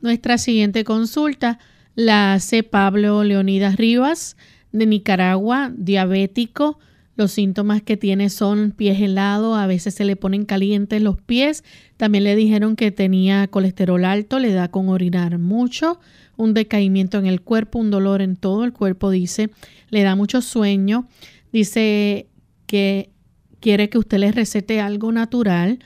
Nuestra 0.00 0.38
siguiente 0.38 0.84
consulta 0.84 1.58
la 1.96 2.34
hace 2.34 2.62
Pablo 2.62 3.24
Leonidas 3.24 3.76
Rivas 3.76 4.36
de 4.72 4.86
Nicaragua, 4.86 5.72
diabético. 5.76 6.78
Los 7.16 7.32
síntomas 7.32 7.82
que 7.82 7.96
tiene 7.96 8.30
son 8.30 8.70
pies 8.70 9.00
helados, 9.00 9.58
a 9.58 9.66
veces 9.66 9.94
se 9.94 10.04
le 10.04 10.14
ponen 10.14 10.44
calientes 10.44 11.02
los 11.02 11.20
pies. 11.20 11.64
También 11.96 12.22
le 12.22 12.36
dijeron 12.36 12.76
que 12.76 12.92
tenía 12.92 13.48
colesterol 13.48 14.04
alto, 14.04 14.38
le 14.38 14.52
da 14.52 14.68
con 14.68 14.88
orinar 14.88 15.38
mucho, 15.38 15.98
un 16.36 16.54
decaimiento 16.54 17.18
en 17.18 17.26
el 17.26 17.40
cuerpo, 17.40 17.80
un 17.80 17.90
dolor 17.90 18.22
en 18.22 18.36
todo 18.36 18.62
el 18.64 18.72
cuerpo, 18.72 19.10
dice, 19.10 19.50
le 19.90 20.02
da 20.02 20.14
mucho 20.14 20.40
sueño, 20.40 21.08
dice 21.52 22.28
que 22.66 23.10
quiere 23.58 23.88
que 23.88 23.98
usted 23.98 24.18
le 24.18 24.30
recete 24.30 24.80
algo 24.80 25.10
natural. 25.10 25.80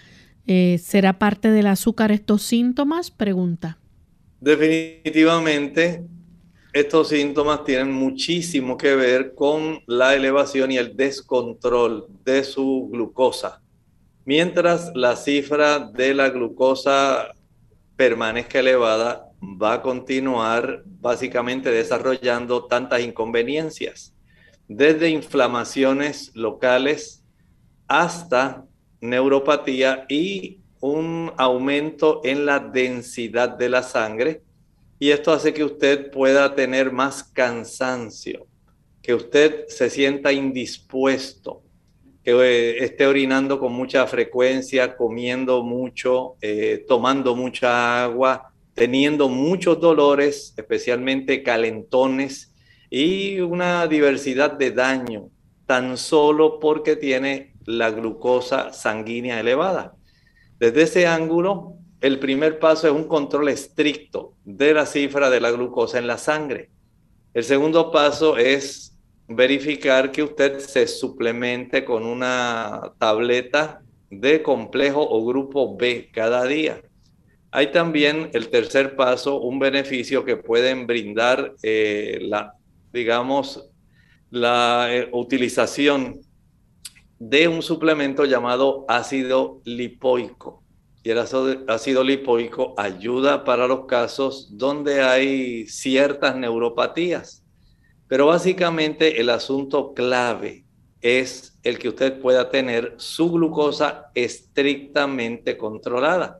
Eh, 0.46 0.78
¿Será 0.82 1.18
parte 1.18 1.50
del 1.50 1.66
azúcar 1.66 2.12
estos 2.12 2.42
síntomas? 2.42 3.10
Pregunta. 3.10 3.78
Definitivamente, 4.40 6.04
estos 6.72 7.08
síntomas 7.08 7.64
tienen 7.64 7.92
muchísimo 7.92 8.78
que 8.78 8.94
ver 8.94 9.34
con 9.34 9.80
la 9.86 10.14
elevación 10.14 10.72
y 10.72 10.78
el 10.78 10.96
descontrol 10.96 12.06
de 12.24 12.44
su 12.44 12.88
glucosa. 12.90 13.60
Mientras 14.24 14.92
la 14.94 15.16
cifra 15.16 15.78
de 15.80 16.14
la 16.14 16.30
glucosa 16.30 17.32
permanezca 17.96 18.60
elevada, 18.60 19.28
va 19.42 19.74
a 19.74 19.82
continuar 19.82 20.82
básicamente 20.86 21.70
desarrollando 21.70 22.64
tantas 22.64 23.00
inconveniencias, 23.02 24.14
desde 24.68 25.10
inflamaciones 25.10 26.30
locales 26.34 27.22
hasta 27.86 28.64
neuropatía 29.00 30.06
y 30.08 30.60
un 30.80 31.32
aumento 31.36 32.20
en 32.24 32.46
la 32.46 32.60
densidad 32.60 33.50
de 33.50 33.68
la 33.68 33.82
sangre. 33.82 34.42
Y 35.02 35.10
esto 35.10 35.32
hace 35.32 35.52
que 35.52 35.64
usted 35.64 36.12
pueda 36.12 36.54
tener 36.54 36.92
más 36.92 37.24
cansancio, 37.24 38.46
que 39.02 39.14
usted 39.14 39.66
se 39.66 39.90
sienta 39.90 40.32
indispuesto, 40.32 41.64
que 42.22 42.30
eh, 42.30 42.84
esté 42.84 43.08
orinando 43.08 43.58
con 43.58 43.72
mucha 43.72 44.06
frecuencia, 44.06 44.96
comiendo 44.96 45.64
mucho, 45.64 46.36
eh, 46.40 46.84
tomando 46.86 47.34
mucha 47.34 48.04
agua, 48.04 48.52
teniendo 48.74 49.28
muchos 49.28 49.80
dolores, 49.80 50.54
especialmente 50.56 51.42
calentones 51.42 52.54
y 52.88 53.40
una 53.40 53.88
diversidad 53.88 54.52
de 54.52 54.70
daño, 54.70 55.30
tan 55.66 55.98
solo 55.98 56.60
porque 56.60 56.94
tiene 56.94 57.54
la 57.66 57.90
glucosa 57.90 58.72
sanguínea 58.72 59.40
elevada. 59.40 59.96
Desde 60.60 60.82
ese 60.82 61.06
ángulo, 61.08 61.81
el 62.02 62.18
primer 62.18 62.58
paso 62.58 62.88
es 62.88 62.92
un 62.92 63.04
control 63.04 63.48
estricto 63.48 64.34
de 64.44 64.74
la 64.74 64.86
cifra 64.86 65.30
de 65.30 65.40
la 65.40 65.52
glucosa 65.52 66.00
en 66.00 66.08
la 66.08 66.18
sangre. 66.18 66.68
El 67.32 67.44
segundo 67.44 67.92
paso 67.92 68.36
es 68.36 68.98
verificar 69.28 70.10
que 70.10 70.24
usted 70.24 70.58
se 70.58 70.88
suplemente 70.88 71.84
con 71.84 72.04
una 72.04 72.92
tableta 72.98 73.82
de 74.10 74.42
complejo 74.42 75.00
o 75.00 75.24
grupo 75.24 75.76
B 75.76 76.10
cada 76.12 76.44
día. 76.44 76.82
Hay 77.52 77.70
también 77.70 78.30
el 78.32 78.48
tercer 78.48 78.96
paso, 78.96 79.40
un 79.40 79.60
beneficio 79.60 80.24
que 80.24 80.36
pueden 80.36 80.88
brindar 80.88 81.54
eh, 81.62 82.18
la, 82.22 82.54
digamos, 82.92 83.70
la 84.30 84.88
eh, 84.90 85.08
utilización 85.12 86.20
de 87.20 87.46
un 87.46 87.62
suplemento 87.62 88.24
llamado 88.24 88.84
ácido 88.88 89.60
lipoico. 89.64 90.61
Y 91.02 91.10
el 91.10 91.18
ácido 91.18 92.04
lipoico 92.04 92.74
ayuda 92.76 93.44
para 93.44 93.66
los 93.66 93.86
casos 93.86 94.48
donde 94.56 95.02
hay 95.02 95.66
ciertas 95.66 96.36
neuropatías. 96.36 97.42
Pero 98.06 98.26
básicamente 98.26 99.20
el 99.20 99.30
asunto 99.30 99.94
clave 99.94 100.64
es 101.00 101.58
el 101.64 101.78
que 101.78 101.88
usted 101.88 102.20
pueda 102.20 102.50
tener 102.50 102.94
su 102.98 103.32
glucosa 103.32 104.10
estrictamente 104.14 105.56
controlada. 105.56 106.38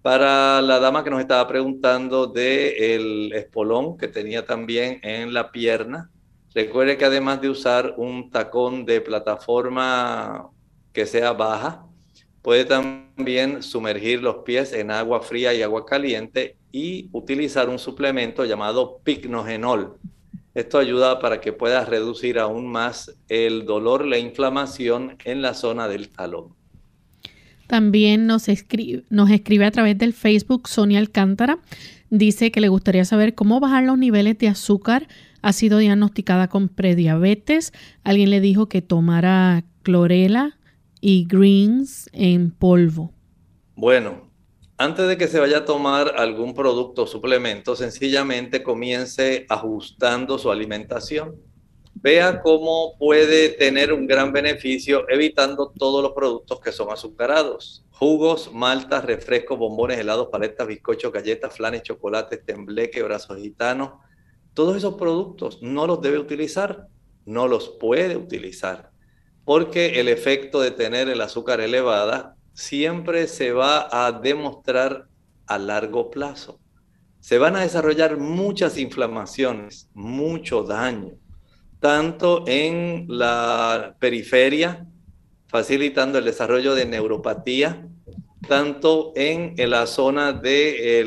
Para 0.00 0.62
la 0.62 0.80
dama 0.80 1.04
que 1.04 1.10
nos 1.10 1.20
estaba 1.20 1.46
preguntando 1.46 2.26
del 2.26 3.32
espolón 3.34 3.98
que 3.98 4.08
tenía 4.08 4.46
también 4.46 4.98
en 5.02 5.34
la 5.34 5.52
pierna, 5.52 6.10
recuerde 6.54 6.96
que 6.96 7.04
además 7.04 7.42
de 7.42 7.50
usar 7.50 7.94
un 7.98 8.30
tacón 8.30 8.86
de 8.86 9.02
plataforma 9.02 10.48
que 10.94 11.04
sea 11.04 11.34
baja, 11.34 11.84
puede 12.42 12.64
también 12.64 13.62
sumergir 13.62 14.22
los 14.22 14.36
pies 14.44 14.72
en 14.72 14.90
agua 14.90 15.20
fría 15.22 15.54
y 15.54 15.62
agua 15.62 15.84
caliente 15.84 16.56
y 16.72 17.08
utilizar 17.12 17.68
un 17.68 17.78
suplemento 17.78 18.44
llamado 18.44 19.00
picnogenol. 19.04 19.96
Esto 20.54 20.78
ayuda 20.78 21.20
para 21.20 21.40
que 21.40 21.52
pueda 21.52 21.84
reducir 21.84 22.38
aún 22.38 22.66
más 22.66 23.14
el 23.28 23.66
dolor, 23.66 24.04
la 24.04 24.18
inflamación 24.18 25.16
en 25.24 25.42
la 25.42 25.54
zona 25.54 25.86
del 25.86 26.08
talón. 26.08 26.54
También 27.66 28.26
nos 28.26 28.48
escribe, 28.48 29.04
nos 29.10 29.30
escribe 29.30 29.64
a 29.64 29.70
través 29.70 29.96
del 29.96 30.12
Facebook 30.12 30.68
Sonia 30.68 30.98
Alcántara. 30.98 31.58
Dice 32.10 32.50
que 32.50 32.60
le 32.60 32.68
gustaría 32.68 33.04
saber 33.04 33.36
cómo 33.36 33.60
bajar 33.60 33.84
los 33.84 33.96
niveles 33.96 34.36
de 34.38 34.48
azúcar. 34.48 35.06
Ha 35.40 35.52
sido 35.52 35.78
diagnosticada 35.78 36.48
con 36.48 36.68
prediabetes. 36.68 37.72
Alguien 38.02 38.30
le 38.30 38.40
dijo 38.40 38.68
que 38.68 38.82
tomara 38.82 39.62
clorela 39.84 40.58
y 41.00 41.26
greens 41.26 42.08
en 42.12 42.50
polvo. 42.50 43.12
Bueno, 43.74 44.30
antes 44.76 45.08
de 45.08 45.16
que 45.16 45.28
se 45.28 45.40
vaya 45.40 45.58
a 45.58 45.64
tomar 45.64 46.14
algún 46.16 46.54
producto 46.54 47.02
o 47.02 47.06
suplemento, 47.06 47.76
sencillamente 47.76 48.62
comience 48.62 49.46
ajustando 49.48 50.38
su 50.38 50.50
alimentación 50.50 51.36
vea 52.02 52.40
cómo 52.40 52.96
puede 52.98 53.50
tener 53.50 53.92
un 53.92 54.06
gran 54.06 54.32
beneficio 54.32 55.04
evitando 55.08 55.72
todos 55.76 56.02
los 56.02 56.12
productos 56.12 56.60
que 56.60 56.72
son 56.72 56.90
azucarados. 56.90 57.84
Jugos, 57.90 58.52
maltas, 58.52 59.04
refrescos, 59.04 59.58
bombones, 59.58 59.98
helados, 59.98 60.28
paletas, 60.28 60.66
bizcochos, 60.66 61.12
galletas, 61.12 61.54
flanes, 61.54 61.82
chocolates, 61.82 62.44
tembleque, 62.44 63.02
brazos 63.02 63.36
gitanos. 63.38 63.92
Todos 64.54 64.76
esos 64.76 64.94
productos 64.94 65.60
no 65.62 65.86
los 65.86 66.00
debe 66.00 66.18
utilizar, 66.18 66.88
no 67.26 67.46
los 67.46 67.68
puede 67.68 68.16
utilizar, 68.16 68.90
porque 69.44 70.00
el 70.00 70.08
efecto 70.08 70.60
de 70.60 70.70
tener 70.70 71.08
el 71.08 71.20
azúcar 71.20 71.60
elevada 71.60 72.36
siempre 72.52 73.26
se 73.26 73.52
va 73.52 73.88
a 73.90 74.12
demostrar 74.12 75.06
a 75.46 75.58
largo 75.58 76.10
plazo. 76.10 76.60
Se 77.20 77.38
van 77.38 77.56
a 77.56 77.60
desarrollar 77.60 78.16
muchas 78.16 78.78
inflamaciones, 78.78 79.88
mucho 79.94 80.62
daño 80.62 81.20
tanto 81.80 82.44
en 82.46 83.06
la 83.08 83.96
periferia, 83.98 84.86
facilitando 85.48 86.18
el 86.18 86.26
desarrollo 86.26 86.74
de 86.74 86.84
neuropatía, 86.84 87.88
tanto 88.46 89.12
en, 89.16 89.54
la 89.56 89.86
zona 89.86 90.32
de 90.32 91.02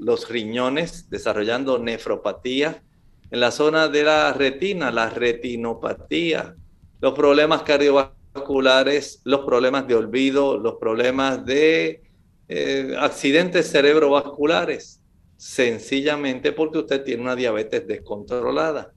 los 0.00 0.28
riñones, 0.28 1.08
desarrollando 1.10 1.78
nefropatía, 1.78 2.82
en 3.30 3.40
la 3.40 3.50
zona 3.50 3.88
de 3.88 4.04
la 4.04 4.32
retina, 4.32 4.90
la 4.90 5.10
retinopatía, 5.10 6.56
los 7.00 7.14
problemas 7.14 7.62
cardiovasculares, 7.62 9.20
los 9.24 9.40
problemas 9.40 9.86
de 9.86 9.94
olvido, 9.94 10.58
los 10.58 10.76
problemas 10.76 11.44
de 11.44 12.02
eh, 12.48 12.94
accidentes 12.98 13.70
cerebrovasculares, 13.70 15.00
sencillamente 15.36 16.52
porque 16.52 16.78
usted 16.78 17.04
tiene 17.04 17.22
una 17.22 17.36
diabetes 17.36 17.86
descontrolada 17.86 18.92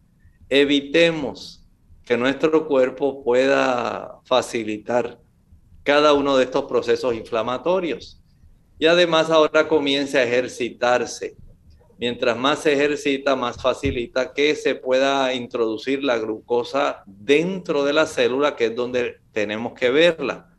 evitemos 0.50 1.64
que 2.04 2.18
nuestro 2.18 2.68
cuerpo 2.68 3.24
pueda 3.24 4.20
facilitar 4.26 5.20
cada 5.84 6.14
uno 6.14 6.36
de 6.36 6.46
estos 6.46 6.66
procesos 6.66 7.14
inflamatorios. 7.14 8.22
Y 8.80 8.88
además 8.88 9.30
ahora 9.30 9.68
comience 9.68 10.18
a 10.18 10.24
ejercitarse. 10.24 11.36
Mientras 12.00 12.38
más 12.38 12.60
se 12.60 12.74
ejercita, 12.74 13.36
más 13.36 13.62
facilita 13.62 14.34
que 14.34 14.56
se 14.56 14.74
pueda 14.74 15.34
introducir 15.34 16.02
la 16.02 16.18
glucosa 16.18 17.04
dentro 17.06 17.84
de 17.84 17.92
la 17.92 18.06
célula, 18.06 18.56
que 18.56 18.68
es 18.68 18.76
donde 18.76 19.18
tenemos 19.34 19.74
que 19.74 19.90
verla. 19.90 20.56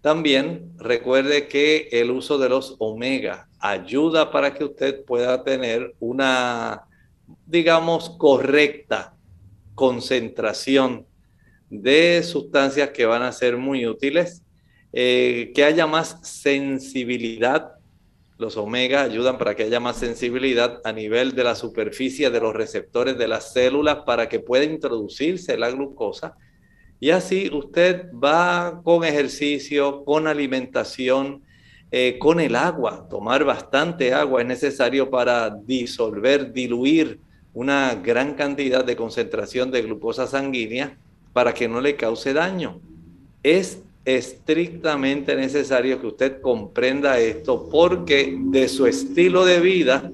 También 0.00 0.72
recuerde 0.78 1.46
que 1.46 1.88
el 1.92 2.10
uso 2.10 2.38
de 2.38 2.48
los 2.48 2.74
omega 2.80 3.48
ayuda 3.60 4.32
para 4.32 4.52
que 4.52 4.64
usted 4.64 5.04
pueda 5.04 5.44
tener 5.44 5.94
una, 6.00 6.82
digamos, 7.46 8.10
correcta 8.10 9.14
concentración 9.76 11.06
de 11.68 12.22
sustancias 12.24 12.90
que 12.90 13.06
van 13.06 13.22
a 13.22 13.30
ser 13.30 13.56
muy 13.56 13.86
útiles, 13.86 14.42
eh, 14.92 15.52
que 15.54 15.62
haya 15.62 15.86
más 15.86 16.18
sensibilidad. 16.22 17.74
Los 18.40 18.56
omega 18.56 19.02
ayudan 19.02 19.36
para 19.36 19.54
que 19.54 19.64
haya 19.64 19.80
más 19.80 19.98
sensibilidad 19.98 20.80
a 20.84 20.92
nivel 20.92 21.34
de 21.34 21.44
la 21.44 21.54
superficie 21.54 22.30
de 22.30 22.40
los 22.40 22.56
receptores 22.56 23.18
de 23.18 23.28
las 23.28 23.52
células 23.52 23.98
para 24.06 24.30
que 24.30 24.40
pueda 24.40 24.64
introducirse 24.64 25.58
la 25.58 25.70
glucosa. 25.70 26.38
Y 27.00 27.10
así 27.10 27.50
usted 27.52 28.06
va 28.12 28.80
con 28.82 29.04
ejercicio, 29.04 30.06
con 30.06 30.26
alimentación, 30.26 31.42
eh, 31.90 32.16
con 32.18 32.40
el 32.40 32.56
agua. 32.56 33.06
Tomar 33.10 33.44
bastante 33.44 34.14
agua 34.14 34.40
es 34.40 34.46
necesario 34.46 35.10
para 35.10 35.50
disolver, 35.50 36.50
diluir 36.50 37.20
una 37.52 37.94
gran 37.96 38.32
cantidad 38.32 38.82
de 38.82 38.96
concentración 38.96 39.70
de 39.70 39.82
glucosa 39.82 40.26
sanguínea 40.26 40.96
para 41.34 41.52
que 41.52 41.68
no 41.68 41.78
le 41.82 41.94
cause 41.94 42.32
daño. 42.32 42.80
Es 43.42 43.82
estrictamente 44.04 45.36
necesario 45.36 46.00
que 46.00 46.06
usted 46.06 46.40
comprenda 46.40 47.18
esto 47.18 47.68
porque 47.70 48.36
de 48.38 48.68
su 48.68 48.86
estilo 48.86 49.44
de 49.44 49.60
vida 49.60 50.10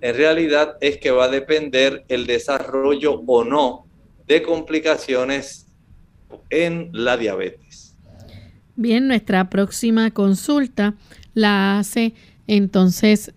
en 0.00 0.16
realidad 0.16 0.76
es 0.80 0.98
que 0.98 1.10
va 1.10 1.24
a 1.24 1.28
depender 1.28 2.04
el 2.08 2.26
desarrollo 2.26 3.22
o 3.26 3.44
no 3.44 3.86
de 4.26 4.42
complicaciones 4.42 5.66
en 6.48 6.90
la 6.92 7.16
diabetes. 7.16 7.96
Bien, 8.76 9.08
nuestra 9.08 9.50
próxima 9.50 10.10
consulta 10.10 10.94
la 11.34 11.78
hace 11.78 12.14
entonces 12.46 13.32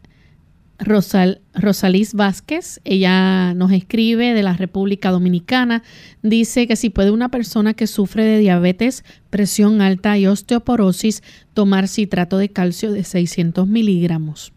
Rosal, 0.83 1.41
Rosalís 1.53 2.13
Vázquez, 2.13 2.79
ella 2.83 3.53
nos 3.53 3.71
escribe 3.71 4.33
de 4.33 4.43
la 4.43 4.53
República 4.53 5.11
Dominicana, 5.11 5.83
dice 6.21 6.67
que 6.67 6.75
si 6.75 6.89
puede 6.89 7.11
una 7.11 7.29
persona 7.29 7.73
que 7.73 7.87
sufre 7.87 8.23
de 8.23 8.37
diabetes, 8.39 9.03
presión 9.29 9.81
alta 9.81 10.17
y 10.17 10.27
osteoporosis 10.27 11.23
tomar 11.53 11.87
citrato 11.87 12.37
de 12.37 12.49
calcio 12.49 12.91
de 12.91 13.03
600 13.03 13.67
miligramos. 13.67 14.53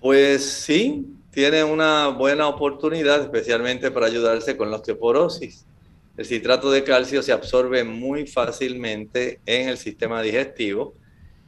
Pues 0.00 0.44
sí, 0.44 1.06
tiene 1.30 1.64
una 1.64 2.08
buena 2.08 2.46
oportunidad, 2.46 3.20
especialmente 3.20 3.90
para 3.90 4.06
ayudarse 4.06 4.56
con 4.56 4.70
la 4.70 4.76
osteoporosis. 4.76 5.66
El 6.16 6.24
citrato 6.24 6.70
de 6.70 6.84
calcio 6.84 7.22
se 7.22 7.32
absorbe 7.32 7.82
muy 7.82 8.26
fácilmente 8.26 9.40
en 9.46 9.68
el 9.68 9.78
sistema 9.78 10.22
digestivo 10.22 10.94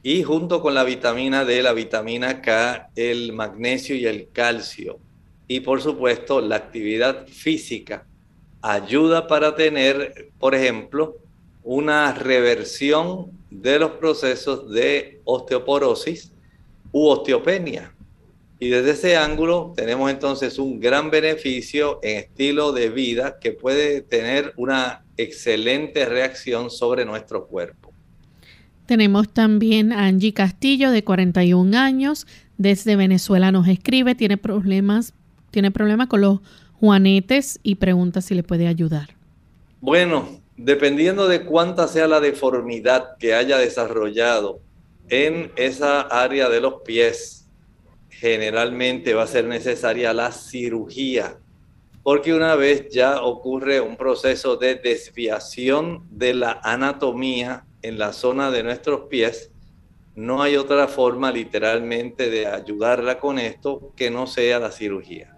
y 0.03 0.23
junto 0.23 0.61
con 0.61 0.73
la 0.73 0.83
vitamina 0.83 1.43
D, 1.43 1.61
la 1.61 1.73
vitamina 1.73 2.41
K, 2.41 2.91
el 2.95 3.33
magnesio 3.33 3.95
y 3.95 4.05
el 4.05 4.29
calcio. 4.31 4.99
Y 5.47 5.61
por 5.61 5.81
supuesto, 5.81 6.41
la 6.41 6.57
actividad 6.57 7.27
física 7.27 8.05
ayuda 8.61 9.27
para 9.27 9.55
tener, 9.55 10.29
por 10.39 10.55
ejemplo, 10.55 11.17
una 11.63 12.13
reversión 12.13 13.31
de 13.49 13.79
los 13.79 13.91
procesos 13.91 14.69
de 14.71 15.21
osteoporosis 15.25 16.31
u 16.91 17.07
osteopenia. 17.07 17.93
Y 18.59 18.69
desde 18.69 18.91
ese 18.91 19.17
ángulo 19.17 19.73
tenemos 19.75 20.09
entonces 20.09 20.57
un 20.57 20.79
gran 20.79 21.11
beneficio 21.11 21.99
en 22.01 22.17
estilo 22.17 22.71
de 22.71 22.89
vida 22.89 23.37
que 23.39 23.51
puede 23.51 24.01
tener 24.01 24.53
una 24.57 25.05
excelente 25.15 26.05
reacción 26.05 26.71
sobre 26.71 27.05
nuestro 27.05 27.45
cuerpo. 27.47 27.86
Tenemos 28.87 29.27
también 29.27 29.91
a 29.91 30.05
Angie 30.05 30.33
Castillo, 30.33 30.91
de 30.91 31.03
41 31.03 31.77
años, 31.77 32.25
desde 32.57 32.95
Venezuela 32.95 33.51
nos 33.51 33.67
escribe, 33.67 34.15
tiene 34.15 34.37
problemas, 34.37 35.13
tiene 35.51 35.71
problemas 35.71 36.07
con 36.07 36.21
los 36.21 36.39
juanetes 36.79 37.59
y 37.63 37.75
pregunta 37.75 38.21
si 38.21 38.33
le 38.33 38.43
puede 38.43 38.65
ayudar. 38.65 39.09
Bueno, 39.81 40.39
dependiendo 40.55 41.27
de 41.27 41.43
cuánta 41.43 41.89
sea 41.89 42.07
la 42.07 42.21
deformidad 42.21 43.17
que 43.19 43.33
haya 43.33 43.57
desarrollado 43.57 44.61
en 45.09 45.51
esa 45.57 45.99
área 46.01 46.47
de 46.47 46.61
los 46.61 46.75
pies, 46.85 47.45
generalmente 48.09 49.13
va 49.13 49.23
a 49.23 49.27
ser 49.27 49.43
necesaria 49.45 50.13
la 50.13 50.31
cirugía, 50.31 51.35
porque 52.03 52.33
una 52.33 52.55
vez 52.55 52.87
ya 52.89 53.21
ocurre 53.21 53.81
un 53.81 53.97
proceso 53.97 54.55
de 54.55 54.75
desviación 54.75 56.07
de 56.09 56.33
la 56.33 56.61
anatomía 56.63 57.66
en 57.81 57.97
la 57.97 58.13
zona 58.13 58.51
de 58.51 58.63
nuestros 58.63 59.01
pies, 59.09 59.51
no 60.15 60.41
hay 60.41 60.55
otra 60.55 60.87
forma 60.87 61.31
literalmente 61.31 62.29
de 62.29 62.47
ayudarla 62.47 63.19
con 63.19 63.37
esto 63.37 63.93
que 63.95 64.09
no 64.09 64.25
sea 64.25 64.59
la 64.59 64.71
cirugía. 64.71 65.35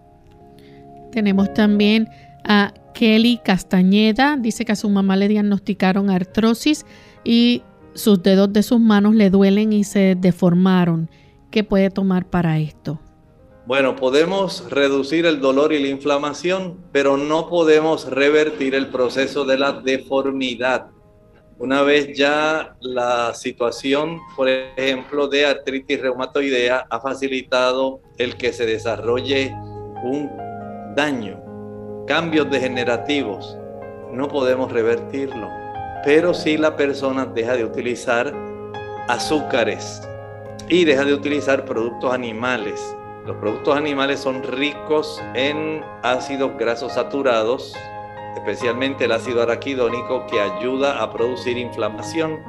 Tenemos 1.12 1.52
también 1.52 2.08
a 2.44 2.72
Kelly 2.94 3.40
Castañeda, 3.44 4.36
dice 4.38 4.64
que 4.64 4.72
a 4.72 4.76
su 4.76 4.88
mamá 4.88 5.16
le 5.16 5.28
diagnosticaron 5.28 6.08
artrosis 6.08 6.86
y 7.24 7.62
sus 7.94 8.22
dedos 8.22 8.52
de 8.52 8.62
sus 8.62 8.80
manos 8.80 9.14
le 9.14 9.30
duelen 9.30 9.72
y 9.72 9.84
se 9.84 10.16
deformaron. 10.18 11.10
¿Qué 11.50 11.64
puede 11.64 11.90
tomar 11.90 12.30
para 12.30 12.58
esto? 12.58 13.00
Bueno, 13.66 13.96
podemos 13.96 14.68
reducir 14.70 15.26
el 15.26 15.40
dolor 15.40 15.72
y 15.72 15.80
la 15.80 15.88
inflamación, 15.88 16.78
pero 16.92 17.16
no 17.16 17.48
podemos 17.48 18.08
revertir 18.08 18.74
el 18.74 18.88
proceso 18.88 19.44
de 19.44 19.58
la 19.58 19.72
deformidad. 19.72 20.86
Una 21.60 21.82
vez 21.82 22.16
ya 22.16 22.74
la 22.80 23.34
situación, 23.34 24.18
por 24.34 24.48
ejemplo, 24.48 25.28
de 25.28 25.44
artritis 25.44 26.00
reumatoidea 26.00 26.86
ha 26.88 27.00
facilitado 27.00 28.00
el 28.16 28.38
que 28.38 28.54
se 28.54 28.64
desarrolle 28.64 29.54
un 30.02 30.30
daño, 30.96 31.38
cambios 32.06 32.50
degenerativos, 32.50 33.58
no 34.10 34.26
podemos 34.28 34.72
revertirlo. 34.72 35.50
Pero 36.02 36.32
si 36.32 36.56
la 36.56 36.78
persona 36.78 37.26
deja 37.26 37.56
de 37.56 37.66
utilizar 37.66 38.34
azúcares 39.06 40.00
y 40.70 40.86
deja 40.86 41.04
de 41.04 41.12
utilizar 41.12 41.66
productos 41.66 42.14
animales, 42.14 42.80
los 43.26 43.36
productos 43.36 43.76
animales 43.76 44.18
son 44.20 44.42
ricos 44.42 45.20
en 45.34 45.84
ácidos 46.02 46.56
grasos 46.56 46.94
saturados, 46.94 47.74
especialmente 48.36 49.04
el 49.04 49.12
ácido 49.12 49.42
araquidónico 49.42 50.26
que 50.26 50.40
ayuda 50.40 51.02
a 51.02 51.12
producir 51.12 51.58
inflamación. 51.58 52.40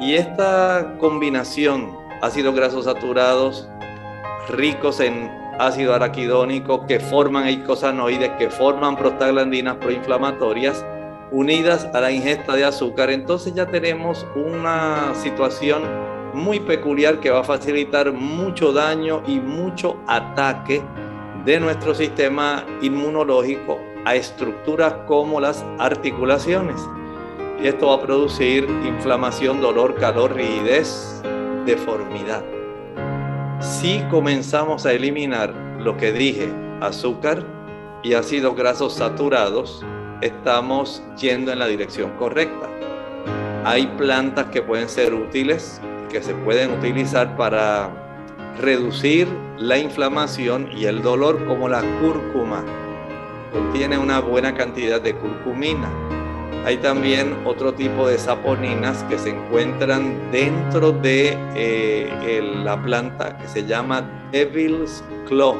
Y 0.00 0.14
esta 0.14 0.96
combinación, 0.98 1.96
ácidos 2.20 2.54
grasos 2.54 2.84
saturados, 2.84 3.68
ricos 4.48 5.00
en 5.00 5.30
ácido 5.58 5.94
araquidónico, 5.94 6.86
que 6.86 6.98
forman 6.98 7.46
eicosanoides, 7.46 8.30
que 8.38 8.50
forman 8.50 8.96
prostaglandinas 8.96 9.76
proinflamatorias, 9.76 10.84
unidas 11.30 11.88
a 11.92 12.00
la 12.00 12.10
ingesta 12.10 12.54
de 12.54 12.64
azúcar, 12.64 13.10
entonces 13.10 13.54
ya 13.54 13.66
tenemos 13.66 14.26
una 14.34 15.14
situación 15.14 15.82
muy 16.32 16.60
peculiar 16.60 17.20
que 17.20 17.30
va 17.30 17.40
a 17.40 17.44
facilitar 17.44 18.12
mucho 18.12 18.72
daño 18.72 19.22
y 19.26 19.38
mucho 19.38 19.96
ataque 20.06 20.82
de 21.44 21.60
nuestro 21.60 21.94
sistema 21.94 22.64
inmunológico 22.82 23.93
a 24.04 24.14
estructuras 24.14 24.94
como 25.06 25.40
las 25.40 25.64
articulaciones. 25.78 26.76
Y 27.62 27.68
esto 27.68 27.88
va 27.88 27.94
a 27.94 28.02
producir 28.02 28.64
inflamación, 28.86 29.60
dolor, 29.60 29.94
calor, 29.94 30.34
rigidez, 30.34 31.22
deformidad. 31.64 32.44
Si 33.60 34.00
comenzamos 34.10 34.84
a 34.84 34.92
eliminar 34.92 35.54
lo 35.78 35.96
que 35.96 36.12
dije, 36.12 36.52
azúcar 36.80 37.42
y 38.02 38.14
ácidos 38.14 38.54
grasos 38.56 38.94
saturados, 38.94 39.84
estamos 40.20 41.02
yendo 41.18 41.52
en 41.52 41.58
la 41.58 41.66
dirección 41.66 42.10
correcta. 42.18 42.68
Hay 43.64 43.86
plantas 43.96 44.46
que 44.46 44.60
pueden 44.60 44.88
ser 44.88 45.14
útiles, 45.14 45.80
que 46.10 46.22
se 46.22 46.34
pueden 46.34 46.72
utilizar 46.72 47.34
para 47.36 47.90
reducir 48.60 49.26
la 49.56 49.78
inflamación 49.78 50.68
y 50.76 50.84
el 50.84 51.02
dolor 51.02 51.46
como 51.46 51.68
la 51.68 51.82
cúrcuma 52.00 52.64
contiene 53.54 53.96
una 53.96 54.18
buena 54.18 54.52
cantidad 54.52 55.00
de 55.00 55.14
curcumina. 55.14 55.88
Hay 56.66 56.78
también 56.78 57.36
otro 57.44 57.72
tipo 57.72 58.08
de 58.08 58.18
saponinas 58.18 59.04
que 59.04 59.16
se 59.16 59.30
encuentran 59.30 60.32
dentro 60.32 60.90
de 60.90 61.38
eh, 61.54 62.42
la 62.64 62.82
planta 62.82 63.38
que 63.38 63.46
se 63.46 63.64
llama 63.64 64.28
Devil's 64.32 65.04
Claw. 65.28 65.56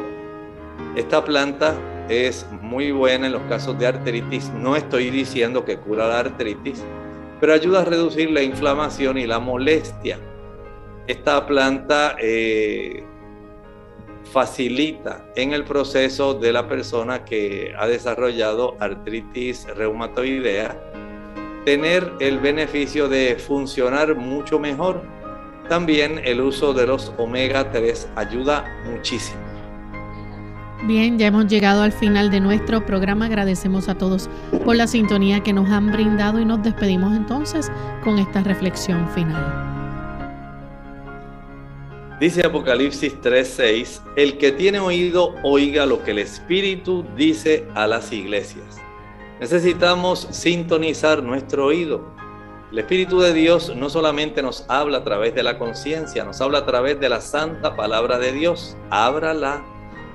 Esta 0.97 1.25
planta 1.25 1.77
es 2.09 2.47
muy 2.61 2.91
buena 2.91 3.27
en 3.27 3.33
los 3.33 3.43
casos 3.43 3.79
de 3.79 3.87
artritis. 3.87 4.51
No 4.51 4.75
estoy 4.75 5.11
diciendo 5.11 5.65
que 5.65 5.77
cura 5.77 6.09
la 6.09 6.19
artritis, 6.19 6.83
pero 7.39 7.53
ayuda 7.53 7.83
a 7.83 7.85
reducir 7.85 8.31
la 8.33 8.43
inflamación 8.43 9.19
y 9.19 9.27
la 9.27 9.39
molestia. 9.39 10.19
Esta 11.07 11.47
planta 11.47 12.17
eh, 12.21 13.05
facilita 14.33 15.25
en 15.37 15.53
el 15.53 15.65
proceso 15.65 16.35
de 16.35 16.53
la 16.53 16.69
persona 16.69 17.25
que 17.25 17.73
ha 17.79 17.87
desarrollado 17.87 18.77
artritis 18.81 19.67
reumatoidea 19.77 20.79
tener 21.65 22.13
el 22.21 22.39
beneficio 22.39 23.09
de 23.09 23.37
funcionar 23.37 24.15
mucho 24.15 24.59
mejor. 24.59 25.03
También 25.69 26.21
el 26.25 26.41
uso 26.41 26.75
de 26.75 26.87
los 26.87 27.13
omega 27.17 27.71
3 27.71 28.09
ayuda 28.17 28.65
muchísimo. 28.91 29.41
Bien, 30.87 31.19
ya 31.19 31.29
hemos 31.29 31.47
llegado 31.47 31.83
al 31.83 31.93
final 31.93 32.31
de 32.31 32.41
nuestro 32.41 32.85
programa. 32.85 33.25
Agradecemos 33.25 33.89
a 33.89 33.95
todos 33.95 34.29
por 34.67 34.77
la 34.77 34.87
sintonía 34.87 35.41
que 35.41 35.55
nos 35.55 35.71
han 35.71 35.91
brindado 35.91 36.39
y 36.41 36.45
nos 36.45 36.63
despedimos 36.63 37.17
entonces 37.17 37.73
con 38.03 38.19
esta 38.19 38.43
reflexión 38.43 39.09
final. 39.15 39.74
Dice 42.21 42.47
Apocalipsis 42.47 43.21
3:6, 43.21 44.01
el 44.15 44.39
que 44.39 44.53
tiene 44.53 44.79
oído 44.79 45.35
oiga 45.43 45.85
lo 45.85 46.05
que 46.05 46.13
el 46.13 46.21
Espíritu 46.21 47.05
dice 47.17 47.67
a 47.75 47.89
las 47.89 48.13
iglesias. 48.13 48.81
Necesitamos 49.41 50.29
sintonizar 50.31 51.25
nuestro 51.25 51.67
oído. 51.67 52.15
El 52.71 52.79
Espíritu 52.79 53.19
de 53.19 53.33
Dios 53.33 53.75
no 53.75 53.91
solamente 53.91 54.43
nos 54.43 54.65
habla 54.69 54.99
a 54.99 55.05
través 55.05 55.35
de 55.35 55.43
la 55.43 55.59
conciencia, 55.59 56.25
nos 56.25 56.41
habla 56.41 56.59
a 56.59 56.67
través 56.67 57.01
de 57.01 57.09
la 57.09 57.21
santa 57.21 57.75
palabra 57.75 58.19
de 58.19 58.31
Dios. 58.31 58.77
Ábrala. 58.91 59.65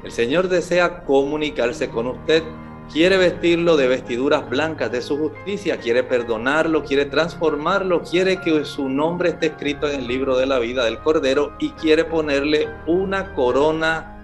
El 0.01 0.13
Señor 0.13 0.47
desea 0.47 1.03
comunicarse 1.03 1.89
con 1.89 2.07
usted 2.07 2.43
quiere 2.91 3.17
vestirlo 3.17 3.77
de 3.77 3.87
vestiduras 3.87 4.49
blancas 4.49 4.91
de 4.91 5.01
su 5.01 5.17
justicia, 5.17 5.77
quiere 5.77 6.03
perdonarlo, 6.03 6.83
quiere 6.83 7.05
transformarlo, 7.05 8.01
quiere 8.01 8.41
que 8.41 8.65
su 8.65 8.89
nombre 8.89 9.29
esté 9.29 9.47
escrito 9.47 9.87
en 9.87 10.01
el 10.01 10.07
libro 10.07 10.37
de 10.37 10.47
la 10.47 10.59
vida 10.59 10.85
del 10.85 10.99
Cordero 10.99 11.53
y 11.59 11.69
quiere 11.71 12.03
ponerle 12.03 12.67
una 12.87 13.33
corona 13.35 14.23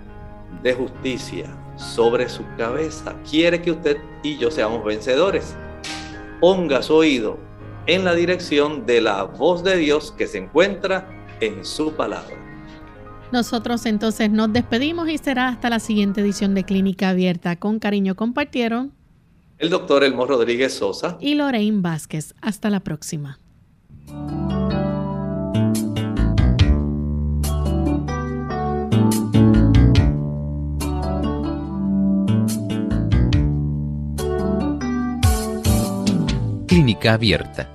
de 0.63 0.73
justicia 0.73 1.45
sobre 1.75 2.27
su 2.27 2.43
cabeza. 2.57 3.15
Quiere 3.29 3.61
que 3.61 3.71
usted 3.71 3.97
y 4.23 4.37
yo 4.37 4.49
seamos 4.49 4.83
vencedores. 4.83 5.55
Ponga 6.39 6.81
su 6.81 6.95
oído 6.95 7.37
en 7.87 8.03
la 8.03 8.15
dirección 8.15 8.85
de 8.85 9.01
la 9.01 9.23
voz 9.23 9.63
de 9.63 9.77
Dios 9.77 10.11
que 10.17 10.27
se 10.27 10.39
encuentra 10.39 11.07
en 11.39 11.63
su 11.63 11.93
palabra. 11.93 12.44
Nosotros 13.31 13.85
entonces 13.85 14.29
nos 14.29 14.53
despedimos 14.53 15.09
y 15.09 15.17
será 15.17 15.49
hasta 15.49 15.69
la 15.69 15.79
siguiente 15.79 16.21
edición 16.21 16.53
de 16.53 16.63
Clínica 16.63 17.09
Abierta. 17.09 17.55
Con 17.57 17.79
cariño 17.79 18.15
compartieron 18.15 18.93
el 19.57 19.69
doctor 19.69 20.03
Elmo 20.03 20.25
Rodríguez 20.25 20.73
Sosa 20.73 21.17
y 21.19 21.35
Lorraine 21.35 21.81
Vázquez. 21.81 22.35
Hasta 22.41 22.69
la 22.69 22.81
próxima. 22.81 23.39
Clínica 36.67 37.13
Abierta. 37.13 37.71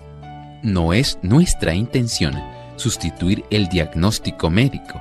No 0.62 0.92
es 0.92 1.18
nuestra 1.22 1.74
intención 1.74 2.34
sustituir 2.76 3.44
el 3.50 3.68
diagnóstico 3.68 4.50
médico 4.50 5.00